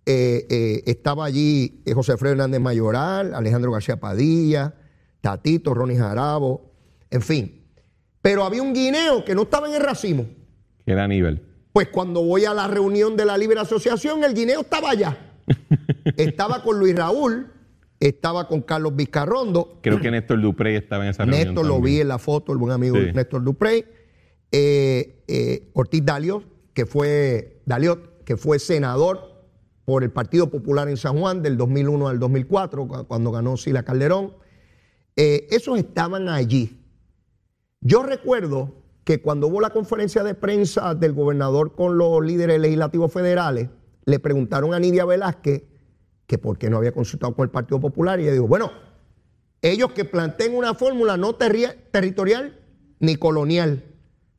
Eh, 0.06 0.46
eh, 0.50 0.84
estaba 0.86 1.26
allí 1.26 1.82
eh, 1.86 1.94
José 1.94 2.12
Alfredo 2.12 2.34
Hernández 2.34 2.60
Mayoral, 2.60 3.34
Alejandro 3.34 3.72
García 3.72 4.00
Padilla, 4.00 4.74
Tatito, 5.22 5.74
Ronnie 5.74 5.98
Jarabo, 5.98 6.74
en 7.10 7.22
fin. 7.22 7.66
Pero 8.22 8.44
había 8.44 8.62
un 8.62 8.74
guineo 8.74 9.24
que 9.24 9.34
no 9.34 9.44
estaba 9.44 9.68
en 9.68 9.76
el 9.76 9.82
racimo. 9.82 10.26
Que 10.86 10.92
era 10.92 11.08
nivel. 11.08 11.42
Pues 11.72 11.88
cuando 11.88 12.22
voy 12.22 12.46
a 12.46 12.54
la 12.54 12.68
reunión 12.68 13.16
de 13.16 13.26
la 13.26 13.38
Libre 13.38 13.60
Asociación, 13.60 14.24
el 14.24 14.34
guineo 14.34 14.62
estaba 14.62 14.90
allá. 14.90 15.18
estaba 16.18 16.62
con 16.64 16.80
Luis 16.80 16.96
Raúl, 16.96 17.53
estaba 18.08 18.48
con 18.48 18.62
Carlos 18.62 18.96
Vizcarrondo, 18.96 19.80
Creo 19.82 20.00
que 20.02 20.12
Néstor 20.12 20.42
Duprey 20.42 20.76
estaba 20.76 21.04
en 21.06 21.12
esa 21.12 21.24
reunión. 21.26 21.48
Néstor 21.48 21.66
lo 21.66 21.76
también. 21.76 21.96
vi 21.96 22.02
en 22.02 22.08
la 22.10 22.18
foto, 22.20 22.52
el 22.52 22.58
buen 22.58 22.72
amigo 22.74 22.98
Sí. 22.98 23.12
Néstor 23.14 23.44
Duprey. 23.44 23.86
Eh, 24.52 25.24
eh, 25.28 25.70
Ortiz 25.74 26.04
Daliot, 26.06 26.44
que 26.74 26.86
fue 26.86 27.62
Daliot, 27.66 28.24
que 28.26 28.38
fue 28.38 28.60
senador 28.60 29.32
por 29.86 30.04
el 30.04 30.12
Partido 30.12 30.50
Popular 30.50 30.88
en 30.90 30.98
San 30.98 31.18
Juan 31.20 31.42
del 31.42 31.58
2001 31.58 32.08
al 32.08 32.20
2004, 32.20 32.88
cu- 32.88 33.06
cuando 33.08 33.32
ganó 33.32 33.58
Sila 33.58 33.84
Calderón. 33.84 34.34
Eh, 35.16 35.48
esos 35.52 35.78
estaban 35.80 36.30
allí. 36.30 36.80
Yo 37.82 38.04
recuerdo 38.04 38.76
que 39.04 39.22
cuando 39.22 39.48
hubo 39.48 39.60
la 39.60 39.72
conferencia 39.72 40.24
de 40.24 40.34
prensa 40.36 40.96
del 40.96 41.14
gobernador 41.14 41.76
con 41.76 41.98
los 41.98 42.24
líderes 42.26 42.60
legislativos 42.60 43.12
federales, 43.12 43.70
le 44.06 44.20
preguntaron 44.20 44.74
a 44.74 44.80
Nidia 44.80 45.06
Velázquez 45.06 45.64
que 46.34 46.40
por 46.40 46.58
qué 46.58 46.68
no 46.68 46.78
había 46.78 46.92
consultado 46.92 47.36
con 47.36 47.44
el 47.44 47.52
Partido 47.52 47.80
Popular 47.80 48.20
y 48.20 48.24
ella 48.24 48.32
dijo, 48.32 48.48
bueno, 48.48 48.72
ellos 49.62 49.92
que 49.92 50.04
planteen 50.04 50.56
una 50.56 50.74
fórmula 50.74 51.16
no 51.16 51.38
terri- 51.38 51.76
territorial 51.92 52.60
ni 53.00 53.18
colonial, 53.18 53.84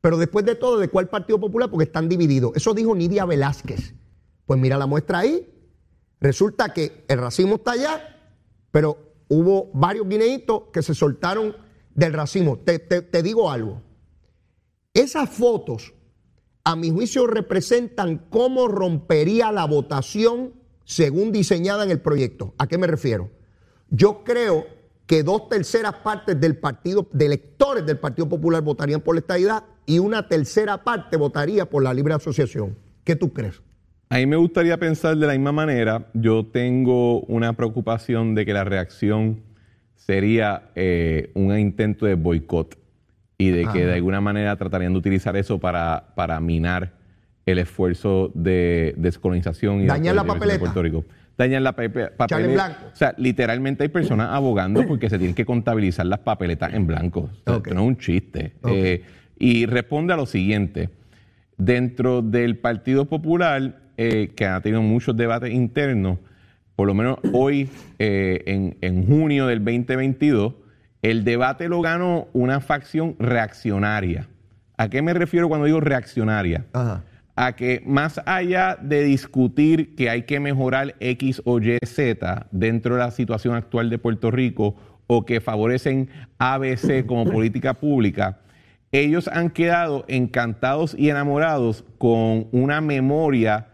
pero 0.00 0.18
después 0.18 0.44
de 0.44 0.56
todo, 0.56 0.80
¿de 0.80 0.88
cuál 0.88 1.08
Partido 1.08 1.38
Popular? 1.38 1.70
Porque 1.70 1.84
están 1.84 2.08
divididos. 2.08 2.50
Eso 2.56 2.74
dijo 2.74 2.96
Nidia 2.96 3.24
Velázquez. 3.26 3.94
Pues 4.44 4.58
mira 4.58 4.76
la 4.76 4.86
muestra 4.88 5.20
ahí. 5.20 5.48
Resulta 6.20 6.72
que 6.74 7.04
el 7.06 7.18
racismo 7.20 7.54
está 7.54 7.72
allá, 7.72 8.18
pero 8.72 8.98
hubo 9.28 9.70
varios 9.72 10.08
guineitos 10.08 10.64
que 10.72 10.82
se 10.82 10.94
soltaron 10.96 11.56
del 11.94 12.12
racismo. 12.12 12.58
Te, 12.58 12.80
te- 12.80 13.02
te 13.02 13.22
digo 13.22 13.52
algo. 13.52 13.82
Esas 14.94 15.30
fotos, 15.30 15.94
a 16.64 16.74
mi 16.74 16.90
juicio, 16.90 17.28
representan 17.28 18.26
cómo 18.30 18.66
rompería 18.66 19.52
la 19.52 19.64
votación 19.66 20.54
según 20.84 21.32
diseñada 21.32 21.84
en 21.84 21.90
el 21.90 22.00
proyecto. 22.00 22.54
¿A 22.58 22.66
qué 22.66 22.78
me 22.78 22.86
refiero? 22.86 23.30
Yo 23.90 24.22
creo 24.24 24.66
que 25.06 25.22
dos 25.22 25.48
terceras 25.48 25.94
partes 25.96 26.40
del 26.40 26.56
partido, 26.56 27.08
de 27.12 27.26
electores 27.26 27.84
del 27.84 27.98
Partido 27.98 28.28
Popular 28.28 28.62
votarían 28.62 29.00
por 29.00 29.14
la 29.14 29.20
estadidad 29.20 29.64
y 29.86 29.98
una 29.98 30.28
tercera 30.28 30.82
parte 30.82 31.16
votaría 31.16 31.68
por 31.68 31.82
la 31.82 31.92
libre 31.92 32.14
asociación. 32.14 32.76
¿Qué 33.04 33.16
tú 33.16 33.32
crees? 33.32 33.60
A 34.08 34.16
mí 34.16 34.26
me 34.26 34.36
gustaría 34.36 34.78
pensar 34.78 35.16
de 35.16 35.26
la 35.26 35.32
misma 35.32 35.52
manera. 35.52 36.10
Yo 36.14 36.46
tengo 36.46 37.20
una 37.22 37.54
preocupación 37.54 38.34
de 38.34 38.46
que 38.46 38.52
la 38.52 38.64
reacción 38.64 39.42
sería 39.96 40.70
eh, 40.74 41.30
un 41.34 41.56
intento 41.58 42.06
de 42.06 42.14
boicot 42.14 42.78
y 43.36 43.50
de 43.50 43.66
que 43.66 43.84
de 43.84 43.94
alguna 43.94 44.20
manera 44.20 44.56
tratarían 44.56 44.92
de 44.92 44.98
utilizar 44.98 45.36
eso 45.36 45.58
para, 45.58 46.12
para 46.14 46.38
minar 46.40 46.92
el 47.46 47.58
esfuerzo 47.58 48.30
de 48.34 48.94
descolonización 48.96 49.78
y 49.78 49.82
de 49.82 49.86
Dañar 49.88 50.14
la 50.14 50.22
autodeterminación 50.22 50.24
de 50.24 50.58
papeleta. 50.58 50.60
Puerto 50.60 50.82
Rico. 50.82 51.04
Dañar 51.36 51.62
la 51.62 51.72
papeleta. 51.72 52.38
blanco. 52.38 52.78
O 52.92 52.96
sea, 52.96 53.14
literalmente 53.18 53.82
hay 53.82 53.88
personas 53.88 54.28
abogando 54.30 54.86
porque 54.86 55.10
se 55.10 55.18
tienen 55.18 55.34
que 55.34 55.44
contabilizar 55.44 56.06
las 56.06 56.20
papeletas 56.20 56.72
en 56.74 56.86
blanco. 56.86 57.20
O 57.20 57.44
sea, 57.44 57.56
Ok. 57.56 57.66
Esto 57.66 57.74
no 57.74 57.82
es 57.82 57.88
un 57.88 57.96
chiste. 57.98 58.52
Eh, 58.68 59.04
y 59.38 59.66
responde 59.66 60.12
a 60.12 60.16
lo 60.16 60.26
siguiente. 60.26 60.90
Dentro 61.56 62.22
del 62.22 62.56
Partido 62.58 63.04
Popular, 63.06 63.80
eh, 63.96 64.32
que 64.34 64.46
ha 64.46 64.60
tenido 64.60 64.82
muchos 64.82 65.16
debates 65.16 65.52
internos, 65.52 66.18
por 66.76 66.86
lo 66.88 66.94
menos 66.94 67.18
hoy, 67.32 67.68
eh, 67.98 68.42
en, 68.46 68.76
en 68.80 69.06
junio 69.06 69.46
del 69.46 69.58
2022, 69.64 70.54
el 71.02 71.24
debate 71.24 71.68
lo 71.68 71.80
ganó 71.80 72.28
una 72.32 72.60
facción 72.60 73.14
reaccionaria. 73.18 74.26
¿A 74.76 74.88
qué 74.88 75.02
me 75.02 75.14
refiero 75.14 75.48
cuando 75.48 75.66
digo 75.66 75.80
reaccionaria? 75.80 76.64
Ajá. 76.72 77.04
A 77.36 77.56
que 77.56 77.82
más 77.84 78.20
allá 78.26 78.78
de 78.80 79.02
discutir 79.02 79.94
que 79.96 80.08
hay 80.10 80.22
que 80.22 80.40
mejorar 80.40 80.94
X 81.00 81.42
o 81.44 81.58
Y, 81.60 81.78
Z 81.84 82.46
dentro 82.52 82.94
de 82.94 83.00
la 83.00 83.10
situación 83.10 83.54
actual 83.54 83.90
de 83.90 83.98
Puerto 83.98 84.30
Rico 84.30 84.76
o 85.06 85.24
que 85.26 85.40
favorecen 85.40 86.08
ABC 86.38 87.04
como 87.06 87.24
política 87.24 87.74
pública, 87.74 88.38
ellos 88.92 89.28
han 89.28 89.50
quedado 89.50 90.04
encantados 90.06 90.94
y 90.96 91.10
enamorados 91.10 91.84
con 91.98 92.46
una 92.52 92.80
memoria 92.80 93.68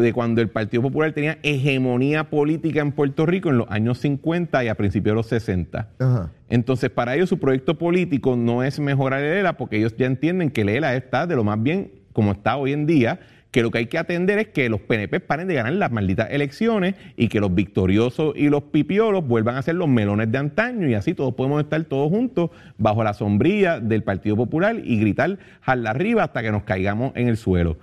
de 0.00 0.14
cuando 0.14 0.40
el 0.40 0.48
Partido 0.48 0.82
Popular 0.82 1.12
tenía 1.12 1.38
hegemonía 1.42 2.30
política 2.30 2.80
en 2.80 2.92
Puerto 2.92 3.26
Rico 3.26 3.50
en 3.50 3.58
los 3.58 3.70
años 3.70 3.98
50 3.98 4.64
y 4.64 4.68
a 4.68 4.74
principios 4.74 5.12
de 5.12 5.16
los 5.16 5.26
60. 5.26 5.88
Ajá. 5.98 6.30
Entonces, 6.48 6.88
para 6.88 7.14
ellos 7.14 7.28
su 7.28 7.38
proyecto 7.38 7.76
político 7.76 8.34
no 8.34 8.62
es 8.62 8.80
mejorar 8.80 9.22
el 9.22 9.36
ELA 9.36 9.58
porque 9.58 9.76
ellos 9.76 9.94
ya 9.98 10.06
entienden 10.06 10.50
que 10.50 10.62
el 10.62 10.70
ELA 10.70 10.96
está 10.96 11.26
de 11.26 11.36
lo 11.36 11.44
más 11.44 11.62
bien 11.62 11.90
como 12.12 12.32
está 12.32 12.56
hoy 12.56 12.72
en 12.72 12.86
día, 12.86 13.20
que 13.52 13.62
lo 13.62 13.70
que 13.70 13.78
hay 13.78 13.86
que 13.86 13.98
atender 13.98 14.38
es 14.38 14.48
que 14.48 14.68
los 14.70 14.80
PNP 14.80 15.20
paren 15.20 15.46
de 15.46 15.54
ganar 15.54 15.74
las 15.74 15.92
malditas 15.92 16.28
elecciones 16.30 16.94
y 17.16 17.28
que 17.28 17.38
los 17.38 17.54
victoriosos 17.54 18.34
y 18.34 18.48
los 18.48 18.64
pipiolos 18.64 19.26
vuelvan 19.28 19.56
a 19.56 19.62
ser 19.62 19.74
los 19.74 19.88
melones 19.88 20.32
de 20.32 20.38
antaño 20.38 20.88
y 20.88 20.94
así 20.94 21.12
todos 21.12 21.34
podemos 21.34 21.62
estar 21.62 21.84
todos 21.84 22.08
juntos 22.08 22.50
bajo 22.78 23.04
la 23.04 23.12
sombrilla 23.12 23.78
del 23.78 24.02
Partido 24.02 24.36
Popular 24.36 24.76
y 24.82 24.98
gritar 24.98 25.38
jala 25.60 25.90
arriba 25.90 26.24
hasta 26.24 26.42
que 26.42 26.50
nos 26.50 26.62
caigamos 26.62 27.12
en 27.14 27.28
el 27.28 27.36
suelo. 27.36 27.76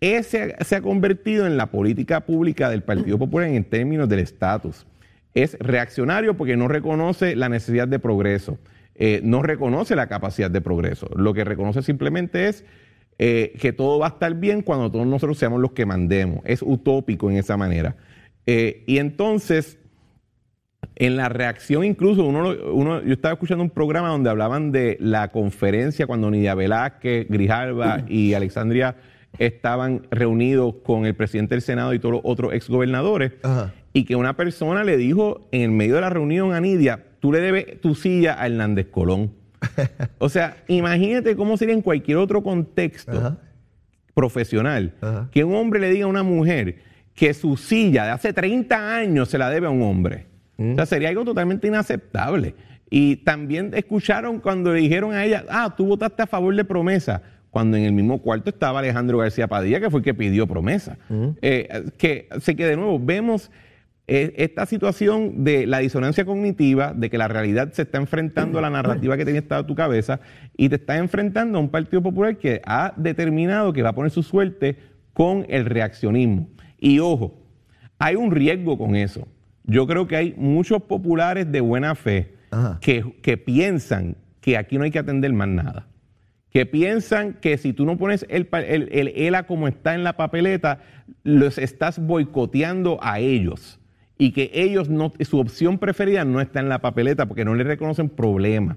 Ese 0.00 0.56
se 0.64 0.76
ha 0.76 0.80
convertido 0.80 1.46
en 1.46 1.58
la 1.58 1.66
política 1.66 2.24
pública 2.24 2.70
del 2.70 2.82
Partido 2.82 3.18
Popular 3.18 3.48
en 3.48 3.64
términos 3.64 4.08
del 4.08 4.20
estatus. 4.20 4.86
Es 5.34 5.58
reaccionario 5.60 6.38
porque 6.38 6.56
no 6.56 6.66
reconoce 6.66 7.36
la 7.36 7.50
necesidad 7.50 7.86
de 7.86 7.98
progreso, 7.98 8.58
eh, 8.94 9.20
no 9.22 9.42
reconoce 9.42 9.94
la 9.96 10.06
capacidad 10.06 10.50
de 10.50 10.62
progreso. 10.62 11.10
Lo 11.14 11.34
que 11.34 11.44
reconoce 11.44 11.82
simplemente 11.82 12.48
es 12.48 12.64
eh, 13.22 13.52
que 13.60 13.74
todo 13.74 13.98
va 13.98 14.06
a 14.06 14.08
estar 14.08 14.34
bien 14.34 14.62
cuando 14.62 14.90
todos 14.90 15.06
nosotros 15.06 15.36
seamos 15.36 15.60
los 15.60 15.72
que 15.72 15.84
mandemos. 15.84 16.40
Es 16.46 16.62
utópico 16.62 17.30
en 17.30 17.36
esa 17.36 17.58
manera. 17.58 17.94
Eh, 18.46 18.82
y 18.86 18.96
entonces, 18.96 19.78
en 20.96 21.18
la 21.18 21.28
reacción 21.28 21.84
incluso, 21.84 22.24
uno, 22.24 22.54
uno, 22.72 23.02
yo 23.02 23.12
estaba 23.12 23.34
escuchando 23.34 23.62
un 23.62 23.68
programa 23.68 24.08
donde 24.08 24.30
hablaban 24.30 24.72
de 24.72 24.96
la 25.00 25.28
conferencia 25.28 26.06
cuando 26.06 26.30
Nidia 26.30 26.54
Velázquez, 26.54 27.28
Grijalva 27.28 28.04
y 28.08 28.32
Alexandria 28.32 28.96
estaban 29.38 30.06
reunidos 30.10 30.76
con 30.82 31.04
el 31.04 31.14
presidente 31.14 31.54
del 31.54 31.60
Senado 31.60 31.92
y 31.92 31.98
todos 31.98 32.14
los 32.14 32.22
otros 32.24 32.54
exgobernadores, 32.54 33.32
Ajá. 33.42 33.74
y 33.92 34.04
que 34.04 34.16
una 34.16 34.34
persona 34.34 34.82
le 34.82 34.96
dijo 34.96 35.46
en 35.52 35.60
el 35.60 35.70
medio 35.72 35.96
de 35.96 36.00
la 36.00 36.08
reunión 36.08 36.54
a 36.54 36.60
Nidia, 36.60 37.04
tú 37.20 37.32
le 37.32 37.40
debes 37.40 37.82
tu 37.82 37.94
silla 37.94 38.40
a 38.40 38.46
Hernández 38.46 38.86
Colón. 38.90 39.38
O 40.18 40.28
sea, 40.28 40.56
imagínate 40.68 41.36
cómo 41.36 41.56
sería 41.56 41.74
en 41.74 41.82
cualquier 41.82 42.18
otro 42.18 42.42
contexto 42.42 43.12
Ajá. 43.16 43.38
profesional 44.14 44.94
Ajá. 45.00 45.28
que 45.30 45.44
un 45.44 45.54
hombre 45.54 45.80
le 45.80 45.90
diga 45.90 46.06
a 46.06 46.08
una 46.08 46.22
mujer 46.22 46.76
que 47.14 47.34
su 47.34 47.56
silla 47.56 48.04
de 48.04 48.10
hace 48.10 48.32
30 48.32 48.96
años 48.96 49.28
se 49.28 49.38
la 49.38 49.50
debe 49.50 49.66
a 49.66 49.70
un 49.70 49.82
hombre. 49.82 50.26
O 50.58 50.74
sea, 50.74 50.84
sería 50.84 51.08
algo 51.08 51.24
totalmente 51.24 51.68
inaceptable. 51.68 52.54
Y 52.90 53.16
también 53.16 53.70
escucharon 53.74 54.40
cuando 54.40 54.74
le 54.74 54.80
dijeron 54.80 55.14
a 55.14 55.24
ella, 55.24 55.44
ah, 55.48 55.72
tú 55.74 55.86
votaste 55.86 56.22
a 56.22 56.26
favor 56.26 56.54
de 56.54 56.64
promesa, 56.64 57.22
cuando 57.50 57.76
en 57.76 57.84
el 57.84 57.92
mismo 57.92 58.20
cuarto 58.20 58.50
estaba 58.50 58.80
Alejandro 58.80 59.18
García 59.18 59.48
Padilla, 59.48 59.80
que 59.80 59.88
fue 59.88 60.00
el 60.00 60.04
que 60.04 60.12
pidió 60.12 60.46
promesa. 60.46 60.98
Eh, 61.40 61.86
que, 61.96 62.28
sé 62.40 62.56
que 62.56 62.66
de 62.66 62.76
nuevo 62.76 62.98
vemos 62.98 63.50
esta 64.10 64.66
situación 64.66 65.44
de 65.44 65.68
la 65.68 65.78
disonancia 65.78 66.24
cognitiva, 66.24 66.92
de 66.92 67.08
que 67.10 67.16
la 67.16 67.28
realidad 67.28 67.72
se 67.72 67.82
está 67.82 67.98
enfrentando 67.98 68.58
a 68.58 68.62
la 68.62 68.68
narrativa 68.68 69.16
que 69.16 69.24
tenía 69.24 69.40
estado 69.40 69.64
tu 69.66 69.76
cabeza 69.76 70.18
y 70.56 70.68
te 70.68 70.76
está 70.76 70.96
enfrentando 70.96 71.58
a 71.58 71.60
un 71.60 71.68
Partido 71.68 72.02
Popular 72.02 72.36
que 72.36 72.60
ha 72.66 72.92
determinado 72.96 73.72
que 73.72 73.82
va 73.82 73.90
a 73.90 73.94
poner 73.94 74.10
su 74.10 74.24
suerte 74.24 74.78
con 75.12 75.46
el 75.48 75.64
reaccionismo. 75.64 76.48
Y 76.76 76.98
ojo, 76.98 77.40
hay 78.00 78.16
un 78.16 78.32
riesgo 78.32 78.76
con 78.76 78.96
eso. 78.96 79.28
Yo 79.62 79.86
creo 79.86 80.08
que 80.08 80.16
hay 80.16 80.34
muchos 80.36 80.82
populares 80.82 81.52
de 81.52 81.60
buena 81.60 81.94
fe 81.94 82.34
que, 82.80 83.14
que 83.22 83.36
piensan 83.36 84.16
que 84.40 84.56
aquí 84.56 84.76
no 84.76 84.82
hay 84.82 84.90
que 84.90 84.98
atender 84.98 85.32
más 85.32 85.48
nada. 85.48 85.86
Que 86.50 86.66
piensan 86.66 87.34
que 87.34 87.58
si 87.58 87.72
tú 87.72 87.86
no 87.86 87.96
pones 87.96 88.26
el, 88.28 88.48
el, 88.52 88.88
el 88.90 89.08
ELA 89.14 89.46
como 89.46 89.68
está 89.68 89.94
en 89.94 90.02
la 90.02 90.16
papeleta, 90.16 90.80
los 91.22 91.58
estás 91.58 92.04
boicoteando 92.04 92.98
a 93.02 93.20
ellos. 93.20 93.79
Y 94.20 94.32
que 94.32 94.50
ellos 94.52 94.88
no, 94.90 95.12
su 95.20 95.38
opción 95.40 95.78
preferida 95.78 96.24
no 96.24 96.40
está 96.40 96.60
en 96.60 96.68
la 96.68 96.80
papeleta 96.80 97.26
porque 97.26 97.44
no 97.44 97.54
le 97.54 97.64
reconocen 97.64 98.08
problema. 98.10 98.76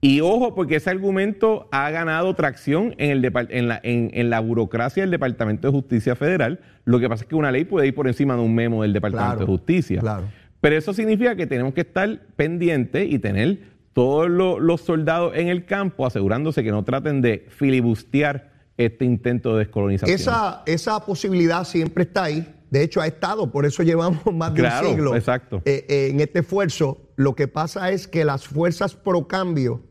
Y 0.00 0.20
ojo, 0.20 0.54
porque 0.54 0.76
ese 0.76 0.88
argumento 0.90 1.68
ha 1.72 1.90
ganado 1.90 2.34
tracción 2.34 2.94
en, 2.98 3.10
el 3.10 3.32
en, 3.50 3.68
la, 3.68 3.80
en- 3.82 4.10
en 4.14 4.30
la 4.30 4.40
burocracia 4.40 5.02
del 5.02 5.10
Departamento 5.10 5.68
de 5.68 5.72
Justicia 5.72 6.14
Federal. 6.16 6.60
Lo 6.84 7.00
que 7.00 7.08
pasa 7.08 7.24
es 7.24 7.28
que 7.28 7.34
una 7.34 7.50
ley 7.52 7.64
puede 7.64 7.88
ir 7.88 7.94
por 7.94 8.06
encima 8.06 8.34
de 8.34 8.40
un 8.42 8.54
memo 8.54 8.82
del 8.82 8.92
Departamento 8.92 9.36
Claro, 9.36 9.40
de 9.40 9.46
Justicia. 9.58 10.00
claro. 10.00 10.24
Pero 10.60 10.76
eso 10.76 10.92
significa 10.94 11.36
que 11.36 11.46
tenemos 11.46 11.74
que 11.74 11.82
estar 11.82 12.20
pendientes 12.36 13.12
y 13.12 13.18
tener 13.18 13.58
todos 13.92 14.28
lo- 14.30 14.58
los 14.58 14.80
soldados 14.80 15.32
en 15.36 15.48
el 15.48 15.64
campo 15.64 16.06
asegurándose 16.06 16.62
que 16.64 16.70
no 16.70 16.82
traten 16.84 17.20
de 17.20 17.46
filibustear 17.50 18.50
este 18.78 19.04
intento 19.04 19.52
de 19.54 19.60
descolonización. 19.64 20.14
Esa, 20.14 20.62
esa 20.66 21.04
posibilidad 21.04 21.64
siempre 21.64 22.04
está 22.04 22.24
ahí. 22.24 22.46
De 22.70 22.82
hecho, 22.82 23.00
ha 23.00 23.06
estado, 23.06 23.50
por 23.50 23.64
eso 23.66 23.82
llevamos 23.82 24.24
más 24.32 24.54
de 24.54 24.60
Claro, 24.60 24.88
un 24.88 24.94
siglo 24.94 25.16
exacto. 25.16 25.62
eh, 25.64 25.86
eh, 25.88 26.08
en 26.10 26.20
este 26.20 26.40
esfuerzo. 26.40 27.10
Lo 27.16 27.34
que 27.34 27.48
pasa 27.48 27.90
es 27.90 28.08
que 28.08 28.24
las 28.24 28.46
fuerzas 28.46 28.94
pro 28.94 29.26
cambio 29.28 29.82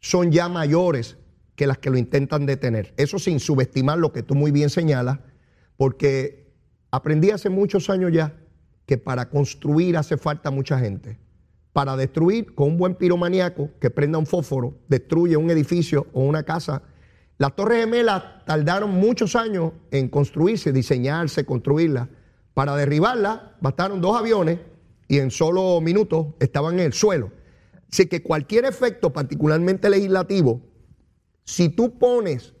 son 0.00 0.30
ya 0.30 0.48
mayores 0.48 1.16
que 1.56 1.66
las 1.66 1.78
que 1.78 1.90
lo 1.90 1.98
intentan 1.98 2.46
detener. 2.46 2.94
Eso 2.96 3.18
sin 3.18 3.40
subestimar 3.40 3.98
lo 3.98 4.12
que 4.12 4.22
tú 4.22 4.34
muy 4.34 4.50
bien 4.50 4.70
señalas, 4.70 5.18
porque 5.76 6.52
aprendí 6.90 7.30
hace 7.30 7.48
muchos 7.48 7.90
años 7.90 8.12
ya 8.12 8.34
que 8.84 8.98
para 8.98 9.28
construir 9.30 9.96
hace 9.96 10.16
falta 10.16 10.50
mucha 10.50 10.78
gente. 10.78 11.18
Para 11.72 11.96
destruir, 11.96 12.54
con 12.54 12.68
un 12.68 12.78
buen 12.78 12.94
piromaníaco 12.94 13.70
que 13.80 13.90
prenda 13.90 14.18
un 14.18 14.26
fósforo, 14.26 14.78
destruye 14.88 15.36
un 15.36 15.50
edificio 15.50 16.06
o 16.12 16.22
una 16.22 16.42
casa. 16.44 16.82
Las 17.38 17.54
Torres 17.54 17.80
Gemelas 17.80 18.44
tardaron 18.46 18.90
muchos 18.90 19.36
años 19.36 19.72
en 19.90 20.08
construirse, 20.08 20.72
diseñarse, 20.72 21.44
construirlas. 21.44 22.08
Para 22.54 22.74
derribarla, 22.74 23.56
bastaron 23.60 24.00
dos 24.00 24.16
aviones 24.16 24.58
y 25.08 25.18
en 25.18 25.30
solo 25.30 25.80
minutos 25.82 26.28
estaban 26.40 26.78
en 26.80 26.86
el 26.86 26.92
suelo. 26.94 27.30
Así 27.92 28.06
que 28.06 28.22
cualquier 28.22 28.64
efecto, 28.64 29.12
particularmente 29.12 29.90
legislativo, 29.90 30.62
si 31.44 31.68
tú 31.68 31.98
pones 31.98 32.54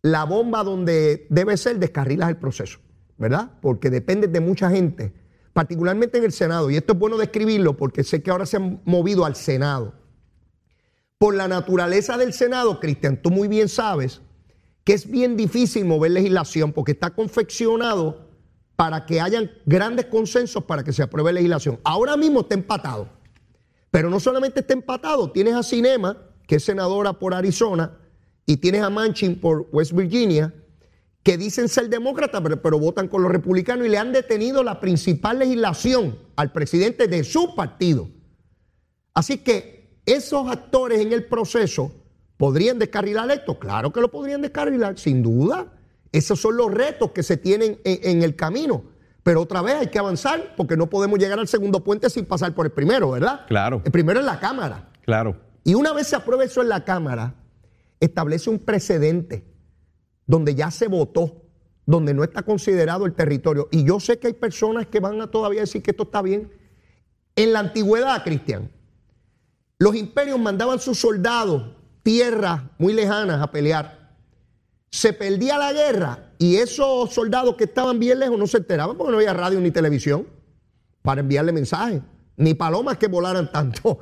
la 0.00 0.24
bomba 0.24 0.64
donde 0.64 1.26
debe 1.28 1.56
ser, 1.56 1.78
descarrilas 1.78 2.30
el 2.30 2.36
proceso, 2.38 2.80
¿verdad? 3.18 3.52
Porque 3.60 3.90
depende 3.90 4.26
de 4.26 4.40
mucha 4.40 4.70
gente, 4.70 5.12
particularmente 5.52 6.18
en 6.18 6.24
el 6.24 6.32
Senado. 6.32 6.70
Y 6.70 6.76
esto 6.76 6.94
es 6.94 6.98
bueno 6.98 7.18
describirlo 7.18 7.76
porque 7.76 8.02
sé 8.02 8.22
que 8.22 8.30
ahora 8.30 8.46
se 8.46 8.56
han 8.56 8.80
movido 8.84 9.24
al 9.26 9.36
Senado. 9.36 9.94
Por 11.22 11.36
la 11.36 11.46
naturaleza 11.46 12.18
del 12.18 12.32
Senado, 12.32 12.80
Cristian, 12.80 13.16
tú 13.16 13.30
muy 13.30 13.46
bien 13.46 13.68
sabes 13.68 14.20
que 14.82 14.92
es 14.92 15.08
bien 15.08 15.36
difícil 15.36 15.84
mover 15.84 16.10
legislación 16.10 16.72
porque 16.72 16.90
está 16.90 17.10
confeccionado 17.10 18.28
para 18.74 19.06
que 19.06 19.20
hayan 19.20 19.48
grandes 19.64 20.06
consensos 20.06 20.64
para 20.64 20.82
que 20.82 20.92
se 20.92 21.00
apruebe 21.00 21.32
legislación. 21.32 21.78
Ahora 21.84 22.16
mismo 22.16 22.40
está 22.40 22.56
empatado. 22.56 23.08
Pero 23.92 24.10
no 24.10 24.18
solamente 24.18 24.58
está 24.58 24.72
empatado, 24.72 25.30
tienes 25.30 25.54
a 25.54 25.62
Cinema, 25.62 26.16
que 26.48 26.56
es 26.56 26.64
senadora 26.64 27.12
por 27.12 27.34
Arizona, 27.34 27.96
y 28.44 28.56
tienes 28.56 28.82
a 28.82 28.90
Manchin 28.90 29.40
por 29.40 29.68
West 29.70 29.92
Virginia, 29.92 30.52
que 31.22 31.38
dicen 31.38 31.68
ser 31.68 31.88
demócratas, 31.88 32.40
pero, 32.42 32.60
pero 32.60 32.80
votan 32.80 33.06
con 33.06 33.22
los 33.22 33.30
republicanos 33.30 33.86
y 33.86 33.90
le 33.90 33.98
han 33.98 34.10
detenido 34.10 34.64
la 34.64 34.80
principal 34.80 35.38
legislación 35.38 36.18
al 36.34 36.50
presidente 36.50 37.06
de 37.06 37.22
su 37.22 37.54
partido. 37.54 38.10
Así 39.14 39.38
que 39.38 39.81
esos 40.06 40.48
actores 40.48 41.00
en 41.00 41.12
el 41.12 41.24
proceso 41.26 41.92
podrían 42.36 42.78
descarrilar 42.78 43.30
esto. 43.30 43.58
Claro 43.58 43.92
que 43.92 44.00
lo 44.00 44.10
podrían 44.10 44.42
descarrilar, 44.42 44.98
sin 44.98 45.22
duda. 45.22 45.66
Esos 46.10 46.40
son 46.40 46.56
los 46.56 46.72
retos 46.72 47.12
que 47.12 47.22
se 47.22 47.36
tienen 47.36 47.78
en, 47.84 47.98
en 48.02 48.22
el 48.22 48.36
camino. 48.36 48.84
Pero 49.22 49.42
otra 49.42 49.62
vez 49.62 49.74
hay 49.76 49.86
que 49.86 49.98
avanzar 49.98 50.54
porque 50.56 50.76
no 50.76 50.90
podemos 50.90 51.18
llegar 51.18 51.38
al 51.38 51.46
segundo 51.46 51.84
puente 51.84 52.10
sin 52.10 52.24
pasar 52.24 52.54
por 52.54 52.66
el 52.66 52.72
primero, 52.72 53.12
¿verdad? 53.12 53.46
Claro. 53.46 53.80
El 53.84 53.92
primero 53.92 54.20
es 54.20 54.26
la 54.26 54.40
Cámara. 54.40 54.88
Claro. 55.04 55.36
Y 55.64 55.74
una 55.74 55.92
vez 55.92 56.08
se 56.08 56.16
apruebe 56.16 56.46
eso 56.46 56.60
en 56.60 56.68
la 56.68 56.84
Cámara, 56.84 57.36
establece 58.00 58.50
un 58.50 58.58
precedente 58.58 59.44
donde 60.26 60.54
ya 60.54 60.70
se 60.70 60.88
votó, 60.88 61.42
donde 61.86 62.14
no 62.14 62.24
está 62.24 62.42
considerado 62.42 63.06
el 63.06 63.14
territorio. 63.14 63.68
Y 63.70 63.84
yo 63.84 64.00
sé 64.00 64.18
que 64.18 64.28
hay 64.28 64.32
personas 64.32 64.86
que 64.86 64.98
van 64.98 65.20
a 65.20 65.30
todavía 65.30 65.60
decir 65.60 65.82
que 65.82 65.92
esto 65.92 66.04
está 66.04 66.20
bien. 66.20 66.50
En 67.36 67.52
la 67.52 67.60
antigüedad, 67.60 68.24
Cristian, 68.24 68.70
los 69.82 69.96
imperios 69.96 70.38
mandaban 70.38 70.78
sus 70.78 71.00
soldados 71.00 71.64
tierras 72.04 72.62
muy 72.78 72.92
lejanas 72.92 73.42
a 73.42 73.50
pelear. 73.50 74.12
Se 74.90 75.12
perdía 75.12 75.58
la 75.58 75.72
guerra 75.72 76.30
y 76.38 76.54
esos 76.54 77.12
soldados 77.12 77.56
que 77.56 77.64
estaban 77.64 77.98
bien 77.98 78.20
lejos 78.20 78.38
no 78.38 78.46
se 78.46 78.58
enteraban 78.58 78.96
porque 78.96 79.10
no 79.10 79.18
había 79.18 79.32
radio 79.32 79.58
ni 79.60 79.72
televisión 79.72 80.28
para 81.02 81.22
enviarle 81.22 81.50
mensajes, 81.50 82.00
ni 82.36 82.54
palomas 82.54 82.96
que 82.96 83.08
volaran 83.08 83.50
tanto. 83.50 83.98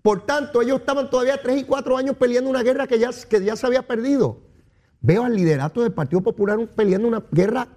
Por 0.00 0.24
tanto, 0.24 0.62
ellos 0.62 0.80
estaban 0.80 1.10
todavía 1.10 1.38
tres 1.42 1.60
y 1.60 1.64
cuatro 1.64 1.98
años 1.98 2.16
peleando 2.16 2.48
una 2.48 2.62
guerra 2.62 2.86
que 2.86 2.98
ya, 2.98 3.10
que 3.28 3.44
ya 3.44 3.56
se 3.56 3.66
había 3.66 3.86
perdido. 3.86 4.38
Veo 5.02 5.24
al 5.24 5.36
liderato 5.36 5.82
del 5.82 5.92
Partido 5.92 6.22
Popular 6.22 6.66
peleando 6.74 7.06
una 7.06 7.22
guerra 7.30 7.68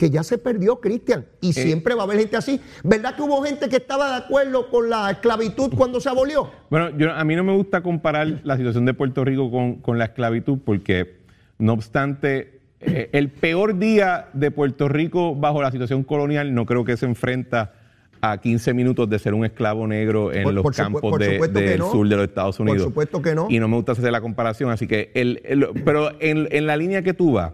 que 0.00 0.08
ya 0.08 0.22
se 0.22 0.38
perdió, 0.38 0.80
Cristian, 0.80 1.26
y 1.42 1.52
siempre 1.52 1.94
va 1.94 2.00
a 2.00 2.04
haber 2.06 2.18
gente 2.20 2.34
así. 2.34 2.58
¿Verdad 2.82 3.14
que 3.14 3.20
hubo 3.20 3.42
gente 3.42 3.68
que 3.68 3.76
estaba 3.76 4.08
de 4.12 4.24
acuerdo 4.24 4.70
con 4.70 4.88
la 4.88 5.10
esclavitud 5.10 5.70
cuando 5.76 6.00
se 6.00 6.08
abolió? 6.08 6.50
Bueno, 6.70 6.88
yo, 6.96 7.12
a 7.12 7.22
mí 7.22 7.36
no 7.36 7.44
me 7.44 7.54
gusta 7.54 7.82
comparar 7.82 8.40
la 8.42 8.56
situación 8.56 8.86
de 8.86 8.94
Puerto 8.94 9.26
Rico 9.26 9.50
con, 9.50 9.74
con 9.76 9.98
la 9.98 10.06
esclavitud 10.06 10.58
porque, 10.64 11.18
no 11.58 11.74
obstante, 11.74 12.60
eh, 12.80 13.10
el 13.12 13.28
peor 13.28 13.78
día 13.78 14.28
de 14.32 14.50
Puerto 14.50 14.88
Rico 14.88 15.34
bajo 15.34 15.60
la 15.60 15.70
situación 15.70 16.02
colonial 16.02 16.54
no 16.54 16.64
creo 16.64 16.82
que 16.82 16.96
se 16.96 17.04
enfrenta 17.04 17.74
a 18.22 18.38
15 18.38 18.72
minutos 18.72 19.06
de 19.10 19.18
ser 19.18 19.34
un 19.34 19.44
esclavo 19.44 19.86
negro 19.86 20.32
en 20.32 20.44
Por- 20.44 20.54
los 20.54 20.62
por 20.62 20.74
campos 20.74 21.02
por 21.02 21.20
de- 21.20 21.38
del 21.46 21.78
no. 21.78 21.90
sur 21.92 22.08
de 22.08 22.16
los 22.16 22.26
Estados 22.26 22.56
Por 22.56 22.66
Unidos. 22.68 22.84
supuesto 22.84 23.20
que 23.20 23.34
no. 23.34 23.48
Y 23.50 23.58
no 23.58 23.68
me 23.68 23.76
gusta 23.76 23.92
hacer 23.92 24.10
la 24.10 24.22
comparación, 24.22 24.70
así 24.70 24.86
que, 24.86 25.10
el, 25.14 25.42
el- 25.44 25.68
pero 25.84 26.10
en, 26.20 26.48
en 26.50 26.66
la 26.66 26.78
línea 26.78 27.02
que 27.02 27.12
tú 27.12 27.32
vas, 27.32 27.52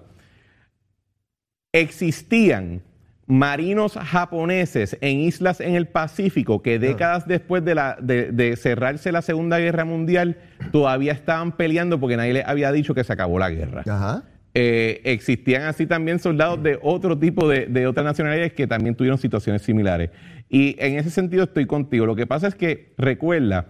existían 1.81 2.83
marinos 3.27 3.95
japoneses 3.95 4.97
en 5.01 5.19
islas 5.21 5.61
en 5.61 5.75
el 5.75 5.87
Pacífico 5.87 6.63
que 6.63 6.79
décadas 6.79 7.27
después 7.27 7.65
de, 7.65 7.75
la, 7.75 7.97
de, 8.01 8.31
de 8.31 8.57
cerrarse 8.57 9.11
la 9.11 9.21
Segunda 9.21 9.59
Guerra 9.59 9.85
Mundial 9.85 10.37
todavía 10.71 11.13
estaban 11.13 11.53
peleando 11.53 11.99
porque 11.99 12.17
nadie 12.17 12.35
les 12.35 12.47
había 12.47 12.71
dicho 12.71 12.95
que 12.95 13.03
se 13.03 13.13
acabó 13.13 13.39
la 13.39 13.51
guerra. 13.51 13.83
Ajá. 13.87 14.23
Eh, 14.55 15.03
existían 15.05 15.65
así 15.65 15.87
también 15.87 16.19
soldados 16.19 16.63
de 16.63 16.79
otro 16.81 17.19
tipo 17.19 17.47
de, 17.49 17.67
de 17.67 17.87
otras 17.87 18.07
nacionalidades 18.07 18.55
que 18.55 18.67
también 18.67 18.95
tuvieron 18.95 19.19
situaciones 19.19 19.61
similares. 19.63 20.11
Y 20.49 20.77
en 20.79 20.99
ese 20.99 21.11
sentido 21.11 21.45
estoy 21.45 21.67
contigo. 21.67 22.07
Lo 22.07 22.17
que 22.17 22.27
pasa 22.27 22.47
es 22.47 22.55
que 22.55 22.95
recuerda, 22.97 23.67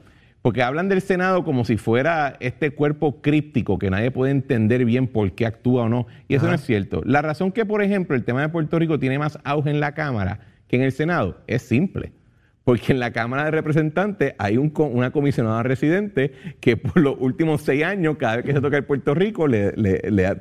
porque 0.47 0.63
hablan 0.63 0.89
del 0.89 1.03
Senado 1.03 1.43
como 1.43 1.65
si 1.65 1.77
fuera 1.77 2.37
este 2.39 2.71
cuerpo 2.71 3.21
críptico 3.21 3.81
que 3.81 3.91
nadie 3.91 4.13
puede 4.13 4.31
entender 4.31 4.85
bien 4.85 5.09
por 5.09 5.33
qué 5.33 5.45
actúa 5.45 5.83
o 5.83 5.89
no. 5.89 6.07
Y 6.29 6.37
eso 6.37 6.47
no 6.47 6.55
es 6.55 6.61
cierto. 6.61 7.03
La 7.05 7.21
razón 7.21 7.51
que, 7.51 7.67
por 7.67 7.83
ejemplo, 7.83 8.15
el 8.15 8.23
tema 8.23 8.43
de 8.43 8.49
Puerto 8.49 8.79
Rico 8.79 9.01
tiene 9.01 9.19
más 9.19 9.41
auge 9.43 9.71
en 9.71 9.81
la 9.81 9.95
Cámara 9.95 10.39
que 10.69 10.77
en 10.77 10.83
el 10.83 10.93
Senado 10.93 11.41
es 11.49 11.63
simple. 11.63 12.13
Porque 12.67 12.91
en 12.91 12.99
la 12.99 13.13
Cámara 13.13 13.45
de 13.45 13.53
Representantes 13.53 14.35
hay 14.39 14.57
un, 14.57 14.73
una 14.77 15.13
comisionada 15.13 15.63
residente 15.63 16.33
que 16.59 16.77
por 16.77 17.01
los 17.01 17.15
últimos 17.21 17.63
seis 17.63 17.85
años, 17.85 18.17
cada 18.19 18.39
vez 18.39 18.45
que 18.45 18.53
se 18.53 18.61
toca 18.61 18.77
el 18.77 18.83
Puerto 18.83 19.15
Rico, 19.15 19.47
le, 19.47 19.71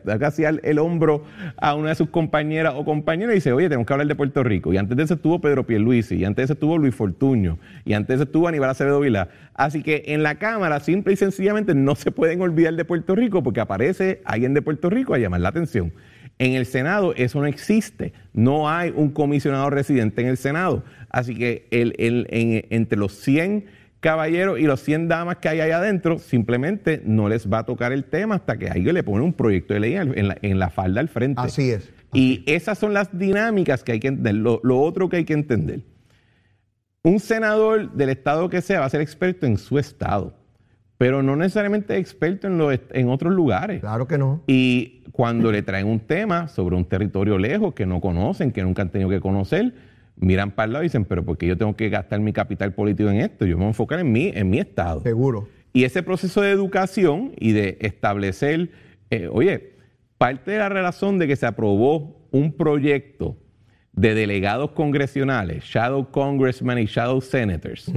da 0.04 0.18
casi 0.18 0.44
el 0.44 0.80
hombro 0.80 1.24
a 1.56 1.76
una 1.76 1.90
de 1.90 1.96
sus 1.96 2.10
compañeras 2.10 2.74
o 2.76 2.84
compañeros 2.84 3.34
y 3.34 3.36
dice, 3.36 3.54
oye, 3.54 3.68
tenemos 3.70 3.86
que 3.86 3.94
hablar 3.94 4.08
de 4.08 4.16
Puerto 4.16 4.44
Rico. 4.44 4.74
Y 4.74 4.78
antes 4.78 4.98
de 4.98 5.04
eso 5.04 5.14
estuvo 5.14 5.40
Pedro 5.40 5.68
Pierluisi, 5.68 6.16
y 6.16 6.26
antes 6.26 6.38
de 6.38 6.44
eso 6.46 6.54
estuvo 6.54 6.80
Luis 6.80 6.96
Fortuño, 6.96 7.60
y 7.86 7.94
antes 7.94 8.08
de 8.08 8.16
eso 8.16 8.24
estuvo 8.24 8.48
Aníbal 8.48 8.72
Acevedo 8.72 9.02
Vilá. 9.02 9.30
Así 9.54 9.84
que 9.84 10.06
en 10.08 10.24
la 10.24 10.40
Cámara, 10.40 10.80
simple 10.80 11.14
y 11.14 11.18
sencillamente, 11.18 11.76
no 11.76 11.94
se 11.94 12.10
pueden 12.10 12.42
olvidar 12.42 12.74
de 12.74 12.86
Puerto 12.86 13.14
Rico 13.14 13.44
porque 13.44 13.60
aparece 13.60 14.24
alguien 14.26 14.56
de 14.56 14.64
Puerto 14.64 14.90
Rico 14.90 15.14
a 15.14 15.20
llamar 15.20 15.42
la 15.42 15.50
atención. 15.50 15.94
En 16.38 16.54
el 16.54 16.66
Senado 16.66 17.14
eso 17.16 17.40
no 17.40 17.46
existe. 17.48 18.14
No 18.34 18.70
hay 18.70 18.92
un 18.96 19.10
comisionado 19.12 19.70
residente 19.70 20.22
en 20.22 20.28
el 20.28 20.38
Senado. 20.38 20.84
Así 21.10 21.36
que 21.36 21.68
el- 21.72 21.94
el- 21.98 22.28
en- 22.30 22.66
entre 22.70 22.98
los 23.00 23.14
100 23.14 23.66
caballeros 24.02 24.60
y 24.60 24.64
los 24.64 24.82
100 24.82 25.08
damas 25.08 25.38
que 25.38 25.50
hay 25.50 25.62
ahí 25.62 25.72
adentro, 25.72 26.20
simplemente 26.20 27.02
no 27.06 27.28
les 27.30 27.50
va 27.52 27.60
a 27.60 27.66
tocar 27.66 27.92
el 27.94 28.04
tema 28.04 28.36
hasta 28.36 28.58
que 28.58 28.68
alguien 28.70 28.94
le 28.94 29.04
pone 29.04 29.24
un 29.24 29.34
proyecto 29.34 29.74
de 29.74 29.80
ley 29.80 29.96
en, 29.96 30.28
la, 30.28 30.38
en 30.42 30.60
la 30.60 30.70
falda 30.70 31.00
al 31.02 31.08
frente. 31.08 31.42
Así 31.42 31.72
es. 31.72 31.90
Y 32.14 32.44
esas 32.46 32.78
son 32.78 32.94
las 32.94 33.18
dinámicas 33.18 33.84
que 33.84 33.94
hay 33.94 34.00
que 34.00 34.10
entender. 34.10 34.36
Lo, 34.36 34.60
lo 34.64 34.80
otro 34.80 35.10
que 35.10 35.18
hay 35.18 35.26
que 35.26 35.34
entender. 35.34 35.82
Un 37.04 37.20
senador 37.20 37.92
del 37.94 38.10
estado 38.10 38.50
que 38.50 38.62
sea 38.62 38.80
va 38.82 38.86
a 38.88 38.90
ser 38.90 39.02
experto 39.02 39.46
en 39.46 39.58
su 39.58 39.78
estado, 39.80 40.36
pero 40.98 41.22
no 41.22 41.36
necesariamente 41.36 41.98
experto 41.98 42.48
en, 42.48 42.58
los 42.58 42.80
en 42.92 43.10
otros 43.10 43.32
lugares. 43.34 43.80
Claro 43.82 44.08
que 44.08 44.18
no. 44.18 44.44
Y 44.48 45.04
cuando 45.16 45.50
le 45.50 45.62
traen 45.62 45.88
un 45.88 46.02
tema 46.02 46.50
sobre 46.50 46.76
un 46.76 46.84
territorio 46.84 47.38
lejos 47.38 47.74
que 47.74 47.86
no 47.86 48.02
conocen, 48.02 48.52
que 48.52 48.64
nunca 48.64 48.82
han 48.82 48.90
tenido 48.90 49.10
que 49.10 49.22
conocer, 49.22 49.74
miran 50.18 50.52
para 50.52 50.66
el 50.66 50.74
lado 50.74 50.84
y 50.84 50.88
dicen, 50.88 51.06
pero 51.06 51.24
¿por 51.24 51.38
qué 51.38 51.48
yo 51.48 51.58
tengo 51.58 51.74
que 51.78 51.88
gastar 51.88 52.20
mi 52.20 52.34
capital 52.34 52.74
político 52.74 53.10
en 53.10 53.22
esto? 53.22 53.46
Yo 53.46 53.56
me 53.56 53.60
voy 53.60 53.68
a 53.68 53.70
enfocar 53.70 54.00
en 54.00 54.12
mí, 54.12 54.34
en 54.36 54.50
mi 54.50 54.60
estado. 54.60 55.02
Seguro. 55.04 55.48
Y 55.72 55.86
ese 55.86 56.04
proceso 56.04 56.42
de 56.42 56.52
educación 56.52 57.32
y 57.40 57.54
de 57.54 57.78
establecer, 57.80 58.72
eh, 59.10 59.30
oye, 59.32 59.76
parte 60.18 60.52
de 60.52 60.58
la 60.58 60.68
razón 60.68 61.18
de 61.18 61.28
que 61.28 61.38
se 61.38 61.46
aprobó 61.46 62.28
un 62.32 62.52
proyecto 62.52 63.38
de 63.94 64.16
delegados 64.16 64.72
congresionales, 64.72 65.64
shadow 65.64 66.12
congressmen 66.12 66.78
y 66.80 66.88
shadow 66.88 67.22
senators, 67.22 67.90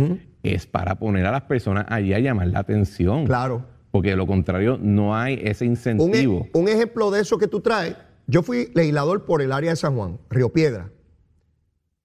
es 0.45 0.67
para 0.67 0.95
poner 1.01 1.27
a 1.27 1.33
las 1.33 1.43
personas 1.43 1.85
allí 1.89 2.15
a 2.15 2.21
llamar 2.21 2.47
la 2.47 2.61
atención. 2.61 3.27
Claro. 3.27 3.67
Porque 3.91 4.11
de 4.11 4.17
lo 4.17 4.27
contrario 4.27 4.79
no 4.81 5.17
hay 5.17 5.41
ese 5.43 5.65
Un, 5.65 5.69
e- 5.69 5.73
incentivo. 5.73 6.47
un 6.53 6.69
ejemplo 6.69 7.11
de 7.11 7.21
eso 7.21 7.39
que 7.39 7.49
tú 7.49 7.61
traes, 7.61 7.97
yo 8.27 8.43
fui 8.43 8.71
legislador 8.75 9.25
por 9.25 9.41
el 9.41 9.53
área 9.53 9.71
de 9.71 9.77
San 9.77 9.97
Juan, 9.97 10.19
Río 10.29 10.53
Piedra. 10.53 10.91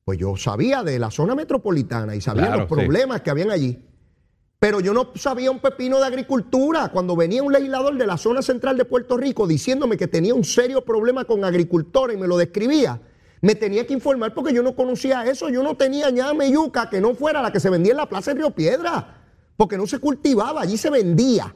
Pues 0.05 0.17
yo 0.17 0.35
sabía 0.37 0.83
de 0.83 0.99
la 0.99 1.11
zona 1.11 1.35
metropolitana 1.35 2.15
y 2.15 2.21
sabía 2.21 2.47
Claro, 2.47 2.59
los 2.61 2.69
sí. 2.69 2.75
problemas 2.75 3.21
que 3.21 3.29
habían 3.29 3.51
allí. 3.51 3.85
Pero 4.59 4.79
yo 4.79 4.93
no 4.93 5.11
sabía 5.15 5.51
un 5.51 5.59
pepino 5.59 5.99
de 5.99 6.05
agricultura. 6.05 6.89
Cuando 6.89 7.17
venía 7.17 7.43
un 7.43 7.51
legislador 7.51 7.97
de 7.97 8.07
la 8.07 8.17
zona 8.17 8.41
central 8.41 8.77
de 8.77 8.85
Puerto 8.85 9.17
Rico 9.17 9.45
diciéndome 9.45 9.97
que 9.97 10.07
tenía 10.07 10.33
un 10.33 10.45
serio 10.45 10.85
problema 10.85 11.25
con 11.25 11.43
agricultores 11.43 12.15
y 12.15 12.19
me 12.19 12.27
lo 12.27 12.37
describía, 12.37 13.01
me 13.41 13.55
tenía 13.55 13.85
que 13.85 13.93
informar 13.93 14.33
porque 14.33 14.53
yo 14.53 14.63
no 14.63 14.73
conocía 14.73 15.25
eso. 15.25 15.49
Yo 15.49 15.63
no 15.63 15.75
tenía 15.75 16.09
ñame 16.11 16.49
yuca 16.49 16.89
que 16.89 17.01
no 17.01 17.13
fuera 17.13 17.41
la 17.41 17.51
que 17.51 17.59
se 17.59 17.69
vendía 17.69 17.91
en 17.91 17.97
la 17.97 18.07
plaza 18.07 18.31
de 18.31 18.37
Río 18.39 18.51
Piedra. 18.51 19.21
Porque 19.57 19.77
no 19.77 19.85
se 19.85 19.99
cultivaba, 19.99 20.61
allí 20.61 20.77
se 20.77 20.89
vendía. 20.89 21.53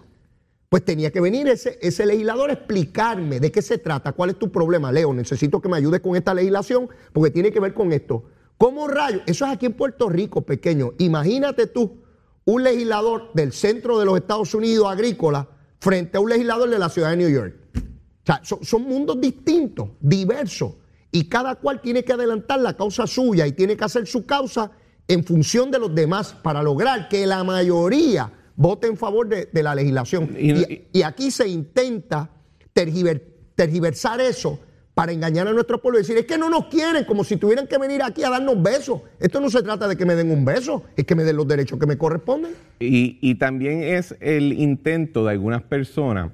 Pues 0.70 0.84
tenía 0.84 1.12
que 1.12 1.22
venir 1.22 1.48
ese, 1.48 2.06
legislador 2.06 2.50
a 2.50 2.54
explicarme 2.54 3.40
de 3.40 3.52
qué 3.52 3.62
se 3.62 3.78
trata, 3.78 4.12
cuál 4.12 4.32
es 4.32 4.40
tu 4.40 4.52
problema. 4.52 4.92
Leo, 4.92 5.14
necesito 5.14 5.62
que 5.62 5.70
me 5.70 5.78
ayudes 5.78 6.02
con 6.02 6.16
esta 6.16 6.34
legislación 6.34 6.90
porque 7.14 7.32
tiene 7.32 7.52
que 7.52 7.60
ver 7.62 7.74
con 7.74 7.94
esto. 7.94 8.26
¿Cómo 8.58 8.88
rayos? 8.88 9.22
Eso 9.28 9.46
es 9.46 9.52
aquí 9.52 9.68
en 9.68 9.74
Puerto 9.74 10.10
Rico, 10.10 10.42
pequeño. 10.42 10.92
Imagínate 10.98 11.68
tú, 11.68 12.04
un 12.44 12.64
legislador 12.64 13.32
del 13.34 13.54
centro 13.54 13.98
de 13.98 14.06
los 14.06 14.18
Estados 14.18 14.54
Unidos 14.54 14.88
agrícola 14.90 15.48
frente 15.80 16.18
a 16.18 16.20
un 16.20 16.30
legislador 16.30 16.70
de 16.70 16.80
la 16.80 16.90
ciudad 16.90 17.12
de 17.12 17.18
New 17.18 17.30
York. 17.30 17.56
O 17.76 18.26
sea, 18.26 18.42
son 18.44 18.82
mundos 18.82 19.22
distintos, 19.22 19.90
diversos, 20.02 20.74
y 21.12 21.30
cada 21.30 21.56
cual 21.56 21.82
tiene 21.82 22.04
que 22.04 22.12
adelantar 22.12 22.60
la 22.60 22.76
causa 22.76 23.08
suya 23.08 23.48
y 23.48 23.54
tiene 23.54 23.78
que 23.78 23.86
hacer 23.86 24.06
su 24.06 24.26
causa 24.26 24.72
en 25.08 25.24
función 25.24 25.72
de 25.72 25.80
los 25.80 25.96
demás 25.96 26.34
para 26.34 26.62
lograr 26.62 27.08
que 27.08 27.26
la 27.26 27.44
mayoría 27.46 28.32
vote 28.58 28.88
en 28.88 28.98
favor 28.98 29.30
de, 29.30 29.48
de 29.52 29.64
la 29.64 29.74
legislación. 29.74 30.36
Y- 30.38 30.52
Y, 30.52 30.88
y 30.92 31.02
aquí 31.04 31.32
se 31.32 31.48
intenta 31.48 32.30
tergiver- 32.76 33.22
tergiversar 33.56 34.20
eso 34.20 34.60
para 34.94 35.12
engañar 35.12 35.48
a 35.48 35.54
nuestro 35.54 35.80
pueblo 35.80 36.00
y 36.00 36.02
decir, 36.02 36.18
es 36.18 36.26
que 36.26 36.40
no 36.40 36.50
nos 36.50 36.66
quieren, 36.68 37.06
como 37.06 37.24
si 37.24 37.38
tuvieran 37.38 37.68
que 37.68 37.78
venir 37.78 38.02
aquí 38.04 38.24
a 38.24 38.32
darnos 38.32 38.62
besos. 38.62 39.02
Esto 39.20 39.40
no 39.40 39.50
se 39.52 39.62
trata 39.62 39.88
de 39.88 39.96
que 39.96 40.06
me 40.06 40.16
den 40.16 40.32
un 40.32 40.44
beso, 40.44 40.84
es 40.96 41.06
que 41.06 41.14
me 41.14 41.24
den 41.24 41.36
los 41.38 41.48
derechos 41.48 41.80
que 41.80 41.86
me 41.86 41.98
corresponden. 42.00 42.54
Y, 42.80 43.20
y 43.22 43.36
también 43.36 43.84
es 43.84 44.16
el 44.20 44.54
intento 44.54 45.24
de 45.24 45.32
algunas 45.32 45.62
personas 45.62 46.32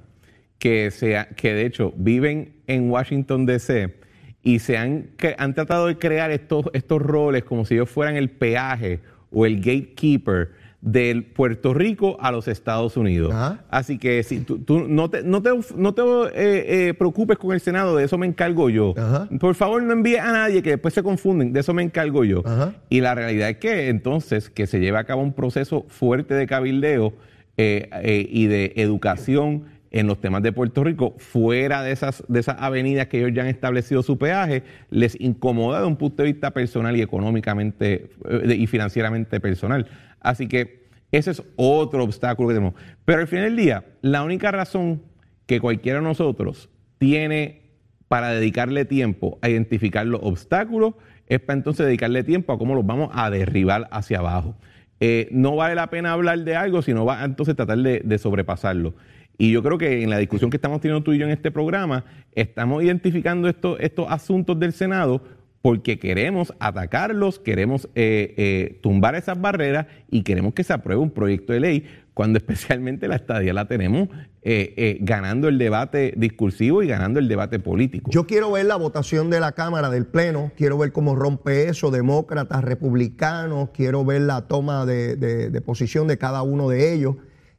que, 0.58 0.90
se, 0.90 1.26
que 1.36 1.52
de 1.52 1.66
hecho 1.66 1.92
viven 1.96 2.62
en 2.66 2.90
Washington, 2.90 3.44
D.C. 3.44 3.96
y 4.42 4.60
se 4.60 4.78
han, 4.78 5.10
que 5.18 5.34
han 5.36 5.52
tratado 5.52 5.86
de 5.88 5.98
crear 5.98 6.30
estos, 6.30 6.64
estos 6.72 7.02
roles 7.02 7.44
como 7.44 7.66
si 7.66 7.74
ellos 7.74 7.90
fueran 7.90 8.16
el 8.16 8.30
peaje 8.30 9.00
o 9.30 9.44
el 9.44 9.56
gatekeeper 9.56 10.52
del 10.84 11.24
Puerto 11.24 11.72
Rico 11.72 12.18
a 12.20 12.30
los 12.30 12.46
Estados 12.46 12.98
Unidos. 12.98 13.32
Ajá. 13.32 13.64
Así 13.70 13.98
que 13.98 14.22
si 14.22 14.40
tú, 14.40 14.58
tú 14.58 14.86
no 14.86 15.08
te, 15.08 15.22
no 15.22 15.40
te, 15.40 15.50
no 15.76 15.94
te 15.94 16.02
eh, 16.02 16.88
eh, 16.88 16.94
preocupes 16.94 17.38
con 17.38 17.52
el 17.52 17.60
Senado, 17.60 17.96
de 17.96 18.04
eso 18.04 18.18
me 18.18 18.26
encargo 18.26 18.68
yo. 18.68 18.92
Ajá. 18.96 19.26
Por 19.40 19.54
favor, 19.54 19.82
no 19.82 19.94
envíe 19.94 20.18
a 20.18 20.30
nadie 20.30 20.62
que 20.62 20.70
después 20.70 20.92
se 20.92 21.02
confunden, 21.02 21.54
de 21.54 21.60
eso 21.60 21.72
me 21.72 21.82
encargo 21.82 22.22
yo. 22.24 22.42
Ajá. 22.44 22.74
Y 22.90 23.00
la 23.00 23.14
realidad 23.14 23.48
es 23.48 23.56
que 23.56 23.88
entonces 23.88 24.50
que 24.50 24.66
se 24.66 24.78
lleve 24.78 24.98
a 24.98 25.04
cabo 25.04 25.22
un 25.22 25.32
proceso 25.32 25.86
fuerte 25.88 26.34
de 26.34 26.46
cabildeo 26.46 27.14
eh, 27.56 28.28
y 28.30 28.46
de 28.46 28.74
educación 28.76 29.64
en 29.94 30.08
los 30.08 30.20
temas 30.20 30.42
de 30.42 30.50
Puerto 30.50 30.82
Rico, 30.82 31.14
fuera 31.18 31.84
de 31.84 31.92
esas, 31.92 32.24
de 32.26 32.40
esas 32.40 32.56
avenidas 32.58 33.06
que 33.06 33.20
ellos 33.20 33.30
ya 33.32 33.42
han 33.42 33.48
establecido 33.48 34.02
su 34.02 34.18
peaje, 34.18 34.64
les 34.90 35.18
incomoda 35.20 35.80
de 35.80 35.86
un 35.86 35.94
punto 35.94 36.24
de 36.24 36.32
vista 36.32 36.50
personal 36.50 36.96
y 36.96 37.00
económicamente 37.00 38.10
eh, 38.28 38.56
y 38.58 38.66
financieramente 38.66 39.38
personal. 39.38 39.86
Así 40.18 40.48
que 40.48 40.88
ese 41.12 41.30
es 41.30 41.44
otro 41.54 42.02
obstáculo 42.02 42.48
que 42.48 42.54
tenemos. 42.56 42.74
Pero 43.04 43.20
al 43.20 43.28
final 43.28 43.44
del 43.44 43.56
día, 43.56 43.84
la 44.02 44.24
única 44.24 44.50
razón 44.50 45.00
que 45.46 45.60
cualquiera 45.60 46.00
de 46.00 46.04
nosotros 46.04 46.70
tiene 46.98 47.62
para 48.08 48.30
dedicarle 48.30 48.84
tiempo 48.86 49.38
a 49.42 49.48
identificar 49.48 50.04
los 50.06 50.20
obstáculos 50.24 50.94
es 51.28 51.38
para 51.38 51.56
entonces 51.56 51.86
dedicarle 51.86 52.24
tiempo 52.24 52.52
a 52.52 52.58
cómo 52.58 52.74
los 52.74 52.84
vamos 52.84 53.10
a 53.12 53.30
derribar 53.30 53.86
hacia 53.92 54.18
abajo. 54.18 54.56
Eh, 54.98 55.28
no 55.30 55.54
vale 55.54 55.76
la 55.76 55.88
pena 55.88 56.12
hablar 56.12 56.40
de 56.40 56.56
algo, 56.56 56.82
sino 56.82 57.04
va 57.04 57.24
entonces 57.24 57.54
tratar 57.54 57.78
de 57.78 58.18
sobrepasarlo. 58.18 58.94
Y 59.38 59.50
yo 59.50 59.62
creo 59.62 59.78
que 59.78 60.02
en 60.02 60.10
la 60.10 60.18
discusión 60.18 60.50
que 60.50 60.56
estamos 60.56 60.80
teniendo 60.80 61.02
tú 61.02 61.12
y 61.12 61.18
yo 61.18 61.26
en 61.26 61.32
este 61.32 61.50
programa, 61.50 62.04
estamos 62.32 62.82
identificando 62.82 63.48
estos, 63.48 63.78
estos 63.80 64.06
asuntos 64.08 64.58
del 64.58 64.72
Senado 64.72 65.22
porque 65.64 65.98
queremos 65.98 66.52
atacarlos, 66.58 67.38
queremos 67.38 67.88
eh, 67.94 68.34
eh, 68.36 68.80
tumbar 68.82 69.14
esas 69.14 69.40
barreras 69.40 69.86
y 70.10 70.22
queremos 70.22 70.52
que 70.52 70.62
se 70.62 70.74
apruebe 70.74 71.00
un 71.00 71.10
proyecto 71.10 71.54
de 71.54 71.60
ley 71.60 71.86
cuando 72.12 72.36
especialmente 72.38 73.08
la 73.08 73.16
estadía 73.16 73.54
la 73.54 73.66
tenemos 73.66 74.10
eh, 74.42 74.98
ganando 75.00 75.48
el 75.48 75.56
debate 75.56 76.12
discursivo 76.18 76.82
y 76.82 76.86
ganando 76.86 77.18
el 77.18 77.28
debate 77.28 77.60
político. 77.60 78.10
Yo 78.10 78.26
quiero 78.26 78.52
ver 78.52 78.66
la 78.66 78.76
votación 78.76 79.30
de 79.30 79.40
la 79.40 79.52
Cámara 79.52 79.88
del 79.88 80.04
Pleno, 80.04 80.52
quiero 80.54 80.76
ver 80.76 80.92
cómo 80.92 81.16
rompe 81.16 81.70
eso, 81.70 81.90
demócratas, 81.90 82.62
republicanos, 82.62 83.70
quiero 83.72 84.04
ver 84.04 84.20
la 84.20 84.42
toma 84.42 84.84
de 84.84 85.62
posición 85.64 86.08
de 86.08 86.18
cada 86.18 86.42
uno 86.42 86.68
de 86.68 86.92
ellos. 86.92 87.16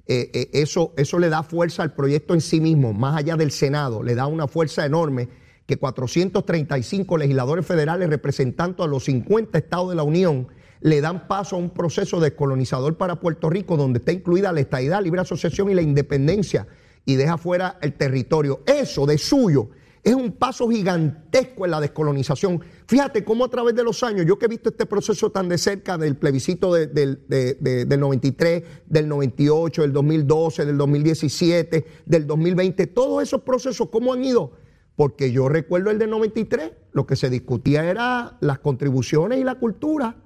Eh, 0.07 0.29
eh, 0.33 0.49
eso, 0.53 0.93
eso 0.97 1.17
le 1.19 1.29
da 1.29 1.43
fuerza 1.43 1.83
al 1.83 1.93
proyecto 1.93 2.33
en 2.33 2.41
sí 2.41 2.61
mismo, 2.61 2.93
más 2.93 3.17
allá 3.17 3.35
del 3.35 3.51
Senado, 3.51 4.03
le 4.03 4.13
da 4.13 4.27
una 4.27 4.47
fuerza 4.47 4.85
enorme 4.85 5.27
que 5.65 5.77
435 5.77 7.17
legisladores 7.17 7.65
federales 7.65 8.09
representando 8.09 8.83
a 8.83 8.87
los 8.87 9.05
50 9.05 9.57
estados 9.57 9.89
de 9.89 9.95
la 9.95 10.03
Unión 10.03 10.47
le 10.81 11.01
dan 11.01 11.27
paso 11.27 11.55
a 11.55 11.59
un 11.59 11.71
proceso 11.71 12.19
descolonizador 12.19 12.97
para 12.97 13.19
Puerto 13.19 13.49
Rico 13.49 13.75
donde 13.75 13.99
está 13.99 14.11
incluida 14.11 14.51
la 14.51 14.59
estadidad, 14.59 15.01
libre 15.01 15.21
asociación 15.21 15.71
y 15.71 15.73
la 15.73 15.81
independencia 15.81 16.67
y 17.05 17.15
deja 17.15 17.37
fuera 17.39 17.79
el 17.81 17.93
territorio. 17.93 18.61
Eso 18.67 19.07
de 19.07 19.17
suyo 19.17 19.69
es 20.05 20.13
un 20.13 20.33
paso 20.33 20.69
gigantesco 20.69 21.65
en 21.65 21.71
la 21.71 21.81
descolonización. 21.81 22.61
Fíjate 22.87 23.25
cómo 23.25 23.43
a 23.43 23.49
través 23.49 23.73
de 23.73 23.83
los 23.83 24.03
años, 24.03 24.27
yo 24.27 24.37
que 24.37 24.45
he 24.45 24.47
visto 24.47 24.69
este 24.69 24.85
proceso 24.85 25.31
tan 25.31 25.49
de 25.49 25.57
cerca 25.57 25.97
del 25.97 26.15
plebiscito 26.15 26.71
del 26.73 27.19
93, 27.27 28.63
del 28.85 29.07
98, 29.07 29.81
del 29.81 29.91
2012, 29.91 30.65
del 30.65 30.77
2017, 30.77 31.85
del 32.05 32.27
2020, 32.27 32.85
todos 32.87 33.23
esos 33.23 33.41
procesos, 33.41 33.89
¿cómo 33.89 34.13
han 34.13 34.23
ido? 34.23 34.51
Porque 34.95 35.31
yo 35.31 35.49
recuerdo 35.49 35.89
el 35.89 35.97
del 35.97 36.11
93, 36.11 36.71
lo 36.91 37.07
que 37.07 37.15
se 37.15 37.31
discutía 37.31 37.83
era 37.89 38.37
las 38.41 38.59
contribuciones 38.59 39.39
y 39.39 39.43
la 39.43 39.55
cultura. 39.55 40.17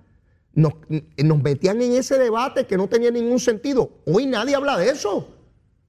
Nos 0.55 0.73
metían 1.41 1.81
en 1.81 1.93
ese 1.93 2.17
debate 2.17 2.67
que 2.67 2.75
no 2.75 2.89
tenía 2.89 3.11
ningún 3.11 3.39
sentido. 3.39 3.91
Hoy 4.05 4.25
nadie 4.25 4.55
habla 4.55 4.77
de 4.77 4.89
eso. 4.89 5.38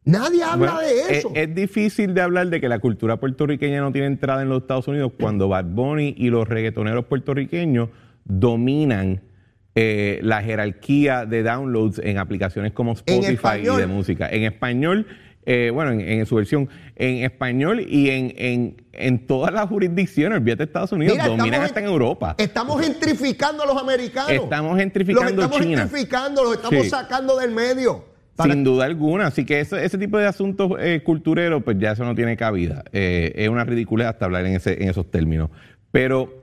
Nadie 0.04 0.42
habla 0.42 0.80
de 0.80 1.18
eso. 1.18 1.30
Es, 1.34 1.54
difícil 1.54 2.14
de 2.14 2.22
hablar 2.22 2.48
de 2.48 2.60
que 2.60 2.68
la 2.68 2.78
cultura 2.78 3.18
puertorriqueña 3.18 3.80
no 3.80 3.92
tiene 3.92 4.06
entrada 4.06 4.42
en 4.42 4.48
los 4.48 4.62
Estados 4.62 4.88
Unidos 4.88 5.12
cuando 5.20 5.48
Bad 5.48 5.66
Bunny 5.66 6.14
y 6.16 6.30
los 6.30 6.48
reggaetoneros 6.48 7.04
puertorriqueños 7.04 7.90
dominan 8.24 9.20
eh, 9.74 10.18
la 10.22 10.42
jerarquía 10.42 11.26
de 11.26 11.42
downloads 11.42 11.98
en 11.98 12.18
aplicaciones 12.18 12.72
como 12.72 12.92
Spotify 12.92 13.60
y 13.62 13.76
de 13.76 13.86
música. 13.86 14.28
En 14.30 14.44
español, 14.44 15.06
eh, 15.44 15.70
bueno, 15.72 15.92
en, 15.92 16.24
su 16.24 16.36
versión, 16.36 16.70
en 16.96 17.24
español 17.24 17.80
y 17.86 18.08
en, 18.08 18.34
en, 18.36 18.82
en 18.92 19.26
todas 19.26 19.52
las 19.52 19.68
jurisdicciones, 19.68 20.38
olvídate 20.38 20.64
de 20.64 20.64
Estados 20.64 20.92
Unidos, 20.92 21.18
dominan 21.24 21.62
hasta 21.62 21.80
en 21.80 21.86
Europa. 21.86 22.36
Estamos 22.38 22.80
gentrificando 22.82 23.62
a 23.62 23.66
los 23.66 23.76
americanos. 23.76 24.32
Estamos 24.32 24.78
gentrificando 24.78 25.30
los 25.30 25.44
estamos 25.44 25.66
gentrificando, 25.66 26.44
los 26.44 26.54
estamos 26.54 26.88
sacando 26.88 27.36
del 27.36 27.50
medio. 27.50 28.09
Sin 28.42 28.64
duda 28.64 28.86
alguna. 28.86 29.26
Así 29.26 29.44
que 29.44 29.60
ese, 29.60 29.98
tipo 29.98 30.18
de 30.18 30.26
asuntos 30.26 30.72
eh, 30.80 31.02
cultureros, 31.04 31.62
pues 31.62 31.78
ya 31.78 31.92
eso 31.92 32.04
no 32.04 32.14
tiene 32.14 32.36
cabida. 32.36 32.84
Eh, 32.92 33.32
es 33.34 33.48
una 33.48 33.64
ridiculez 33.64 34.06
hasta 34.06 34.24
hablar 34.24 34.46
en 34.46 34.54
esos 34.54 35.10
términos. 35.10 35.50
Pero 35.90 36.40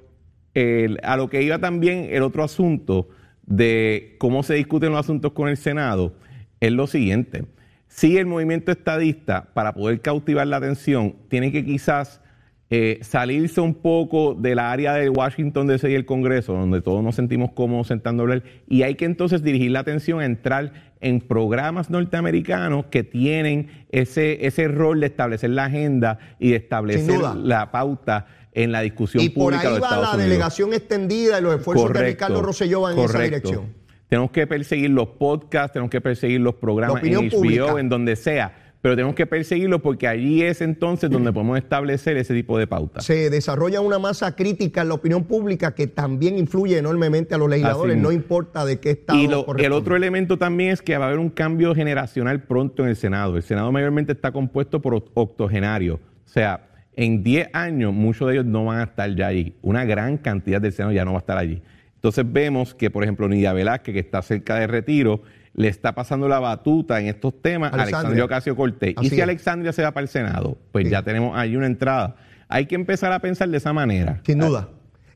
a 1.03 1.17
lo 1.17 1.29
que 1.29 1.43
iba 1.43 1.59
también 1.59 2.07
el 2.09 2.23
otro 2.23 2.43
asunto 2.43 3.09
de 3.45 4.15
cómo 4.19 4.43
se 4.43 4.55
discuten 4.55 4.91
los 4.91 4.99
asuntos 4.99 5.31
con 5.33 5.49
el 5.49 5.57
Senado 5.57 6.15
es 6.59 6.71
lo 6.71 6.87
siguiente. 6.87 7.45
Si 7.87 8.17
el 8.17 8.25
movimiento 8.25 8.71
estadista, 8.71 9.53
para 9.53 9.73
poder 9.73 10.01
cautivar 10.01 10.45
la 10.47 10.57
atención, 10.57 11.15
tiene 11.29 11.51
que 11.51 11.65
quizás 11.65 12.21
eh, 12.69 12.99
salirse 13.01 13.61
un 13.61 13.73
poco 13.73 14.35
del 14.35 14.59
área 14.59 14.93
de 14.93 15.09
Washington 15.09 15.67
DC 15.67 15.89
y 15.89 15.95
el 15.95 16.05
Congreso, 16.05 16.53
donde 16.53 16.81
todos 16.81 17.01
nos 17.01 17.15
sentimos 17.15 17.51
cómodos 17.53 17.87
sentando 17.87 18.21
a 18.21 18.25
hablar, 18.25 18.43
y 18.67 18.83
hay 18.83 18.95
que 18.95 19.05
entonces 19.05 19.41
dirigir 19.41 19.71
la 19.71 19.79
atención 19.79 20.19
a 20.19 20.25
entrar 20.25 20.86
en 21.01 21.21
programas 21.21 21.89
norteamericanos 21.89 22.85
que 22.85 23.03
tienen 23.03 23.85
ese, 23.91 24.45
ese 24.45 24.67
rol 24.67 24.99
de 24.99 25.07
establecer 25.07 25.51
la 25.51 25.65
agenda 25.65 26.19
y 26.39 26.51
de 26.51 26.57
establecer 26.57 27.19
la 27.19 27.71
pauta 27.71 28.27
en 28.53 28.71
la 28.71 28.81
discusión 28.81 29.23
y 29.23 29.29
pública. 29.29 29.63
Y 29.63 29.65
por 29.65 29.73
ahí 29.73 29.79
va 29.79 30.15
la 30.15 30.17
delegación 30.17 30.73
extendida 30.73 31.39
y 31.39 31.41
los 31.41 31.55
esfuerzos 31.55 31.93
de 31.93 32.03
Ricardo 32.03 32.41
Rosselló 32.41 32.81
van 32.81 32.97
en 32.97 33.05
esa 33.05 33.19
dirección. 33.19 33.87
Tenemos 34.09 34.31
que 34.31 34.47
perseguir 34.47 34.89
los 34.89 35.09
podcasts, 35.09 35.73
tenemos 35.73 35.91
que 35.91 35.99
perseguir 35.99 36.39
los 36.39 36.55
programas 36.55 37.03
en 37.03 37.29
HBO, 37.29 37.77
en 37.77 37.89
donde 37.89 38.15
sea 38.15 38.66
pero 38.87 38.95
tenemos 38.95 39.15
que 39.15 39.25
perseguirlo 39.25 39.81
porque 39.81 40.07
allí 40.07 40.43
es 40.43 40.61
entonces 40.61 41.09
donde 41.09 41.33
podemos 41.33 41.57
establecer 41.57 42.15
ese 42.15 42.33
tipo 42.33 42.57
de 42.57 42.67
pautas. 42.67 43.03
Se 43.03 43.29
desarrolla 43.29 43.81
una 43.81 43.99
masa 43.99 44.33
crítica 44.37 44.83
en 44.83 44.87
la 44.87 44.93
opinión 44.93 45.25
pública 45.25 45.75
que 45.75 45.87
también 45.87 46.37
influye 46.37 46.77
enormemente 46.77 47.35
a 47.35 47.37
los 47.37 47.49
legisladores, 47.49 47.97
no 47.97 48.13
importa 48.13 48.63
de 48.63 48.79
qué 48.79 48.91
estado. 48.91 49.19
Y 49.57 49.65
el 49.65 49.73
otro 49.73 49.97
elemento 49.97 50.37
también 50.37 50.71
es 50.71 50.81
que 50.81 50.97
va 50.97 51.03
a 51.03 51.07
haber 51.09 51.19
un 51.19 51.29
cambio 51.29 51.75
generacional 51.75 52.43
pronto 52.43 52.83
en 52.83 52.87
el 52.87 52.95
Senado. 52.95 53.35
El 53.35 53.43
Senado 53.43 53.73
mayormente 53.73 54.13
está 54.13 54.31
compuesto 54.31 54.81
por 54.81 54.93
octogenarios, 55.13 55.99
o 55.99 56.29
sea, 56.29 56.69
en 56.95 57.23
10 57.23 57.49
años 57.51 57.93
muchos 57.93 58.29
de 58.29 58.35
ellos 58.35 58.45
no 58.45 58.63
van 58.63 58.79
a 58.79 58.83
estar 58.83 59.13
ya 59.13 59.27
allí. 59.27 59.53
Una 59.63 59.83
gran 59.83 60.15
cantidad 60.15 60.61
del 60.61 60.71
Senado 60.71 60.93
ya 60.93 61.03
no 61.03 61.11
va 61.11 61.17
a 61.17 61.19
estar 61.19 61.37
allí. 61.37 61.61
Entonces 61.95 62.23
vemos 62.25 62.73
que, 62.73 62.89
por 62.89 63.03
ejemplo, 63.03 63.27
Nidia 63.27 63.51
Velázquez, 63.51 63.93
que 63.93 63.99
está 63.99 64.21
cerca 64.21 64.55
de 64.55 64.67
retiro, 64.67 65.23
le 65.57 65.67
está 65.67 65.93
pasando 65.95 66.27
la 66.27 66.39
batuta 66.39 66.99
en 66.99 67.07
estos 67.07 67.41
temas 67.41 67.73
a 67.73 67.81
Alexandria 67.81 68.23
Ocasio 68.23 68.55
Cortés. 68.55 68.93
y 69.01 69.09
si 69.09 69.19
Alexandria 69.19 69.73
se 69.73 69.81
va 69.81 69.91
para 69.91 70.03
el 70.03 70.07
Senado, 70.07 70.55
pues 70.71 70.89
ya 70.89 71.01
tenemos 71.01 71.35
ahí 71.35 71.55
una 71.55 71.65
entrada. 71.65 72.15
Hay 72.47 72.67
que 72.67 72.75
empezar 72.75 73.11
a 73.11 73.19
pensar 73.19 73.49
de 73.49 73.57
esa 73.57 73.73
manera. 73.73 74.21
Sin 74.23 74.39
duda. 74.39 74.69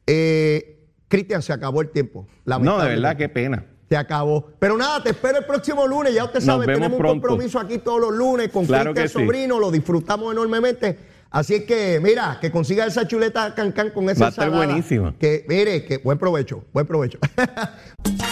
Eh, 0.08 0.80
Cristian, 1.08 1.44
se 1.44 1.54
acabó 1.54 1.82
el 1.82 1.90
tiempo. 1.90 2.28
No, 2.46 2.80
de 2.80 2.90
verdad, 2.90 3.16
qué 3.16 3.30
pena. 3.30 3.66
Se 3.88 3.96
acabó. 3.96 4.52
Pero 4.58 4.78
nada, 4.78 5.04
te 5.04 5.12
espero 5.12 5.38
el 5.38 5.46
próximo 5.46 5.86
lunes. 5.86 6.14
Ya 6.14 6.26
usted 6.26 6.40
sabe, 6.40 6.66
tenemos 6.66 7.00
un 7.00 7.06
compromiso 7.06 7.60
aquí 7.60 7.78
todos 7.78 8.02
los 8.02 8.14
lunes 8.14 8.50
con 8.50 8.66
claro 8.66 8.94
Cristian 8.94 9.26
Sobrino. 9.26 9.60
Lo 9.60 9.70
disfrutamos 9.70 10.34
enormemente. 10.34 10.98
Así 11.30 11.54
es 11.54 11.64
que, 11.66 12.00
mira, 12.02 12.40
que 12.42 12.52
consiga 12.52 12.86
esa 12.86 13.08
chuleta 13.08 13.54
cancán 13.54 13.92
con 13.92 14.10
esa 14.10 14.22
Va 14.22 14.28
a 14.28 14.30
estar 14.32 14.50
buenísima. 14.50 15.14
Que, 15.20 15.46
mire, 15.48 15.86
que 15.86 16.00
buen 16.00 16.18
provecho, 16.18 16.66
buen 16.74 16.88
provecho. 16.88 17.20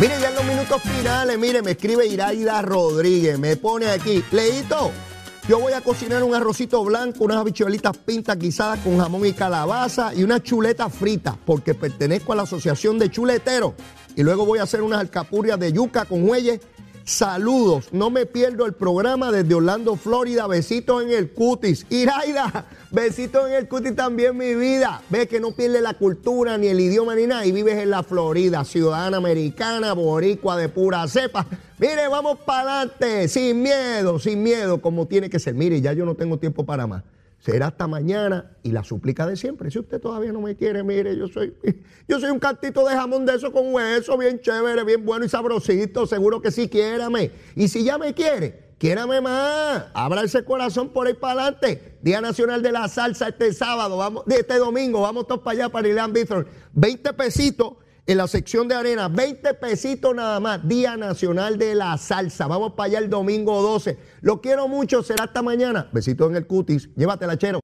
Mire, 0.00 0.18
ya 0.18 0.30
en 0.30 0.34
los 0.34 0.44
minutos 0.44 0.80
finales, 0.80 1.38
mire, 1.38 1.60
me 1.60 1.72
escribe 1.72 2.06
Iraida 2.06 2.62
Rodríguez, 2.62 3.38
me 3.38 3.56
pone 3.56 3.84
aquí, 3.84 4.24
Leito, 4.32 4.92
yo 5.46 5.60
voy 5.60 5.74
a 5.74 5.82
cocinar 5.82 6.22
un 6.22 6.34
arrocito 6.34 6.82
blanco, 6.82 7.24
unas 7.24 7.36
habichuelitas 7.36 7.98
pintas 7.98 8.38
guisadas 8.38 8.78
con 8.78 8.98
jamón 8.98 9.26
y 9.26 9.34
calabaza 9.34 10.14
y 10.14 10.22
una 10.22 10.42
chuleta 10.42 10.88
frita, 10.88 11.36
porque 11.44 11.74
pertenezco 11.74 12.32
a 12.32 12.36
la 12.36 12.44
Asociación 12.44 12.98
de 12.98 13.10
Chuleteros. 13.10 13.74
Y 14.16 14.22
luego 14.22 14.46
voy 14.46 14.60
a 14.60 14.62
hacer 14.62 14.80
unas 14.80 15.00
alcapurrias 15.00 15.60
de 15.60 15.70
yuca 15.70 16.06
con 16.06 16.26
huelles 16.26 16.60
Saludos, 17.10 17.88
no 17.90 18.08
me 18.08 18.24
pierdo 18.24 18.66
el 18.66 18.72
programa 18.72 19.32
desde 19.32 19.52
Orlando, 19.52 19.96
Florida. 19.96 20.46
Besitos 20.46 21.02
en 21.02 21.10
el 21.10 21.32
cutis. 21.32 21.84
Iraida, 21.90 22.66
besitos 22.92 23.48
en 23.48 23.54
el 23.54 23.66
cutis 23.66 23.96
también, 23.96 24.36
mi 24.36 24.54
vida. 24.54 25.02
Ves 25.10 25.26
que 25.26 25.40
no 25.40 25.50
pierde 25.50 25.80
la 25.80 25.94
cultura, 25.94 26.56
ni 26.56 26.68
el 26.68 26.78
idioma, 26.78 27.16
ni 27.16 27.26
nada. 27.26 27.44
Y 27.44 27.50
vives 27.50 27.78
en 27.78 27.90
la 27.90 28.04
Florida, 28.04 28.64
ciudadana 28.64 29.16
americana, 29.16 29.92
boricua 29.92 30.56
de 30.56 30.68
pura 30.68 31.08
cepa. 31.08 31.44
Mire, 31.78 32.06
vamos 32.06 32.38
para 32.46 32.82
adelante, 32.82 33.26
sin 33.26 33.60
miedo, 33.60 34.20
sin 34.20 34.40
miedo, 34.40 34.80
como 34.80 35.08
tiene 35.08 35.28
que 35.28 35.40
ser. 35.40 35.54
Mire, 35.54 35.80
ya 35.80 35.92
yo 35.92 36.06
no 36.06 36.14
tengo 36.14 36.38
tiempo 36.38 36.64
para 36.64 36.86
más 36.86 37.02
será 37.40 37.68
hasta 37.68 37.86
mañana 37.86 38.56
y 38.62 38.70
la 38.70 38.84
súplica 38.84 39.26
de 39.26 39.36
siempre. 39.36 39.70
Si 39.70 39.78
usted 39.78 40.00
todavía 40.00 40.32
no 40.32 40.40
me 40.40 40.56
quiere, 40.56 40.82
mire, 40.82 41.16
yo 41.16 41.26
soy, 41.26 41.54
yo 42.08 42.20
soy 42.20 42.30
un 42.30 42.38
cantito 42.38 42.86
de 42.86 42.94
jamón 42.94 43.26
de 43.26 43.34
eso 43.34 43.50
con 43.50 43.74
hueso, 43.74 44.16
bien 44.16 44.40
chévere, 44.40 44.84
bien 44.84 45.04
bueno 45.04 45.24
y 45.24 45.28
sabrosito, 45.28 46.06
seguro 46.06 46.40
que 46.40 46.50
sí, 46.50 46.68
quiérame. 46.68 47.30
Y 47.56 47.68
si 47.68 47.82
ya 47.82 47.98
me 47.98 48.14
quiere, 48.14 48.74
quiérame 48.78 49.20
más, 49.20 49.86
abra 49.94 50.22
ese 50.22 50.44
corazón 50.44 50.90
por 50.90 51.06
ahí 51.06 51.14
para 51.14 51.42
adelante. 51.42 51.96
Día 52.02 52.20
Nacional 52.20 52.62
de 52.62 52.72
la 52.72 52.88
Salsa 52.88 53.28
este 53.28 53.52
sábado, 53.54 53.96
vamos, 53.96 54.24
este 54.28 54.58
domingo, 54.58 55.00
vamos 55.00 55.26
todos 55.26 55.40
para 55.40 55.52
allá 55.52 55.68
para 55.70 55.88
Irán 55.88 56.12
Bithorn. 56.12 56.46
20 56.74 57.12
pesitos 57.14 57.74
en 58.10 58.18
la 58.18 58.26
sección 58.26 58.66
de 58.66 58.74
arena, 58.74 59.06
20 59.08 59.54
pesitos 59.54 60.12
nada 60.16 60.40
más, 60.40 60.66
Día 60.66 60.96
Nacional 60.96 61.56
de 61.58 61.76
la 61.76 61.96
Salsa. 61.96 62.48
Vamos 62.48 62.72
para 62.72 62.88
allá 62.88 62.98
el 62.98 63.08
domingo 63.08 63.62
12. 63.62 63.98
Lo 64.22 64.40
quiero 64.40 64.66
mucho, 64.66 65.04
será 65.04 65.24
hasta 65.24 65.42
mañana. 65.42 65.88
Besitos 65.92 66.28
en 66.28 66.34
el 66.34 66.44
cutis. 66.48 66.90
Llévatela, 66.96 67.38
chero. 67.38 67.60